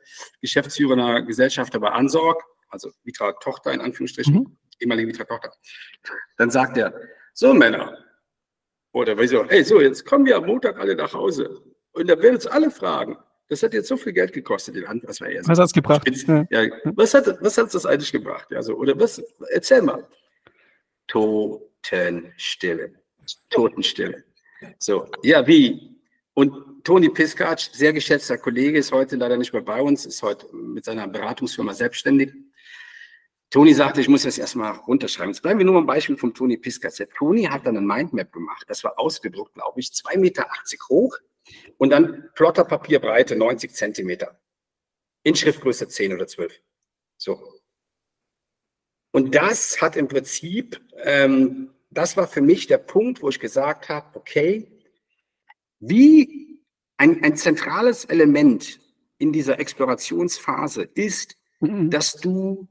Geschäftsführer 0.41 0.93
einer 0.93 1.21
Gesellschaft 1.23 1.77
bei 1.77 1.89
Ansorg, 1.89 2.41
also 2.69 2.91
Vitra 3.03 3.33
Tochter 3.33 3.73
in 3.73 3.81
Anführungsstrichen, 3.81 4.33
mhm. 4.33 4.57
ehemalige 4.79 5.09
Vitra 5.09 5.25
Tochter. 5.25 5.51
Dann 6.37 6.49
sagt 6.49 6.77
er, 6.77 6.93
so 7.33 7.53
Männer, 7.53 7.97
oder 8.91 9.17
wieso, 9.17 9.45
hey, 9.47 9.63
so, 9.63 9.81
jetzt 9.81 10.05
kommen 10.05 10.25
wir 10.25 10.37
am 10.37 10.45
Montag 10.45 10.79
alle 10.79 10.95
nach 10.95 11.13
Hause. 11.13 11.61
Und 11.91 12.09
da 12.09 12.19
werden 12.19 12.35
uns 12.35 12.47
alle 12.47 12.71
fragen, 12.71 13.17
das 13.47 13.63
hat 13.63 13.73
jetzt 13.73 13.87
so 13.87 13.97
viel 13.97 14.13
Geld 14.13 14.31
gekostet, 14.31 14.75
den 14.75 14.87
Hand, 14.87 15.03
was 15.07 15.19
war 15.21 15.29
erst. 15.29 15.49
Was 15.49 15.57
hat 15.57 15.65
es 15.65 15.73
gebracht? 15.73 16.07
Ja. 16.27 16.45
ja. 16.49 16.69
Was 16.95 17.13
hat 17.13 17.27
was 17.41 17.55
das 17.55 17.85
eigentlich 17.85 18.11
gebracht? 18.11 18.53
Also, 18.53 18.75
oder 18.75 18.99
was? 18.99 19.21
Erzähl 19.51 19.81
mal. 19.81 20.07
Totenstille. 21.07 22.93
Totenstille. 23.49 24.23
So, 24.77 25.07
ja, 25.23 25.45
wie? 25.47 25.95
Und 26.33 26.83
Toni 26.83 27.09
Piskac, 27.09 27.59
sehr 27.59 27.91
geschätzter 27.91 28.37
Kollege, 28.37 28.77
ist 28.77 28.91
heute 28.91 29.15
leider 29.15 29.37
nicht 29.37 29.51
mehr 29.51 29.63
bei 29.63 29.81
uns, 29.81 30.05
ist 30.05 30.21
heute 30.21 30.47
mit 30.55 30.85
seiner 30.85 31.07
Beratungsfirma 31.07 31.73
selbstständig. 31.73 32.31
Toni 33.49 33.73
sagte, 33.73 33.99
ich 34.01 34.07
muss 34.07 34.23
das 34.23 34.37
erstmal 34.37 34.73
runterschreiben. 34.73 35.33
Jetzt 35.33 35.41
bleiben 35.41 35.57
wir 35.57 35.65
nur 35.65 35.73
mal 35.73 35.81
ein 35.81 35.87
Beispiel 35.87 36.17
von 36.17 36.33
Toni 36.33 36.57
Piskac. 36.57 36.95
Der 36.95 37.09
Toni 37.09 37.45
hat 37.45 37.65
dann 37.65 37.77
ein 37.77 37.85
Mindmap 37.85 38.31
gemacht. 38.31 38.65
Das 38.67 38.83
war 38.83 38.99
ausgedruckt, 38.99 39.55
glaube 39.55 39.79
ich, 39.79 39.87
2,80 39.87 40.17
Meter 40.19 40.47
hoch 40.89 41.17
und 41.77 41.89
dann 41.89 42.29
Plotterpapierbreite 42.35 43.35
90 43.35 43.73
Zentimeter. 43.73 44.39
In 45.23 45.35
Schriftgröße 45.35 45.87
10 45.87 46.13
oder 46.13 46.27
12. 46.27 46.61
So. 47.17 47.59
Und 49.11 49.33
das 49.33 49.81
hat 49.81 49.95
im 49.95 50.07
Prinzip, 50.07 50.79
ähm, 51.03 51.73
das 51.89 52.17
war 52.17 52.27
für 52.27 52.41
mich 52.41 52.67
der 52.67 52.77
Punkt, 52.77 53.23
wo 53.23 53.29
ich 53.29 53.39
gesagt 53.39 53.89
habe, 53.89 54.15
okay, 54.15 54.71
wie 55.79 56.61
ein, 56.97 57.23
ein 57.23 57.35
zentrales 57.35 58.05
Element 58.05 58.79
in 59.17 59.33
dieser 59.33 59.59
Explorationsphase 59.59 60.83
ist, 60.83 61.35
mhm. 61.59 61.89
dass 61.89 62.13
du 62.13 62.67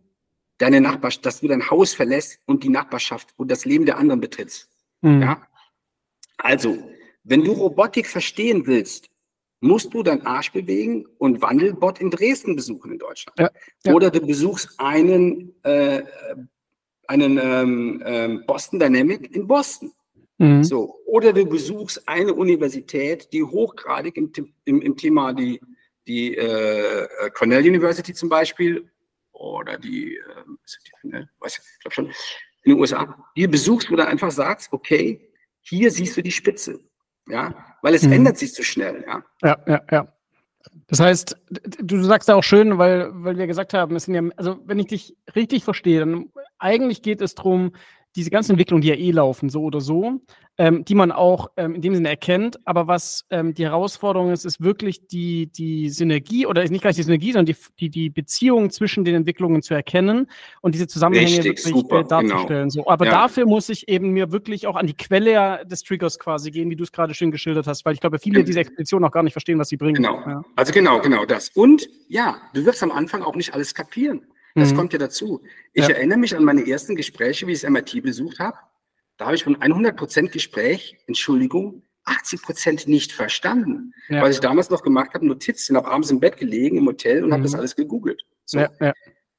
deine 0.59 0.81
Nachbarschaft, 0.81 1.25
dass 1.25 1.41
du 1.41 1.49
dein 1.49 1.71
Haus 1.71 1.95
verlässt 1.95 2.41
und 2.47 2.65
die 2.65 2.69
Nachbarschaft 2.69 3.33
und 3.37 3.51
das 3.51 3.65
Leben 3.65 3.87
der 3.87 3.97
anderen 3.97 4.21
betrittst. 4.21 4.69
Mhm. 5.01 5.23
Ja? 5.23 5.43
Also, 6.37 6.79
wenn 7.25 7.45
du 7.45 7.53
Robotik 7.53 8.07
verstehen 8.07 8.67
willst, 8.67 9.09
musst 9.61 9.93
du 9.93 10.03
deinen 10.03 10.25
Arsch 10.27 10.53
bewegen 10.53 11.07
und 11.19 11.43
Wandelbot 11.43 12.01
in 12.01 12.11
Dresden 12.11 12.55
besuchen 12.55 12.93
in 12.93 12.99
Deutschland. 12.99 13.39
Ja, 13.39 13.51
ja. 13.85 13.93
Oder 13.93 14.11
du 14.11 14.21
besuchst 14.21 14.75
einen, 14.79 15.55
äh, 15.65 16.03
einen 17.07 17.39
ähm, 17.43 18.03
ähm, 18.05 18.45
Boston 18.47 18.79
Dynamic 18.79 19.35
in 19.35 19.47
Boston. 19.47 19.93
Mhm. 20.39 20.63
So. 20.63 21.01
Oder 21.07 21.33
du 21.33 21.45
besuchst 21.45 22.09
eine 22.09 22.35
Universität, 22.35 23.33
die 23.33 23.43
hochgradig 23.43 24.17
im, 24.17 24.33
im, 24.65 24.81
im 24.81 24.97
Thema 24.97 25.33
die, 25.33 25.61
die 26.07 26.37
äh, 26.37 27.09
Cornell 27.35 27.67
University 27.67 28.15
zum 28.15 28.29
Beispiel 28.29 28.89
oder 29.39 29.79
die, 29.79 30.17
äh, 30.17 30.45
die 31.03 31.27
weiß 31.41 31.59
ich 31.59 31.81
glaube 31.81 31.95
schon, 31.95 32.07
in 32.65 32.73
den 32.73 32.81
USA, 32.81 33.25
die 33.37 33.47
besuchst, 33.47 33.91
wo 33.91 33.97
du 33.97 34.07
einfach 34.07 34.31
sagst, 34.31 34.73
okay, 34.73 35.33
hier 35.61 35.91
siehst 35.91 36.17
du 36.17 36.23
die 36.23 36.33
Spitze 36.33 36.81
ja, 37.29 37.55
weil 37.83 37.95
es 37.95 38.03
mhm. 38.03 38.13
ändert 38.13 38.39
sich 38.39 38.55
zu 38.55 38.63
schnell, 38.63 39.05
ja. 39.07 39.23
Ja, 39.43 39.59
ja, 39.67 39.83
ja. 39.91 40.13
Das 40.89 41.01
heißt, 41.01 41.37
du 41.81 42.03
sagst 42.03 42.29
ja 42.29 42.35
auch 42.35 42.43
schön, 42.43 42.79
weil, 42.79 43.11
weil 43.13 43.37
wir 43.37 43.47
gesagt 43.47 43.75
haben, 43.75 43.97
es 43.97 44.05
sind 44.05 44.15
ja, 44.15 44.23
also 44.37 44.59
wenn 44.65 44.79
ich 44.79 44.87
dich 44.87 45.17
richtig 45.35 45.65
verstehe, 45.65 46.01
dann 46.01 46.31
eigentlich 46.59 47.03
geht 47.03 47.21
es 47.21 47.35
darum, 47.35 47.73
diese 48.19 48.31
ganzen 48.31 48.53
Entwicklungen, 48.53 48.83
die 48.83 48.89
ja 48.89 48.97
eh 48.97 49.13
laufen, 49.13 49.49
so 49.49 49.63
oder 49.63 49.81
so, 49.81 50.21
ähm, 50.59 50.85
die 50.85 50.97
man 50.97 51.13
auch 51.13 51.51
ähm, 51.57 51.77
in 51.77 51.83
dem 51.83 51.95
Sinne 51.95 52.09
erkennt. 52.09 52.59
Aber 52.67 52.89
was 52.89 53.25
ähm, 53.31 53.55
die 53.55 53.65
Herausforderung 53.65 54.33
ist, 54.33 54.45
ist 54.45 54.61
wirklich 54.61 55.07
die, 55.07 55.47
die 55.47 55.89
Synergie 55.89 56.45
oder 56.45 56.65
nicht 56.65 56.83
gleich 56.83 56.97
die 56.97 57.05
Synergie, 57.05 57.33
sondern 57.33 57.47
die, 57.47 57.57
die, 57.79 57.91
die 57.91 58.11
Beziehung 58.11 58.71
zwischen 58.71 59.05
den 59.05 59.15
Entwicklungen 59.15 59.63
zu 59.63 59.73
erkennen 59.73 60.27
und 60.63 60.75
diese 60.75 60.89
Zusammenhänge 60.89 61.29
Richtig, 61.29 61.45
wirklich 61.45 61.75
super, 61.75 62.01
äh, 62.01 62.05
darzustellen. 62.05 62.71
Genau. 62.71 62.85
So. 62.85 62.91
Aber 62.91 63.07
ja. 63.07 63.13
dafür 63.13 63.47
muss 63.47 63.69
ich 63.69 63.89
eben 63.89 64.11
mir 64.11 64.33
wirklich 64.33 64.67
auch 64.67 64.75
an 64.75 64.89
die 64.89 64.97
Quelle 64.97 65.65
des 65.65 65.85
Triggers 65.85 66.19
quasi 66.19 66.51
gehen, 66.51 66.71
wie 66.71 66.77
du 66.77 66.83
es 66.83 66.91
gerade 66.91 67.15
schön 67.15 67.31
geschildert 67.31 67.69
hast, 67.69 67.85
weil 67.85 67.95
ich 67.95 68.01
glaube, 68.01 68.19
viele 68.19 68.39
genau. 68.39 68.47
dieser 68.47 68.61
Expeditionen 68.61 69.09
auch 69.09 69.13
gar 69.13 69.23
nicht 69.23 69.35
verstehen, 69.35 69.61
was 69.61 69.69
sie 69.69 69.77
bringen. 69.77 69.95
Genau. 69.95 70.21
Ja. 70.27 70.45
Also 70.57 70.73
genau, 70.73 71.01
genau 71.01 71.25
das. 71.25 71.51
Und 71.51 71.89
ja, 72.09 72.37
du 72.53 72.67
wirst 72.67 72.83
am 72.83 72.91
Anfang 72.91 73.23
auch 73.23 73.37
nicht 73.37 73.55
alles 73.55 73.77
kapieren. 73.77 74.23
Das 74.59 74.73
mhm. 74.73 74.77
kommt 74.77 74.93
ja 74.93 74.99
dazu. 74.99 75.43
Ich 75.73 75.89
ja. 75.89 75.95
erinnere 75.95 76.19
mich 76.19 76.37
an 76.37 76.45
meine 76.45 76.67
ersten 76.67 76.97
Gespräche, 76.97 77.47
wie 77.47 77.53
ich 77.53 77.61
das 77.61 77.71
MIT 77.71 78.03
besucht 78.03 78.39
habe. 78.39 78.57
Da 79.17 79.27
habe 79.27 79.37
ich 79.37 79.45
von 79.45 79.57
100% 79.57 80.29
Gespräch, 80.29 80.97
Entschuldigung, 81.07 81.83
80% 82.07 82.89
nicht 82.89 83.13
verstanden. 83.13 83.93
Ja. 84.09 84.23
Was 84.23 84.37
ich 84.37 84.41
damals 84.41 84.71
noch 84.71 84.83
gemacht 84.83 85.15
habe, 85.15 85.27
Notizen, 85.27 85.77
habe 85.77 85.89
abends 85.89 86.11
im 86.11 86.21
Bett 86.21 86.37
gelegen 86.37 86.79
im 86.79 86.87
Hotel 86.87 87.23
und 87.23 87.31
mhm. 87.31 87.35
habe 87.35 87.43
das 87.43 87.55
alles 87.55 87.77
gegoogelt. 87.77 88.23
So. 88.45 88.61
Ja, 88.61 88.71
ja. 88.81 88.93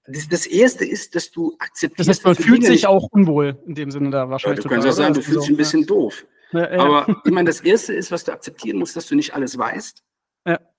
Das, 0.06 0.28
das, 0.28 0.48
erste 0.48 0.86
ist, 0.86 1.16
dass 1.16 1.30
du 1.30 1.56
akzeptierst. 1.60 2.00
Das 2.00 2.08
heißt, 2.08 2.26
man 2.26 2.36
fühlt 2.36 2.66
sich 2.66 2.88
auch 2.88 3.08
unwohl 3.12 3.62
in 3.68 3.76
dem 3.76 3.92
Sinne 3.92 4.10
da 4.10 4.30
wahrscheinlich. 4.30 4.64
Ja, 4.64 4.64
du 4.64 4.70
kannst 4.70 4.88
auch 4.88 4.92
sagen, 4.92 5.14
du 5.14 5.22
fühlst 5.22 5.44
dich 5.44 5.50
ein 5.52 5.58
bisschen 5.58 5.86
doof. 5.86 6.26
Aber 6.52 7.22
ich 7.26 7.32
meine, 7.32 7.48
das 7.48 7.62
erste 7.62 7.94
ist, 7.94 8.12
was 8.12 8.24
du 8.24 8.32
akzeptieren 8.32 8.80
musst, 8.80 8.96
dass 8.96 9.08
du 9.08 9.16
nicht 9.16 9.34
alles 9.34 9.58
weißt. 9.58 10.04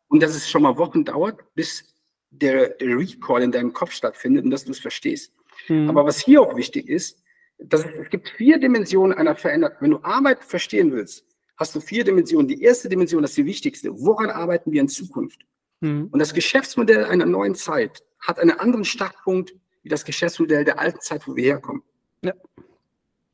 Und 0.09 0.20
dass 0.20 0.34
es 0.34 0.51
schon 0.51 0.62
mal 0.62 0.76
Wochen 0.76 1.05
dauert, 1.05 1.38
bis 1.55 1.89
der, 2.31 2.76
Recall 2.81 3.43
in 3.43 3.53
deinem 3.53 3.72
Kopf 3.72 3.93
stattfindet 3.93 4.45
und 4.45 4.51
dass 4.51 4.64
du 4.64 4.70
es 4.70 4.78
verstehst. 4.78 5.35
Mhm. 5.68 5.89
Aber 5.89 6.05
was 6.05 6.20
hier 6.20 6.41
auch 6.41 6.57
wichtig 6.57 6.89
ist, 6.89 7.22
dass 7.59 7.85
es, 7.85 7.91
es 7.95 8.11
gibt 8.11 8.28
vier 8.31 8.59
Dimensionen 8.59 9.16
einer 9.16 9.37
Veränderung. 9.37 9.76
Wenn 9.81 9.91
du 9.91 9.99
Arbeit 10.03 10.45
verstehen 10.45 10.93
willst, 10.93 11.26
hast 11.57 11.74
du 11.74 11.81
vier 11.81 12.05
Dimensionen. 12.05 12.49
Die 12.49 12.62
erste 12.62 12.89
Dimension, 12.89 13.22
das 13.22 13.33
ist 13.33 13.39
die 13.39 13.47
wichtigste. 13.47 13.91
Woran 13.93 14.31
arbeiten 14.31 14.72
wir 14.72 14.81
in 14.81 14.89
Zukunft? 14.89 15.41
Mhm. 15.81 16.09
Und 16.11 16.18
das 16.18 16.33
Geschäftsmodell 16.33 17.05
einer 17.05 17.26
neuen 17.26 17.55
Zeit 17.55 18.03
hat 18.20 18.39
einen 18.39 18.59
anderen 18.59 18.85
Startpunkt 18.85 19.55
wie 19.83 19.89
das 19.89 20.05
Geschäftsmodell 20.05 20.64
der 20.64 20.78
alten 20.78 21.01
Zeit, 21.01 21.26
wo 21.26 21.37
wir 21.37 21.45
herkommen. 21.45 21.83
Ja. 22.22 22.35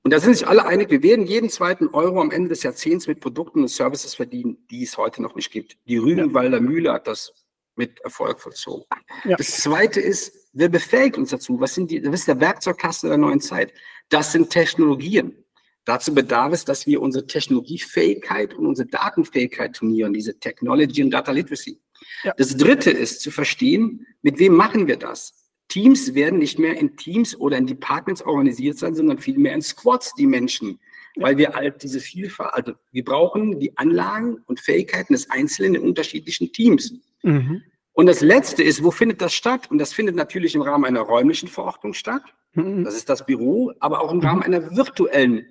Und 0.02 0.12
da 0.12 0.20
sind 0.20 0.34
sich 0.34 0.46
alle 0.46 0.64
einig, 0.64 0.90
wir 0.90 1.02
werden 1.02 1.26
jeden 1.26 1.50
zweiten 1.50 1.88
Euro 1.88 2.20
am 2.20 2.30
Ende 2.30 2.50
des 2.50 2.62
Jahrzehnts 2.62 3.08
mit 3.08 3.18
Produkten 3.18 3.62
und 3.62 3.68
Services 3.68 4.14
verdienen, 4.14 4.64
die 4.70 4.84
es 4.84 4.96
heute 4.96 5.20
noch 5.20 5.34
nicht 5.34 5.50
gibt. 5.50 5.76
Die 5.88 5.96
Rügenwalder 5.96 6.60
Mühle 6.60 6.92
hat 6.92 7.08
das 7.08 7.45
mit 7.76 8.00
Erfolg 8.00 8.40
vollzogen. 8.40 8.84
Ja. 9.24 9.36
Das 9.36 9.58
zweite 9.58 10.00
ist, 10.00 10.48
wer 10.52 10.68
befähigt 10.68 11.18
uns 11.18 11.30
dazu? 11.30 11.60
Was 11.60 11.74
sind 11.74 11.90
die, 11.90 12.04
was 12.04 12.20
ist 12.20 12.28
der 12.28 12.40
Werkzeugkasten 12.40 13.08
der 13.08 13.18
neuen 13.18 13.40
Zeit? 13.40 13.72
Das 14.08 14.32
sind 14.32 14.50
Technologien. 14.50 15.44
Dazu 15.84 16.12
bedarf 16.14 16.52
es, 16.52 16.64
dass 16.64 16.86
wir 16.86 17.00
unsere 17.00 17.26
Technologiefähigkeit 17.26 18.54
und 18.54 18.66
unsere 18.66 18.88
Datenfähigkeit 18.88 19.74
trainieren, 19.74 20.12
diese 20.12 20.38
Technology 20.38 21.02
und 21.04 21.10
Data 21.12 21.30
Literacy. 21.30 21.80
Ja. 22.24 22.34
Das 22.36 22.56
dritte 22.56 22.90
ist 22.90 23.20
zu 23.20 23.30
verstehen, 23.30 24.04
mit 24.22 24.38
wem 24.38 24.54
machen 24.54 24.88
wir 24.88 24.96
das? 24.96 25.34
Teams 25.68 26.14
werden 26.14 26.38
nicht 26.38 26.58
mehr 26.58 26.76
in 26.76 26.96
Teams 26.96 27.36
oder 27.36 27.56
in 27.56 27.66
Departments 27.66 28.22
organisiert 28.22 28.78
sein, 28.78 28.94
sondern 28.94 29.18
vielmehr 29.18 29.54
in 29.54 29.62
Squads, 29.62 30.14
die 30.14 30.26
Menschen. 30.26 30.80
Weil 31.16 31.38
wir 31.38 31.54
halt 31.54 31.82
diese 31.82 32.00
Vielfalt, 32.00 32.52
also 32.52 32.72
wir 32.92 33.04
brauchen 33.04 33.58
die 33.58 33.76
Anlagen 33.78 34.38
und 34.46 34.60
Fähigkeiten 34.60 35.14
des 35.14 35.30
Einzelnen 35.30 35.76
in 35.76 35.82
unterschiedlichen 35.82 36.52
Teams. 36.52 36.92
Mhm. 37.22 37.62
Und 37.92 38.06
das 38.06 38.20
Letzte 38.20 38.62
ist, 38.62 38.84
wo 38.84 38.90
findet 38.90 39.22
das 39.22 39.32
statt? 39.32 39.70
Und 39.70 39.78
das 39.78 39.94
findet 39.94 40.16
natürlich 40.16 40.54
im 40.54 40.60
Rahmen 40.60 40.84
einer 40.84 41.00
räumlichen 41.00 41.48
Verordnung 41.48 41.94
statt. 41.94 42.22
Mhm. 42.52 42.84
Das 42.84 42.94
ist 42.94 43.08
das 43.08 43.24
Büro, 43.24 43.72
aber 43.80 44.02
auch 44.02 44.12
im 44.12 44.20
Rahmen 44.20 44.42
einer 44.42 44.76
virtuellen 44.76 45.46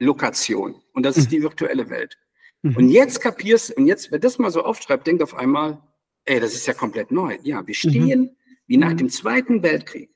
Lokation. 0.00 0.82
Und 0.92 1.04
das 1.04 1.16
ist 1.16 1.26
mhm. 1.26 1.30
die 1.30 1.42
virtuelle 1.42 1.88
Welt. 1.88 2.18
Mhm. 2.62 2.76
Und 2.76 2.88
jetzt 2.88 3.20
kapierst, 3.20 3.76
und 3.76 3.86
jetzt, 3.86 4.10
wer 4.10 4.18
das 4.18 4.38
mal 4.38 4.50
so 4.50 4.64
aufschreibt, 4.64 5.06
denkt 5.06 5.22
auf 5.22 5.36
einmal, 5.36 5.80
ey, 6.24 6.40
das 6.40 6.54
ist 6.54 6.66
ja 6.66 6.74
komplett 6.74 7.12
neu. 7.12 7.38
Ja, 7.44 7.64
wir 7.64 7.74
stehen 7.74 8.36
wie 8.66 8.76
nach 8.76 8.94
dem 8.94 9.08
Zweiten 9.08 9.62
Weltkrieg, 9.62 10.10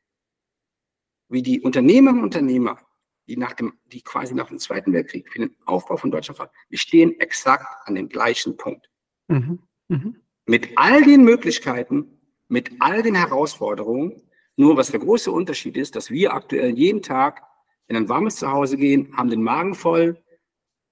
wie 1.28 1.43
die 1.43 1.61
Unternehmerinnen 1.61 2.22
und 2.22 2.34
Unternehmer, 2.34 2.80
die 3.29 3.37
nach 3.37 3.53
dem, 3.53 3.75
die 3.87 4.03
quasi 4.03 4.35
nach 4.35 4.49
dem 4.49 4.59
Zweiten 4.59 4.93
Weltkrieg 4.93 5.31
für 5.31 5.39
den 5.39 5.57
Aufbau 5.64 5.97
von 5.97 6.11
Deutschland 6.11 6.39
waren. 6.39 6.51
Wir 6.68 6.79
stehen 6.79 7.18
exakt 7.21 7.66
an 7.87 7.95
dem 7.95 8.09
gleichen 8.09 8.57
Punkt. 8.57 8.91
Mhm. 9.29 9.61
Mhm. 9.89 10.16
Mit 10.47 10.71
all 10.77 11.03
den 11.03 11.25
Möglichkeiten, 11.25 12.21
mit 12.49 12.73
all 12.81 13.03
den 13.03 13.14
Herausforderungen. 13.14 14.23
Nur 14.57 14.77
was 14.77 14.91
der 14.91 15.01
große 15.01 15.31
Unterschied 15.31 15.77
ist, 15.77 15.97
dass 15.97 16.11
wir 16.11 16.35
aktuell 16.35 16.77
jeden 16.77 17.03
Tag 17.03 17.43
in 17.87 17.97
ein 17.97 18.09
warmes 18.09 18.37
Zuhause 18.37 18.77
gehen, 18.77 19.16
haben 19.16 19.31
den 19.31 19.43
Magen 19.43 19.75
voll 19.75 20.23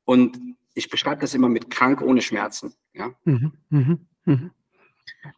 und 0.04 0.38
ich 0.74 0.88
beschreibe 0.88 1.20
das 1.20 1.34
immer 1.34 1.48
mit 1.48 1.70
krank 1.70 2.00
ohne 2.00 2.22
Schmerzen. 2.22 2.74
Ja? 2.92 3.12
Mhm, 3.24 3.52
mh, 3.68 3.98
mh. 4.24 4.50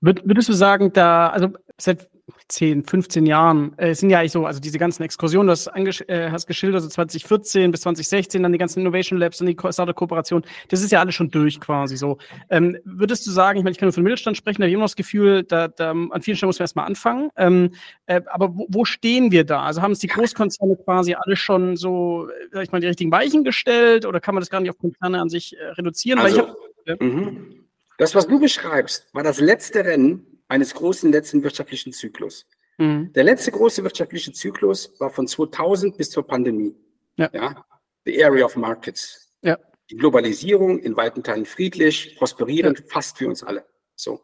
Würdest 0.01 0.49
du 0.49 0.53
sagen, 0.53 0.93
da, 0.93 1.29
also 1.29 1.49
seit 1.79 2.11
10, 2.49 2.85
15 2.85 3.27
Jahren, 3.27 3.77
äh, 3.79 3.95
sind 3.95 4.11
ja 4.11 4.21
eigentlich 4.21 4.33
so, 4.33 4.47
also 4.47 4.61
diese 4.61 4.79
ganzen 4.79 5.03
Exkursionen, 5.03 5.47
du 5.47 5.53
hast, 5.53 5.69
äh, 6.09 6.31
hast 6.31 6.47
geschildert, 6.47 6.83
so 6.83 6.89
2014 6.89 7.71
bis 7.71 7.83
2016, 7.83 8.43
dann 8.43 8.53
die 8.53 8.59
ganzen 8.59 8.81
Innovation 8.81 9.19
Labs 9.19 9.41
und 9.41 9.47
die 9.47 9.57
Startup-Kooperation, 9.57 10.43
das 10.69 10.83
ist 10.83 10.91
ja 10.93 11.01
alles 11.01 11.15
schon 11.15 11.31
durch 11.31 11.61
quasi 11.61 11.97
so. 11.97 12.19
Ähm, 12.49 12.79
würdest 12.85 13.27
du 13.27 13.31
sagen, 13.31 13.59
ich 13.59 13.65
meine, 13.65 13.73
ich 13.73 13.79
kann 13.79 13.89
nur 13.89 13.95
den 13.95 14.05
Mittelstand 14.05 14.37
sprechen, 14.37 14.61
da 14.61 14.65
habe 14.65 14.71
ich 14.71 14.75
immer 14.75 14.85
das 14.85 14.97
Gefühl, 14.97 15.43
da, 15.45 15.69
da 15.69 15.91
an 15.91 16.23
vielen 16.23 16.37
Stellen 16.37 16.49
muss 16.49 16.59
man 16.59 16.65
erstmal 16.65 16.87
anfangen. 16.87 17.31
Ähm, 17.37 17.71
äh, 18.07 18.21
aber 18.27 18.57
wo, 18.57 18.67
wo, 18.69 18.85
stehen 18.85 19.31
wir 19.31 19.45
da? 19.45 19.63
Also 19.63 19.83
haben 19.83 19.93
es 19.93 19.99
die 19.99 20.07
Großkonzerne 20.07 20.77
quasi 20.77 21.15
alle 21.15 21.37
schon 21.37 21.77
so, 21.77 22.29
sag 22.53 22.65
ich 22.65 22.73
mal, 22.73 22.81
die 22.81 22.87
richtigen 22.87 23.13
Weichen 23.13 23.45
gestellt 23.45 24.07
oder 24.07 24.21
kann 24.21 24.35
man 24.35 24.43
das 24.43 24.51
gar 24.51 24.61
nicht 24.61 24.71
auf 24.71 24.79
Konzerne 24.79 25.21
an 25.21 25.29
sich 25.29 25.57
äh, 25.57 25.65
reduzieren? 25.71 26.19
Also, 26.19 26.49
hab, 26.49 26.57
ja. 26.87 26.97
Mhm. 27.01 27.67
Das, 27.99 28.15
was 28.15 28.27
du 28.27 28.41
beschreibst, 28.41 29.13
war 29.15 29.23
das 29.23 29.41
letzte 29.41 29.85
Rennen 29.85 30.40
eines 30.51 30.75
großen 30.75 31.13
letzten 31.13 31.43
wirtschaftlichen 31.43 31.93
Zyklus. 31.93 32.47
Mhm. 32.79 33.13
Der 33.13 33.25
letzte 33.25 33.53
große 33.53 33.83
wirtschaftliche 33.85 34.33
Zyklus 34.33 34.93
war 34.99 35.11
von 35.11 35.27
2000 35.27 35.97
bis 35.97 36.11
zur 36.11 36.27
Pandemie. 36.27 36.75
Ja. 37.17 37.31
ja? 37.33 37.65
The 38.05 38.25
Area 38.25 38.45
of 38.45 38.57
Markets. 38.57 39.33
Ja. 39.43 39.59
Die 39.91 39.97
Globalisierung 39.97 40.79
in 40.79 40.97
weiten 40.97 41.23
Teilen 41.23 41.47
friedlich, 41.47 42.17
prosperierend, 42.17 42.81
ja. 42.81 42.85
fast 42.89 43.19
für 43.19 43.29
uns 43.29 43.43
alle. 43.43 43.65
So. 43.95 44.21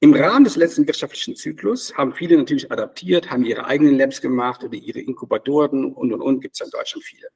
Im 0.00 0.14
Rahmen 0.14 0.44
des 0.44 0.56
letzten 0.56 0.86
wirtschaftlichen 0.86 1.36
Zyklus 1.36 1.94
haben 1.96 2.14
viele 2.14 2.36
natürlich 2.38 2.72
adaptiert, 2.72 3.30
haben 3.30 3.44
ihre 3.44 3.66
eigenen 3.66 3.98
Labs 3.98 4.22
gemacht 4.22 4.64
oder 4.64 4.74
ihre 4.74 5.00
Inkubatoren 5.00 5.92
und 5.92 6.12
und 6.12 6.22
und 6.22 6.40
gibt 6.40 6.54
es 6.54 6.64
in 6.64 6.70
Deutschland 6.70 7.04
viele. 7.04 7.28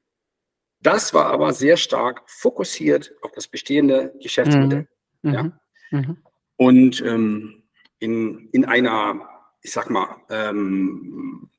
Das 0.80 1.12
war 1.12 1.26
aber 1.26 1.53
sehr 1.53 1.76
stark 1.76 2.22
fokussiert 2.26 3.14
auf 3.20 3.32
das 3.32 3.49
bestehende 3.49 4.14
Geschäftsmodell. 4.22 4.88
Mhm. 5.22 5.34
Ja? 5.34 5.61
Mhm. 5.90 6.16
Und 6.57 7.03
ähm, 7.03 7.63
in, 8.05 8.48
in 8.52 8.64
einer, 8.66 9.28
ich 9.62 9.72
sag 9.72 9.88
mal, 9.88 10.16
ähm, 10.28 11.50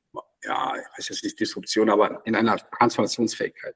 ja, 0.44 0.74
ich 0.76 0.98
weiß 0.98 1.08
jetzt 1.08 1.24
nicht 1.24 1.40
Disruption, 1.40 1.90
aber 1.90 2.22
in 2.24 2.36
einer 2.36 2.56
Transformationsfähigkeit. 2.56 3.74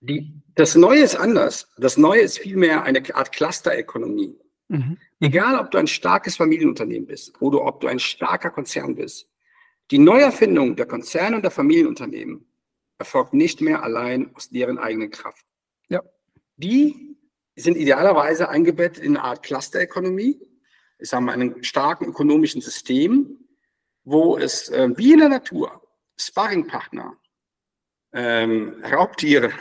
Die, 0.00 0.32
das 0.54 0.74
Neue 0.74 1.00
ist 1.00 1.16
anders. 1.16 1.72
Das 1.78 1.96
Neue 1.96 2.20
ist 2.20 2.38
vielmehr 2.38 2.82
eine 2.82 3.02
Art 3.14 3.32
Clusterökonomie. 3.32 4.38
Mhm. 4.68 4.98
Egal, 5.18 5.58
ob 5.58 5.70
du 5.70 5.78
ein 5.78 5.86
starkes 5.86 6.36
Familienunternehmen 6.36 7.06
bist 7.06 7.40
oder 7.40 7.64
ob 7.64 7.80
du 7.80 7.88
ein 7.88 7.98
starker 7.98 8.50
Konzern 8.50 8.94
bist. 8.94 9.30
Die 9.90 9.98
Neuerfindung 9.98 10.76
der 10.76 10.86
Konzerne 10.86 11.36
und 11.36 11.42
der 11.42 11.50
Familienunternehmen 11.50 12.46
erfolgt 12.98 13.32
nicht 13.32 13.62
mehr 13.62 13.82
allein 13.82 14.34
aus 14.34 14.50
deren 14.50 14.76
eigenen 14.78 15.10
Kraft. 15.10 15.46
Ja. 15.88 16.02
Die 16.56 17.16
sind 17.56 17.76
idealerweise 17.76 18.50
eingebettet 18.50 19.02
in 19.02 19.16
eine 19.16 19.24
Art 19.24 19.42
Clusterökonomie, 19.42 20.38
ich 20.98 21.08
sage 21.08 21.24
mal, 21.24 21.32
einem 21.32 21.62
starken 21.62 22.06
ökonomischen 22.06 22.60
System, 22.60 23.38
wo 24.04 24.36
es 24.36 24.68
äh, 24.68 24.88
wie 24.96 25.12
in 25.12 25.20
der 25.20 25.28
Natur 25.28 25.82
Sparringpartner, 26.16 27.16
ähm, 28.12 28.82
Raubtiere, 28.84 29.52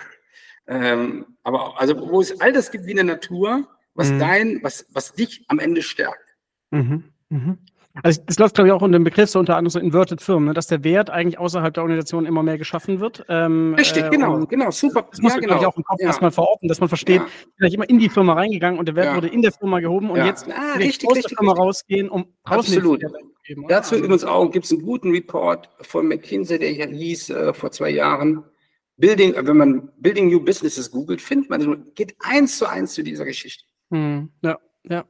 ähm, 0.67 1.37
aber 1.43 1.79
also 1.79 2.09
wo 2.09 2.21
es 2.21 2.39
all 2.41 2.51
das 2.51 2.71
gibt 2.71 2.85
wie 2.85 2.91
in 2.91 2.97
der 2.97 3.05
Natur, 3.05 3.67
was 3.93 4.09
mhm. 4.09 4.19
dein, 4.19 4.63
was, 4.63 4.85
was 4.91 5.13
dich 5.13 5.45
am 5.47 5.59
Ende 5.59 5.81
stärkt. 5.81 6.35
Mhm. 6.71 7.03
Mhm. 7.29 7.57
Also 8.03 8.21
das 8.25 8.39
läuft, 8.39 8.55
glaube 8.55 8.67
ich, 8.67 8.73
auch 8.73 8.81
unter 8.81 8.97
dem 8.97 9.03
Begriff 9.03 9.29
so 9.29 9.39
unter 9.39 9.55
anderem 9.55 9.71
so 9.71 9.79
Inverted 9.79 10.21
Firmen, 10.21 10.47
ne, 10.47 10.53
dass 10.53 10.67
der 10.67 10.83
Wert 10.83 11.09
eigentlich 11.09 11.39
außerhalb 11.39 11.73
der 11.73 11.83
Organisation 11.83 12.25
immer 12.25 12.43
mehr 12.43 12.57
geschaffen 12.57 12.99
wird. 12.99 13.25
Ähm, 13.29 13.75
Richtig, 13.75 14.05
äh, 14.05 14.09
genau, 14.09 14.45
genau, 14.45 14.71
super. 14.71 15.07
Das 15.09 15.21
muss 15.21 15.33
man, 15.33 15.43
ja, 15.43 15.55
genau. 15.55 15.69
auch 15.69 15.77
im 15.77 15.83
Kopf 15.83 15.99
ja. 15.99 16.07
erstmal 16.07 16.31
verorten, 16.31 16.67
dass 16.67 16.79
man 16.79 16.89
versteht, 16.89 17.21
ja. 17.21 17.27
vielleicht 17.55 17.75
immer 17.75 17.89
in 17.89 17.99
die 17.99 18.09
Firma 18.09 18.33
reingegangen 18.33 18.79
und 18.79 18.87
der 18.87 18.95
Wert 18.95 19.07
ja. 19.07 19.15
wurde 19.15 19.27
in 19.27 19.41
der 19.41 19.51
Firma 19.51 19.79
gehoben 19.79 20.09
und 20.09 20.17
jetzt 20.17 20.47
ah, 20.49 20.73
richtig, 20.73 21.09
aus 21.09 21.15
richtig, 21.15 21.29
der 21.29 21.37
Firma 21.37 21.51
richtig. 21.53 21.65
rausgehen, 21.65 22.09
um 22.09 22.25
Absolut. 22.43 23.03
Dazu 23.69 23.95
in 23.95 24.11
uns 24.11 24.23
auch 24.23 24.51
gibt 24.51 24.65
es 24.65 24.71
einen 24.71 24.81
guten 24.81 25.11
Report 25.11 25.69
von 25.81 26.07
McKinsey, 26.07 26.59
der 26.59 26.69
hier 26.69 26.87
hieß 26.87 27.29
äh, 27.29 27.53
vor 27.53 27.71
zwei 27.71 27.89
Jahren. 27.89 28.43
Building, 28.97 29.35
wenn 29.37 29.57
man 29.57 29.89
Building 29.99 30.29
New 30.29 30.39
Businesses 30.39 30.89
googelt, 30.91 31.21
findet 31.21 31.49
man, 31.49 31.93
geht 31.93 32.15
eins 32.19 32.57
zu 32.57 32.65
eins 32.65 32.93
zu 32.93 33.03
dieser 33.03 33.25
Geschichte. 33.25 33.63
Hm, 33.91 34.29
ja, 34.41 34.57
ja. 34.83 35.05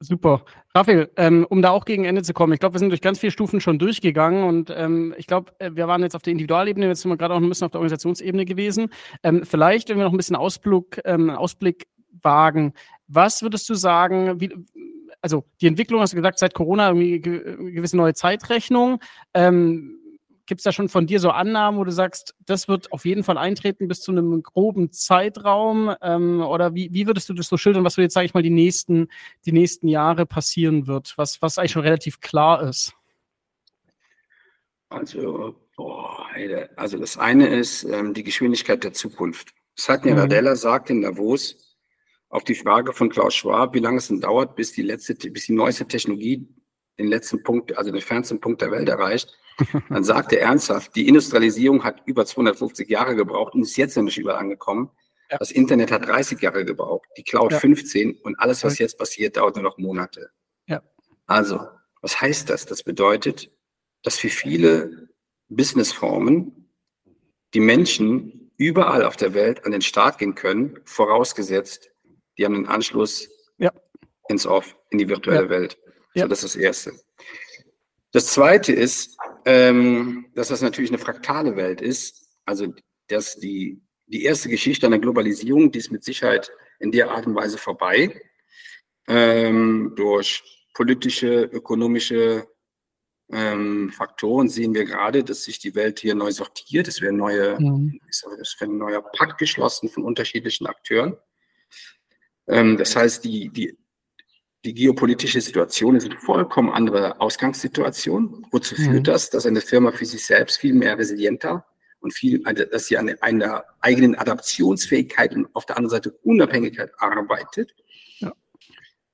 Super. 0.00 0.44
Raphael, 0.76 1.10
ähm, 1.16 1.46
um 1.48 1.62
da 1.62 1.70
auch 1.70 1.86
gegen 1.86 2.04
Ende 2.04 2.22
zu 2.22 2.34
kommen, 2.34 2.52
ich 2.52 2.60
glaube, 2.60 2.74
wir 2.74 2.80
sind 2.80 2.90
durch 2.90 3.00
ganz 3.00 3.18
viele 3.18 3.30
Stufen 3.30 3.60
schon 3.62 3.78
durchgegangen 3.78 4.44
und 4.44 4.70
ähm, 4.76 5.14
ich 5.16 5.26
glaube, 5.26 5.52
äh, 5.58 5.70
wir 5.72 5.88
waren 5.88 6.02
jetzt 6.02 6.14
auf 6.14 6.20
der 6.20 6.32
Individualebene, 6.32 6.86
jetzt 6.86 7.00
sind 7.00 7.10
wir 7.10 7.16
gerade 7.16 7.32
auch 7.32 7.38
ein 7.38 7.48
bisschen 7.48 7.64
auf 7.64 7.70
der 7.70 7.80
Organisationsebene 7.80 8.44
gewesen. 8.44 8.90
Ähm, 9.22 9.44
vielleicht, 9.44 9.88
wenn 9.88 9.96
wir 9.96 10.04
noch 10.04 10.12
ein 10.12 10.18
bisschen 10.18 10.36
Ausblick, 10.36 11.00
ähm, 11.06 11.30
Ausblick 11.30 11.86
wagen, 12.20 12.74
was 13.08 13.42
würdest 13.42 13.68
du 13.70 13.74
sagen, 13.74 14.38
wie, 14.38 14.54
also 15.22 15.44
die 15.62 15.66
Entwicklung, 15.66 16.02
hast 16.02 16.12
du 16.12 16.16
gesagt, 16.16 16.38
seit 16.38 16.52
Corona 16.52 16.88
irgendwie 16.88 17.20
gewisse 17.20 17.96
neue 17.96 18.12
Zeitrechnung. 18.12 19.00
Ähm, 19.32 19.98
Gibt 20.46 20.60
es 20.60 20.64
da 20.64 20.72
schon 20.72 20.88
von 20.88 21.06
dir 21.06 21.18
so 21.18 21.30
Annahmen, 21.30 21.78
wo 21.78 21.84
du 21.84 21.90
sagst, 21.90 22.34
das 22.46 22.68
wird 22.68 22.92
auf 22.92 23.04
jeden 23.04 23.24
Fall 23.24 23.36
eintreten 23.36 23.88
bis 23.88 24.00
zu 24.00 24.12
einem 24.12 24.42
groben 24.42 24.92
Zeitraum? 24.92 25.94
Ähm, 26.00 26.40
oder 26.40 26.74
wie, 26.74 26.92
wie 26.92 27.06
würdest 27.06 27.28
du 27.28 27.34
das 27.34 27.48
so 27.48 27.56
schildern, 27.56 27.84
was 27.84 27.94
so 27.94 28.02
jetzt, 28.02 28.14
sage 28.14 28.26
ich 28.26 28.34
mal, 28.34 28.44
die 28.44 28.50
nächsten, 28.50 29.08
die 29.44 29.52
nächsten 29.52 29.88
Jahre 29.88 30.24
passieren 30.24 30.86
wird, 30.86 31.14
was, 31.16 31.42
was 31.42 31.58
eigentlich 31.58 31.72
schon 31.72 31.82
relativ 31.82 32.20
klar 32.20 32.62
ist? 32.62 32.94
Also, 34.88 35.56
boah, 35.76 36.26
also 36.76 36.98
das 36.98 37.18
eine 37.18 37.48
ist 37.48 37.82
ähm, 37.82 38.14
die 38.14 38.22
Geschwindigkeit 38.22 38.84
der 38.84 38.92
Zukunft. 38.92 39.52
Satya 39.74 40.12
mhm. 40.12 40.18
Nadella 40.18 40.54
sagt 40.54 40.90
in 40.90 41.02
Davos 41.02 41.76
auf 42.28 42.44
die 42.44 42.54
Frage 42.54 42.92
von 42.92 43.08
Klaus 43.08 43.34
Schwab, 43.34 43.74
wie 43.74 43.80
lange 43.80 43.98
es 43.98 44.08
denn 44.08 44.20
dauert, 44.20 44.54
bis 44.54 44.72
die 44.72 44.82
letzte, 44.82 45.14
bis 45.14 45.46
die 45.46 45.54
neueste 45.54 45.86
Technologie 45.86 46.48
den 46.98 47.08
letzten 47.08 47.42
Punkt, 47.42 47.76
also 47.76 47.90
den 47.90 48.00
fernsten 48.00 48.40
Punkt 48.40 48.62
der 48.62 48.70
Welt 48.70 48.88
erreicht, 48.88 49.36
dann 49.88 50.04
sagt 50.04 50.32
er 50.32 50.40
ernsthaft, 50.40 50.94
die 50.96 51.08
Industrialisierung 51.08 51.84
hat 51.84 52.02
über 52.06 52.26
250 52.26 52.88
Jahre 52.88 53.16
gebraucht 53.16 53.54
und 53.54 53.62
ist 53.62 53.76
jetzt 53.76 53.96
nicht 53.96 54.18
überall 54.18 54.38
angekommen. 54.38 54.90
Ja. 55.30 55.38
Das 55.38 55.50
Internet 55.50 55.90
hat 55.90 56.06
30 56.06 56.40
Jahre 56.40 56.64
gebraucht, 56.64 57.08
die 57.16 57.24
Cloud 57.24 57.52
ja. 57.52 57.58
15 57.58 58.18
und 58.22 58.38
alles, 58.38 58.62
was 58.64 58.78
jetzt 58.78 58.98
passiert, 58.98 59.36
dauert 59.36 59.56
nur 59.56 59.64
noch 59.64 59.78
Monate. 59.78 60.30
Ja. 60.66 60.82
Also, 61.26 61.60
was 62.00 62.20
heißt 62.20 62.50
das? 62.50 62.66
Das 62.66 62.82
bedeutet, 62.82 63.50
dass 64.02 64.18
für 64.18 64.28
viele 64.28 65.08
Businessformen 65.48 66.70
die 67.54 67.60
Menschen 67.60 68.52
überall 68.56 69.04
auf 69.04 69.16
der 69.16 69.34
Welt 69.34 69.64
an 69.64 69.72
den 69.72 69.82
Start 69.82 70.18
gehen 70.18 70.34
können, 70.34 70.78
vorausgesetzt, 70.84 71.90
die 72.38 72.44
haben 72.44 72.54
den 72.54 72.66
Anschluss 72.66 73.28
ja. 73.58 73.72
ins 74.28 74.46
Off, 74.46 74.76
in 74.90 74.98
die 74.98 75.08
virtuelle. 75.08 75.48
Welt. 75.48 75.78
So, 76.14 76.26
das 76.26 76.44
ist 76.44 76.54
das 76.54 76.62
Erste. 76.62 76.92
Das 78.12 78.28
Zweite 78.28 78.72
ist, 78.72 79.18
ähm, 79.46 80.26
dass 80.34 80.48
das 80.48 80.60
natürlich 80.60 80.90
eine 80.90 80.98
fraktale 80.98 81.56
Welt 81.56 81.80
ist. 81.80 82.28
Also, 82.44 82.74
dass 83.08 83.36
die, 83.36 83.80
die 84.06 84.24
erste 84.24 84.48
Geschichte 84.48 84.86
einer 84.86 84.98
Globalisierung, 84.98 85.70
die 85.70 85.78
ist 85.78 85.92
mit 85.92 86.04
Sicherheit 86.04 86.50
in 86.80 86.90
der 86.90 87.10
Art 87.10 87.26
und 87.26 87.36
Weise 87.36 87.56
vorbei. 87.56 88.20
ähm, 89.08 89.92
durch 89.96 90.42
politische, 90.74 91.44
ökonomische 91.44 92.48
ähm, 93.30 93.90
Faktoren 93.90 94.48
sehen 94.48 94.74
wir 94.74 94.84
gerade, 94.84 95.22
dass 95.22 95.44
sich 95.44 95.60
die 95.60 95.74
Welt 95.76 96.00
hier 96.00 96.16
neu 96.16 96.32
sortiert. 96.32 96.88
Es 96.88 97.00
werden 97.00 97.16
neue, 97.16 97.56
es 98.10 98.56
wird 98.60 98.70
ein 98.70 98.78
neuer 98.78 99.02
Pakt 99.02 99.38
geschlossen 99.38 99.88
von 99.88 100.04
unterschiedlichen 100.04 100.66
Akteuren. 100.66 101.16
Ähm, 102.48 102.76
das 102.76 102.96
heißt, 102.96 103.24
die, 103.24 103.48
die, 103.50 103.78
die 104.66 104.74
geopolitische 104.74 105.40
Situation 105.40 105.94
ist 105.94 106.06
eine 106.06 106.18
vollkommen 106.18 106.70
andere 106.70 107.20
Ausgangssituation. 107.20 108.44
Wozu 108.50 108.74
mhm. 108.76 108.84
führt 108.84 109.08
das? 109.08 109.30
Dass 109.30 109.46
eine 109.46 109.60
Firma 109.60 109.92
für 109.92 110.04
sich 110.04 110.26
selbst 110.26 110.58
viel 110.58 110.74
mehr 110.74 110.98
resilienter 110.98 111.64
und 112.00 112.12
viel, 112.12 112.42
also, 112.44 112.64
dass 112.64 112.86
sie 112.86 112.98
an 112.98 113.08
einer 113.20 113.64
eigenen 113.80 114.16
Adaptionsfähigkeit 114.16 115.34
und 115.36 115.48
auf 115.54 115.66
der 115.66 115.76
anderen 115.76 115.90
Seite 115.90 116.10
Unabhängigkeit 116.24 116.90
arbeitet. 116.98 117.74
Ja. 118.18 118.32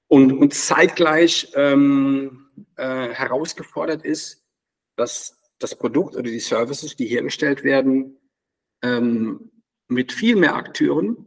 Und, 0.08 0.32
und 0.32 0.54
zeitgleich 0.54 1.52
ähm, 1.54 2.48
äh, 2.76 3.08
herausgefordert 3.10 4.06
ist, 4.06 4.46
dass 4.96 5.38
das 5.58 5.78
Produkt 5.78 6.16
oder 6.16 6.30
die 6.30 6.40
Services, 6.40 6.96
die 6.96 7.06
hergestellt 7.06 7.62
werden, 7.62 8.16
ähm, 8.82 9.50
mit 9.88 10.12
viel 10.12 10.36
mehr 10.36 10.56
Akteuren 10.56 11.26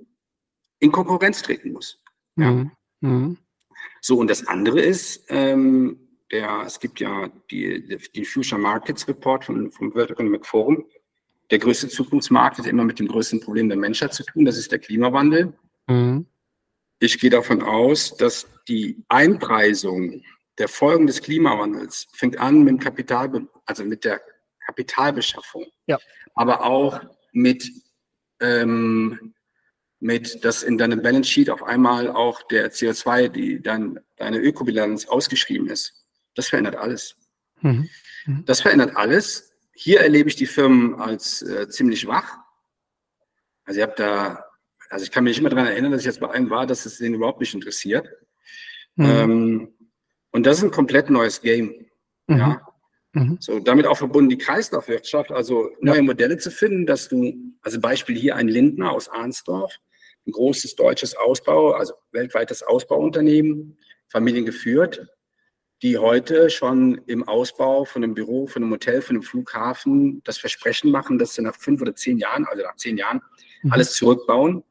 in 0.80 0.91
Konkurrenz 0.91 1.43
treten 1.43 1.73
muss. 1.73 2.01
Ja. 2.38 2.51
Mhm. 2.51 2.71
Mhm. 3.01 3.38
So, 4.08 4.20
und 4.20 4.30
das 4.30 4.45
andere 4.45 4.82
ist, 4.82 5.26
ähm, 5.30 5.97
der, 6.32 6.62
es 6.64 6.80
gibt 6.80 6.99
ja 6.99 7.28
die, 7.49 7.97
die 8.14 8.24
Future 8.24 8.62
Markets 8.62 9.08
Report 9.08 9.43
vom, 9.43 9.72
vom 9.72 9.95
World 9.95 10.12
Economic 10.12 10.45
Forum. 10.45 10.86
Der 11.49 11.58
größte 11.58 11.88
Zukunftsmarkt 11.88 12.60
hat 12.60 12.68
immer 12.68 12.84
mit 12.84 12.99
dem 12.99 13.08
größten 13.08 13.39
Problem 13.39 13.68
der 13.68 13.80
Menschheit 13.80 14.14
zu 14.14 14.24
tun, 14.24 14.45
das 14.45 14.60
ist 14.60 14.72
der 14.72 14.78
Klimawandel. 14.78 15.58
Mhm. 15.88 16.28
Ich 16.99 17.20
gehe 17.20 17.32
davon 17.32 17.64
aus, 17.64 18.16
dass 18.16 18.47
die 18.68 19.03
Einpreisung 19.08 20.22
der 20.60 20.68
Folgen 20.68 21.08
des 21.08 21.24
Klimawandels 21.24 22.08
fängt 22.14 22.38
an 22.38 22.64
mit 22.64 22.82
Kapital, 22.82 23.47
also 23.66 23.86
mit 23.86 24.06
der 24.06 24.22
Kapitalbeschaffung, 24.68 25.66
ja. 25.88 25.97
aber 26.36 26.64
auch 26.64 27.01
mit 27.32 27.72
ähm, 28.39 29.34
mit, 30.06 30.45
dass 30.45 30.62
in 30.62 30.78
deinem 30.78 31.01
Balance 31.01 31.30
Sheet 31.30 31.49
auf 31.49 31.64
einmal 31.64 32.10
auch 32.10 32.43
der 32.43 32.72
CO2, 32.72 33.28
die 33.28 33.62
dann 33.62 33.99
deine 34.18 34.38
Ökobilanz 34.38 35.08
ausgeschrieben 35.08 35.68
ist. 35.68 36.06
Das 36.36 36.47
verändert 36.47 36.76
alles. 36.76 37.16
Mhm. 37.62 37.89
Mhm. 38.26 38.45
Das 38.45 38.62
verändert 38.62 38.95
alles. 38.95 39.51
Hier 39.74 40.01
erlebe 40.01 40.30
ich 40.30 40.36
die 40.36 40.45
Firmen 40.45 40.95
als 40.95 41.41
äh, 41.41 41.68
ziemlich 41.70 42.08
wach. 42.08 42.38
Also 43.66 43.80
ihr 43.80 43.88
habt 43.88 43.99
da, 43.99 44.45
also 44.89 45.03
ich 45.03 45.12
kann 45.12 45.24
mich 45.24 45.38
nicht 45.38 45.41
mehr 45.41 45.49
daran 45.49 45.68
erinnern, 45.68 45.91
dass 45.91 46.01
ich 46.01 46.06
jetzt 46.06 46.20
bei 46.20 46.30
einem 46.30 46.51
war, 46.51 46.68
dass 46.68 46.86
es 46.86 46.99
den 46.99 47.16
überhaupt 47.16 47.39
nicht 47.39 47.56
interessiert. 47.56 48.08
Mhm. 48.95 49.06
Ähm, 49.06 49.74
und 50.32 50.45
das 50.45 50.60
ist 50.60 50.66
ein 50.66 50.72
komplett 50.72 51.10
neues 51.10 51.41
Game. 51.41 51.88
Mhm. 52.28 52.38
Ja. 52.38 52.62
Mhm. 53.14 53.38
So, 53.39 53.60
damit 53.60 53.88
auch 53.88 53.97
verbunden 53.97 54.30
die 54.30 54.38
Kreislaufwirtschaft, 54.38 55.32
also 55.32 55.72
neue 55.82 55.97
ja. 55.97 56.03
Modelle 56.03 56.38
zu 56.38 56.51
finden, 56.51 56.86
dass 56.86 57.10
du, 57.10 57.34
also 57.62 57.80
Beispiel 57.80 58.16
hier 58.16 58.36
ein 58.36 58.47
Lindner 58.47 58.91
aus 58.91 59.10
Arnsdorf, 59.10 59.80
ein 60.28 60.32
großes 60.32 60.76
deutsches 60.76 61.15
Ausbau, 61.15 61.71
also 61.71 61.93
weltweites 62.11 62.63
Ausbauunternehmen, 62.63 63.78
familiengeführt, 64.07 65.07
die 65.82 65.97
heute 65.97 66.49
schon 66.49 67.01
im 67.05 67.28
Ausbau 67.28 67.86
von 67.86 68.03
einem 68.03 68.13
Büro, 68.13 68.47
von 68.47 68.63
einem 68.63 68.71
Hotel, 68.71 69.01
von 69.01 69.17
einem 69.17 69.23
Flughafen 69.23 70.21
das 70.23 70.38
Versprechen 70.38 70.89
machen, 70.89 71.19
dass 71.19 71.36
sie 71.36 71.41
nach 71.41 71.55
fünf 71.55 71.82
oder 71.82 71.95
zehn 71.95 72.17
Jahren, 72.17 72.45
also 72.45 72.63
nach 72.63 72.76
zehn 72.76 72.97
Jahren, 72.97 73.21
mhm. 73.61 73.71
alles 73.71 73.93
zurückbauen 73.93 74.63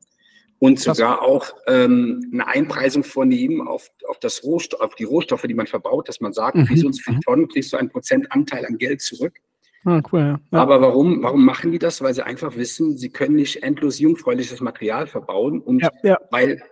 und 0.58 0.80
sogar 0.80 1.20
auch 1.20 1.52
ähm, 1.66 2.30
eine 2.32 2.46
Einpreisung 2.46 3.04
vornehmen 3.04 3.60
auf, 3.66 3.90
auf, 4.08 4.18
das 4.18 4.44
Rohstoff, 4.44 4.80
auf 4.80 4.94
die 4.94 5.04
Rohstoffe, 5.04 5.42
die 5.42 5.54
man 5.54 5.66
verbaut, 5.66 6.08
dass 6.08 6.20
man 6.20 6.32
sagt, 6.32 6.56
mhm. 6.56 6.66
für 6.66 6.76
so 6.76 6.86
und 6.86 6.94
so 6.94 7.02
viele 7.02 7.20
Tonnen 7.20 7.48
kriegst 7.48 7.72
du 7.72 7.76
einen 7.76 7.90
Prozentanteil 7.90 8.64
an 8.64 8.78
Geld 8.78 9.02
zurück. 9.02 9.38
Ah, 9.84 10.00
cool, 10.12 10.20
ja. 10.20 10.40
Ja. 10.50 10.58
Aber 10.58 10.80
warum, 10.80 11.22
warum 11.22 11.44
machen 11.44 11.70
die 11.70 11.78
das? 11.78 12.00
Weil 12.00 12.14
sie 12.14 12.24
einfach 12.24 12.56
wissen, 12.56 12.96
sie 12.96 13.10
können 13.10 13.36
nicht 13.36 13.62
endlos 13.62 13.98
jungfräuliches 13.98 14.60
Material 14.60 15.06
verbauen 15.06 15.60
und 15.60 15.82
ja, 16.02 16.18
weil 16.30 16.62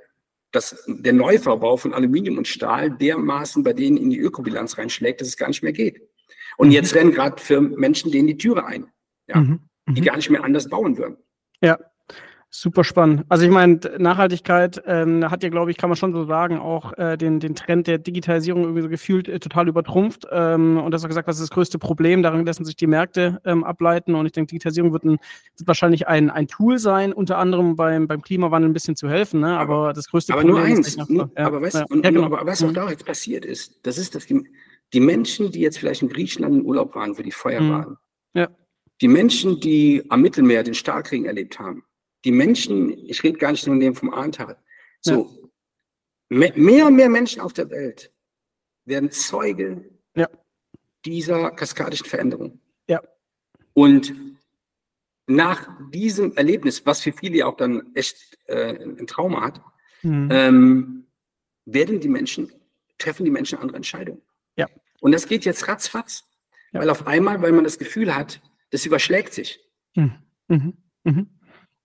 das, 0.50 0.84
der 0.86 1.12
Neuverbau 1.12 1.76
von 1.76 1.94
Aluminium 1.94 2.38
und 2.38 2.48
Stahl 2.48 2.90
dermaßen 2.90 3.64
bei 3.64 3.72
denen 3.72 3.96
in 3.96 4.10
die 4.10 4.18
Ökobilanz 4.18 4.78
reinschlägt, 4.78 5.20
dass 5.20 5.28
es 5.28 5.36
gar 5.36 5.48
nicht 5.48 5.62
mehr 5.62 5.72
geht. 5.72 6.00
Und 6.58 6.68
mhm. 6.68 6.72
jetzt 6.74 6.94
rennen 6.94 7.12
gerade 7.12 7.40
für 7.40 7.60
Menschen 7.60 8.12
denen 8.12 8.28
die 8.28 8.36
Türe 8.36 8.66
ein, 8.66 8.86
ja, 9.26 9.40
mhm. 9.40 9.60
die 9.88 10.00
mhm. 10.00 10.04
gar 10.04 10.16
nicht 10.16 10.30
mehr 10.30 10.44
anders 10.44 10.68
bauen 10.68 10.98
würden. 10.98 11.16
Ja, 11.62 11.78
Super 12.54 12.84
spannend. 12.84 13.24
Also 13.30 13.46
ich 13.46 13.50
meine, 13.50 13.80
Nachhaltigkeit 13.96 14.82
ähm, 14.86 15.30
hat 15.30 15.42
ja, 15.42 15.48
glaube 15.48 15.70
ich, 15.70 15.78
kann 15.78 15.88
man 15.88 15.96
schon 15.96 16.12
so 16.12 16.26
sagen, 16.26 16.58
auch 16.58 16.92
äh, 16.98 17.16
den, 17.16 17.40
den 17.40 17.54
Trend 17.54 17.86
der 17.86 17.96
Digitalisierung 17.96 18.64
irgendwie 18.64 18.82
so 18.82 18.90
gefühlt 18.90 19.26
äh, 19.26 19.40
total 19.40 19.68
übertrumpft. 19.68 20.26
Ähm, 20.30 20.76
und 20.76 20.90
das 20.90 21.02
auch 21.02 21.08
gesagt, 21.08 21.26
was 21.26 21.36
ist 21.36 21.44
das 21.44 21.50
größte 21.50 21.78
Problem? 21.78 22.22
Darin 22.22 22.44
lassen 22.44 22.66
sich 22.66 22.76
die 22.76 22.86
Märkte 22.86 23.40
ähm, 23.46 23.64
ableiten. 23.64 24.14
Und 24.14 24.26
ich 24.26 24.32
denke, 24.32 24.50
Digitalisierung 24.50 24.92
wird, 24.92 25.04
ein, 25.04 25.18
wird 25.56 25.66
wahrscheinlich 25.66 26.08
ein, 26.08 26.28
ein 26.28 26.46
Tool 26.46 26.78
sein, 26.78 27.14
unter 27.14 27.38
anderem 27.38 27.74
beim, 27.74 28.06
beim 28.06 28.20
Klimawandel 28.20 28.68
ein 28.68 28.74
bisschen 28.74 28.96
zu 28.96 29.08
helfen. 29.08 29.40
Ne? 29.40 29.58
Aber, 29.58 29.76
aber 29.76 29.92
das 29.94 30.08
größte 30.08 30.34
aber 30.34 30.42
Problem 30.42 30.56
nur 30.56 30.76
eins, 30.76 30.88
ist. 30.88 31.08
Nur, 31.08 31.32
ja, 31.34 31.46
aber 31.46 31.62
weißt, 31.62 31.76
ja, 31.76 31.86
und, 31.88 32.04
ja, 32.04 32.10
genau. 32.10 32.26
aber 32.26 32.44
was 32.44 32.62
auch 32.62 32.68
mhm. 32.68 32.74
da 32.74 32.90
jetzt 32.90 33.06
passiert 33.06 33.46
ist, 33.46 33.80
das 33.86 33.96
ist, 33.96 34.14
dass 34.14 34.26
die, 34.26 34.46
die 34.92 35.00
Menschen, 35.00 35.50
die 35.52 35.60
jetzt 35.60 35.78
vielleicht 35.78 36.02
in 36.02 36.10
Griechenland 36.10 36.56
im 36.56 36.66
Urlaub 36.66 36.94
waren, 36.94 37.16
wo 37.16 37.22
die 37.22 37.32
Feuer 37.32 37.62
mhm. 37.62 37.70
waren, 37.70 37.96
ja. 38.34 38.48
die 39.00 39.08
Menschen, 39.08 39.58
die 39.58 40.04
am 40.10 40.20
Mittelmeer 40.20 40.62
den 40.64 40.74
Starkregen 40.74 41.24
erlebt 41.24 41.58
haben, 41.58 41.84
die 42.24 42.32
Menschen, 42.32 42.90
ich 43.06 43.22
rede 43.22 43.38
gar 43.38 43.52
nicht 43.52 43.66
nur 43.66 43.78
dem 43.78 43.94
vom 43.94 44.12
Ahrtal, 44.12 44.56
so 45.00 45.50
ja. 46.30 46.52
mehr 46.54 46.86
und 46.86 46.96
mehr 46.96 47.08
Menschen 47.08 47.40
auf 47.40 47.52
der 47.52 47.70
Welt 47.70 48.12
werden 48.84 49.10
Zeuge 49.10 49.84
ja. 50.14 50.28
dieser 51.04 51.50
kaskadischen 51.50 52.06
Veränderung. 52.06 52.60
Ja. 52.88 53.00
Und 53.74 54.14
nach 55.26 55.68
diesem 55.90 56.36
Erlebnis, 56.36 56.84
was 56.84 57.00
für 57.00 57.12
viele 57.12 57.46
auch 57.46 57.56
dann 57.56 57.94
echt 57.94 58.38
äh, 58.46 58.78
ein 58.82 59.06
Trauma 59.06 59.42
hat, 59.42 59.60
mhm. 60.02 60.28
ähm, 60.30 61.06
werden 61.64 62.00
die 62.00 62.08
Menschen, 62.08 62.52
treffen 62.98 63.24
die 63.24 63.30
Menschen 63.30 63.58
andere 63.58 63.76
Entscheidungen. 63.76 64.22
Ja. 64.56 64.66
Und 65.00 65.12
das 65.12 65.26
geht 65.26 65.44
jetzt 65.44 65.66
ratzfatz, 65.68 66.24
ja. 66.72 66.80
weil 66.80 66.90
auf 66.90 67.06
einmal, 67.06 67.40
weil 67.42 67.52
man 67.52 67.64
das 67.64 67.78
Gefühl 67.78 68.14
hat, 68.14 68.40
das 68.70 68.84
überschlägt 68.84 69.32
sich. 69.32 69.60
Mhm. 69.94 70.14
Mhm. 70.48 71.28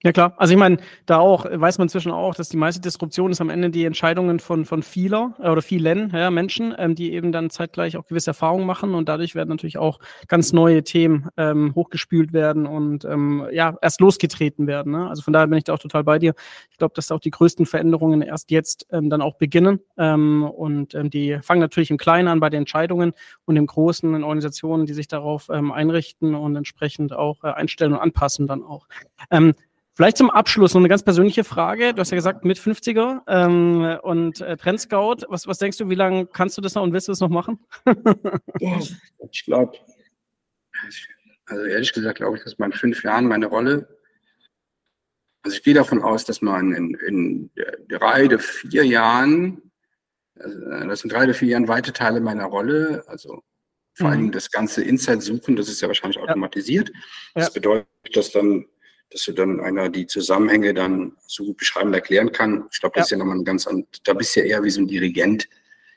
Ja 0.04 0.12
klar, 0.12 0.36
also 0.38 0.54
ich 0.54 0.60
meine, 0.60 0.78
da 1.08 1.18
auch 1.18 1.45
weiß 1.52 1.80
man 1.80 1.86
inzwischen 1.86 2.12
auch, 2.12 2.36
dass 2.36 2.50
die 2.50 2.58
meiste 2.58 2.80
Disruption 2.80 3.32
ist 3.32 3.41
am 3.41 3.50
Ende 3.50 3.72
die 3.72 3.84
Entscheidungen 3.84 4.39
von, 4.39 4.64
von 4.64 4.84
vieler 4.84 5.34
äh, 5.41 5.50
oder 5.50 5.64
vielen 5.64 6.12
ja, 6.12 6.30
Menschen, 6.30 6.76
ähm, 6.78 6.93
die 6.93 7.14
eben 7.14 7.32
dann 7.32 7.50
zeitgleich 7.50 7.98
auch 7.98 8.06
gewisse 8.06 8.30
Erfahrungen 8.30 8.68
machen 8.68 8.93
und 8.93 9.10
dadurch 9.10 9.34
werden 9.34 9.50
natürlich 9.50 9.80
auch 9.80 9.98
ganz 10.28 10.54
neue 10.54 10.84
Themen 10.84 11.30
ähm, 11.36 11.74
hochgespült 11.74 12.32
werden 12.32 12.68
und 12.68 13.06
ähm, 13.06 13.48
ja, 13.52 13.76
erst 13.82 14.00
losgetreten 14.00 14.68
werden. 14.68 14.91
Ne? 14.91 15.10
Also 15.10 15.24
von 15.24 15.34
daher 15.34 15.48
bin 15.48 15.58
ich 15.58 15.64
da 15.64 15.74
auch 15.74 15.80
total 15.80 16.04
bei 16.04 16.20
dir. 16.20 16.36
Ich 16.70 16.78
glaube, 16.78 16.93
dass 16.93 17.12
auch 17.12 17.20
die 17.20 17.32
größten 17.32 17.66
Veränderungen 17.66 18.22
erst 18.22 18.52
jetzt 18.52 18.86
ähm, 18.91 19.10
dann 19.10 19.24
auch 19.24 19.38
beginnen 19.38 19.80
ähm, 19.98 20.43
und 20.43 20.93
ähm, 20.93 21.10
die 21.10 21.39
fangen 21.41 21.62
natürlich 21.62 21.89
im 21.89 21.98
Kleinen 21.98 22.28
an 22.28 22.39
bei 22.39 22.52
den 22.52 22.60
Entscheidungen 22.60 23.14
und 23.45 23.56
im 23.56 23.66
Großen 23.66 24.14
in 24.14 24.24
Organisationen, 24.24 24.86
die 24.86 24.93
sich 24.93 25.08
darauf 25.08 25.50
ähm, 25.50 25.72
einrichten 25.72 26.36
und 26.36 26.56
entsprechend 26.56 27.14
auch 27.14 27.43
äh, 27.43 27.48
einstellen 27.48 27.93
und 27.93 28.00
anpassen 28.00 28.45
dann 28.45 28.62
auch. 28.62 28.88
Ähm, 29.32 29.56
Vielleicht 29.98 30.18
zum 30.18 30.30
Abschluss 30.30 30.76
noch 30.76 30.82
eine 30.82 30.89
ganz 30.89 31.02
persönliche 31.02 31.43
Frage. 31.43 31.91
Du 31.91 32.02
hast 32.02 32.12
ja 32.12 32.18
gesagt, 32.18 32.45
mit 32.45 32.60
50er 32.60 33.22
ähm, 33.26 33.98
und 34.04 34.41
äh, 34.41 34.56
Trendscout. 34.56 35.26
Was, 35.28 35.48
was 35.48 35.58
denkst 35.58 35.80
du, 35.80 35.89
wie 35.89 35.95
lange 35.95 36.28
kannst 36.28 36.56
du 36.56 36.62
das 36.62 36.76
noch 36.76 36.84
und 36.84 36.93
willst 36.93 37.08
du 37.08 37.14
das 37.14 37.20
noch 37.20 37.30
machen? 37.30 37.66
ich 38.60 39.43
glaube, 39.43 39.76
also 41.48 41.64
ehrlich 41.64 41.91
gesagt, 41.93 42.20
glaube 42.20 42.38
ich, 42.38 42.43
dass 42.43 42.60
man 42.60 42.70
in 42.72 42.78
fünf 42.78 43.04
Jahren 43.04 43.26
meine 43.26 43.48
Rolle, 43.48 43.88
also 45.41 45.58
ich 45.58 45.64
gehe 45.64 45.74
davon 45.74 46.04
aus, 46.04 46.26
dass 46.26 46.43
man 46.43 46.74
in, 46.74 46.93
in 46.93 47.50
drei 47.89 48.26
oder 48.26 48.38
vier 48.38 48.86
Jahren, 48.86 49.72
also 50.36 50.60
das 50.88 51.00
sind 51.00 51.12
drei 51.12 51.24
oder 51.24 51.34
vier 51.34 51.48
Jahren 51.48 51.68
weite 51.68 51.91
Teile 51.91 52.20
meiner 52.22 52.45
Rolle, 52.45 53.04
also 53.08 53.41
vor 53.95 54.10
mhm. 54.10 54.14
allem 54.14 54.32
das 54.32 54.52
ganze 54.52 54.84
Insight 54.84 55.24
suchen, 55.24 55.56
das 55.56 55.70
ist 55.70 55.82
ja 55.82 55.88
wahrscheinlich 55.88 56.20
automatisiert. 56.20 56.89
Ja. 56.89 56.93
Das 57.34 57.52
bedeutet, 57.52 57.88
dass 58.14 58.32
dann 58.32 58.68
dass 59.10 59.24
du 59.24 59.32
dann 59.32 59.60
einer 59.60 59.89
die 59.89 60.08
Zusammenhänge 60.08 60.74
dann 60.74 61.16
so 61.26 61.45
gut 61.45 61.58
beschreiben 61.58 61.89
und 61.89 61.93
erklären 61.93 62.32
kann. 62.32 62.68
Ich 62.72 62.80
glaube, 62.80 62.93
das 62.95 63.01
ja. 63.01 63.03
ist 63.05 63.12
ja 63.12 63.18
nochmal 63.18 63.38
ein 63.38 63.45
ganz, 63.45 63.68
da 64.03 64.14
bist 64.14 64.36
du 64.36 64.41
ja 64.41 64.45
eher 64.45 64.64
wie 64.64 64.70
so 64.70 64.82
ein 64.82 64.88
Dirigent. 64.88 65.47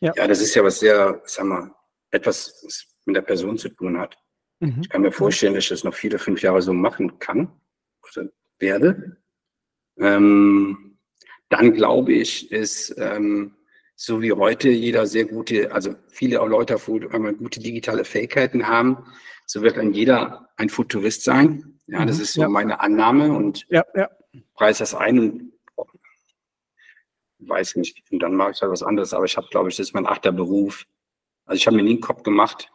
Ja. 0.00 0.12
ja, 0.16 0.26
das 0.26 0.40
ist 0.40 0.54
ja 0.54 0.64
was 0.64 0.80
sehr, 0.80 1.20
sag 1.24 1.44
mal, 1.44 1.74
etwas, 2.11 2.62
was 2.64 2.86
mit 3.04 3.16
der 3.16 3.22
Person 3.22 3.58
zu 3.58 3.68
tun 3.68 3.98
hat. 3.98 4.16
Mhm. 4.61 4.80
Ich 4.82 4.88
kann 4.88 5.02
mir 5.02 5.12
vorstellen, 5.12 5.54
dass 5.54 5.64
ich 5.64 5.70
das 5.70 5.84
noch 5.84 5.94
vier 5.94 6.11
oder 6.11 6.18
fünf 6.18 6.42
Jahre 6.42 6.62
so 6.62 6.72
machen 6.72 7.18
kann 7.18 7.50
oder 8.02 8.28
werde. 8.58 9.16
Ähm, 9.98 10.98
dann 11.48 11.72
glaube 11.74 12.12
ich, 12.12 12.50
ist 12.52 12.94
ähm, 12.98 13.56
so 14.03 14.22
wie 14.22 14.32
heute 14.32 14.70
jeder 14.70 15.07
sehr 15.07 15.26
gute, 15.26 15.72
also 15.72 15.94
viele 16.09 16.38
Leute 16.38 16.80
einmal 17.12 17.34
gute 17.34 17.61
digitale 17.61 18.07
Fähigkeiten 18.07 18.66
haben, 18.66 19.05
so 19.44 19.61
wird 19.61 19.76
dann 19.76 19.92
jeder 19.92 20.48
ein 20.57 20.70
Futurist 20.70 21.22
sein. 21.22 21.78
Ja, 21.86 22.07
das 22.07 22.16
mhm. 22.16 22.22
ist 22.22 22.32
so 22.32 22.40
ja. 22.40 22.48
meine 22.48 22.80
Annahme 22.80 23.30
und 23.30 23.66
ja, 23.68 23.84
ja. 23.94 24.09
preis 24.55 24.78
das 24.78 24.94
ein. 24.94 25.18
Und 25.18 25.53
weiß 27.40 27.76
nicht. 27.76 28.03
Und 28.11 28.20
dann 28.20 28.34
mache 28.34 28.53
ich 28.53 28.62
halt 28.62 28.72
was 28.72 28.82
anderes. 28.82 29.12
Aber 29.12 29.26
ich 29.26 29.36
habe, 29.36 29.48
glaube 29.51 29.68
ich, 29.68 29.76
das 29.76 29.88
ist 29.88 29.94
mein 29.94 30.07
achter 30.07 30.32
Beruf. 30.32 30.86
Also 31.44 31.59
ich 31.59 31.66
habe 31.66 31.76
mir 31.76 31.82
nie 31.82 31.90
einen 31.90 32.01
Kopf 32.01 32.22
gemacht 32.22 32.72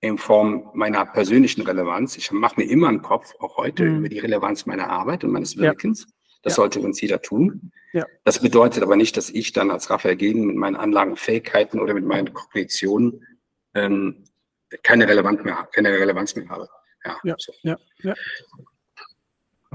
in 0.00 0.18
Form 0.18 0.68
meiner 0.74 1.06
persönlichen 1.06 1.62
Relevanz. 1.62 2.16
Ich 2.16 2.32
mache 2.32 2.60
mir 2.60 2.68
immer 2.68 2.88
einen 2.88 3.02
Kopf, 3.02 3.34
auch 3.38 3.56
heute, 3.56 3.84
mhm. 3.84 3.98
über 3.98 4.08
die 4.08 4.18
Relevanz 4.18 4.66
meiner 4.66 4.90
Arbeit 4.90 5.22
und 5.22 5.30
meines 5.30 5.56
Wirkens. 5.56 6.08
Das 6.46 6.52
ja. 6.52 6.62
sollte 6.62 6.78
uns 6.78 7.00
jeder 7.00 7.20
tun. 7.20 7.72
Ja. 7.92 8.06
Das 8.22 8.38
bedeutet 8.38 8.84
aber 8.84 8.94
nicht, 8.94 9.16
dass 9.16 9.30
ich 9.30 9.52
dann 9.52 9.72
als 9.72 9.90
Raphael 9.90 10.14
Gegen 10.14 10.46
mit 10.46 10.54
meinen 10.54 10.76
Anlagenfähigkeiten 10.76 11.80
oder 11.80 11.92
mit 11.92 12.04
meinen 12.04 12.32
Kognitionen 12.32 13.26
ähm, 13.74 14.22
keine, 14.84 15.08
Relevanz 15.08 15.42
mehr, 15.42 15.68
keine 15.72 15.90
Relevanz 15.90 16.36
mehr 16.36 16.48
habe. 16.48 16.68
Ja, 17.04 17.18
ja, 17.24 17.34
so. 17.36 17.52
ja, 17.62 17.76
ja. 17.98 18.14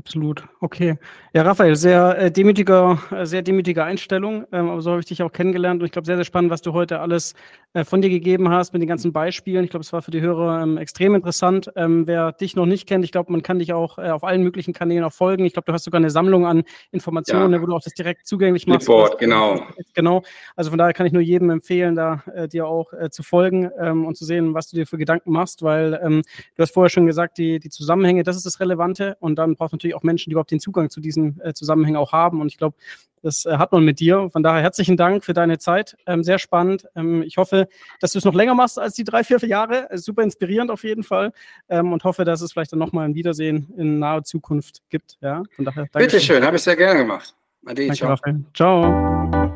Absolut. 0.04 0.44
Okay. 0.62 0.98
Ja, 1.32 1.44
Raphael, 1.44 1.76
sehr 1.76 2.18
äh, 2.18 2.32
demütiger, 2.32 2.98
äh, 3.12 3.24
sehr 3.24 3.44
demütige 3.44 3.84
Einstellung. 3.84 4.48
Ähm, 4.52 4.70
aber 4.70 4.82
so 4.82 4.90
habe 4.90 5.00
ich 5.00 5.06
dich 5.06 5.22
auch 5.22 5.32
kennengelernt 5.32 5.80
und 5.80 5.86
ich 5.86 5.92
glaube, 5.92 6.08
sehr, 6.08 6.16
sehr 6.16 6.26
spannend, 6.26 6.50
was 6.50 6.64
du 6.64 6.74
heute 6.74 7.00
alles 7.02 7.36
äh, 7.74 7.84
von 7.84 8.02
dir 8.02 8.10
gegeben 8.10 8.50
hast 8.50 8.74
mit 8.74 8.82
den 8.82 8.90
ganzen 8.90 9.14
Beispielen. 9.14 9.64
Ich 9.64 9.70
glaube, 9.70 9.84
es 9.84 9.94
war 9.94 10.02
für 10.02 10.10
die 10.10 10.22
Hörer 10.22 10.64
ähm, 10.64 10.78
extrem 10.78 11.14
interessant. 11.14 11.72
Ähm, 11.76 12.08
wer 12.08 12.32
dich 12.32 12.56
noch 12.56 12.66
nicht 12.66 12.88
kennt, 12.88 13.06
ich 13.06 13.12
glaube, 13.12 13.32
man 13.32 13.44
kann 13.44 13.60
dich 13.60 13.74
auch 13.74 14.00
äh, 14.00 14.10
auf 14.10 14.24
allen 14.24 14.42
möglichen 14.42 14.74
Kanälen 14.74 15.04
auch 15.04 15.14
folgen. 15.14 15.46
Ich 15.46 15.54
glaube, 15.54 15.68
du 15.68 15.74
hast 15.74 15.84
sogar 15.84 16.00
eine 16.00 16.10
Sammlung 16.10 16.48
an 16.48 16.64
Informationen, 16.92 17.54
ja. 17.54 17.62
wo 17.62 17.68
du 17.68 17.76
auch 17.76 17.82
das 17.82 17.94
direkt 17.94 18.26
zugänglich 18.26 18.66
machst. 18.66 18.90
Report, 18.90 19.20
genau. 19.20 19.62
Genau. 19.94 20.24
Also 20.56 20.72
von 20.72 20.80
daher 20.80 20.94
kann 20.94 21.06
ich 21.06 21.14
nur 21.14 21.22
jedem 21.22 21.52
empfehlen, 21.52 21.94
da 21.94 22.24
äh, 22.34 22.48
dir 22.48 22.66
auch 22.68 22.92
zu 23.12 23.22
folgen 23.22 23.70
ähm, 23.80 24.06
und 24.06 24.18
zu 24.18 24.26
sehen, 24.26 24.56
was 24.56 24.68
du 24.68 24.78
dir 24.78 24.88
für 24.88 24.98
Gedanken 24.98 25.32
machst, 25.32 25.62
weil 25.62 26.00
ähm, 26.04 26.24
du 26.56 26.64
hast 26.64 26.74
vorher 26.74 26.90
schon 26.90 27.06
gesagt, 27.06 27.38
die, 27.38 27.60
die 27.60 27.70
Zusammenhänge, 27.70 28.24
das 28.24 28.36
ist 28.36 28.48
das 28.48 28.60
Relevante 28.60 29.16
und 29.20 29.36
dann 29.36 29.56
braucht 29.56 29.74
natürlich 29.74 29.91
natürlich 29.92 29.96
auch 29.96 30.04
Menschen, 30.04 30.30
die 30.30 30.34
überhaupt 30.34 30.52
den 30.52 30.60
Zugang 30.60 30.90
zu 30.90 31.00
diesen 31.00 31.40
äh, 31.42 31.54
Zusammenhängen 31.54 31.98
auch 31.98 32.12
haben. 32.12 32.42
Und 32.42 32.48
ich 32.48 32.58
glaube, 32.58 32.76
das 33.22 33.46
äh, 33.46 33.58
hat 33.58 33.72
man 33.72 33.84
mit 33.84 34.00
dir. 34.00 34.30
Von 34.32 34.44
daher 34.44 34.62
herzlichen 34.62 34.98
Dank 34.98 35.24
für 35.24 35.34
deine 35.34 35.60
Zeit. 35.60 35.96
Ähm, 36.06 36.24
sehr 36.24 36.40
spannend. 36.40 36.88
Ähm, 36.96 37.24
ich 37.24 37.38
hoffe, 37.38 37.68
dass 38.00 38.14
du 38.14 38.20
es 38.20 38.26
noch 38.26 38.34
länger 38.34 38.56
machst 38.56 38.80
als 38.80 38.96
die 38.96 39.04
drei, 39.04 39.24
vier 39.24 39.38
Jahre. 39.40 39.88
Super 39.94 40.24
inspirierend 40.24 40.72
auf 40.72 40.84
jeden 40.84 41.04
Fall. 41.04 41.32
Ähm, 41.70 41.94
und 41.94 42.04
hoffe, 42.04 42.26
dass 42.26 42.42
es 42.42 42.52
vielleicht 42.52 42.72
dann 42.72 42.80
nochmal 42.80 43.06
ein 43.06 43.16
Wiedersehen 43.16 43.72
in 43.78 44.00
naher 44.00 44.24
Zukunft 44.24 44.82
gibt. 44.90 45.18
Ja, 45.22 45.44
von 45.56 45.66
daher. 45.66 45.88
Bitteschön, 45.94 46.44
habe 46.44 46.58
ich 46.58 46.64
sehr 46.64 46.76
gerne 46.76 47.00
gemacht. 47.00 47.36
Ade, 47.66 47.88
danke, 47.88 47.96
ciao. 47.96 48.18
Ciao. 48.54 49.52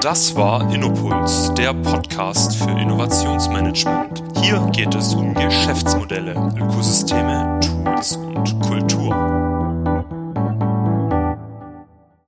Das 0.00 0.36
war 0.36 0.70
Innopuls, 0.72 1.52
der 1.54 1.72
Podcast 1.72 2.56
für 2.58 2.70
Innovationsmanagement. 2.70 4.22
Hier 4.36 4.60
geht 4.70 4.94
es 4.94 5.14
um 5.14 5.32
Geschäftsmodelle, 5.32 6.34
Ökosysteme 6.60 7.53
Kunst 8.04 8.18
und 8.18 8.60
Kultur. 8.60 9.33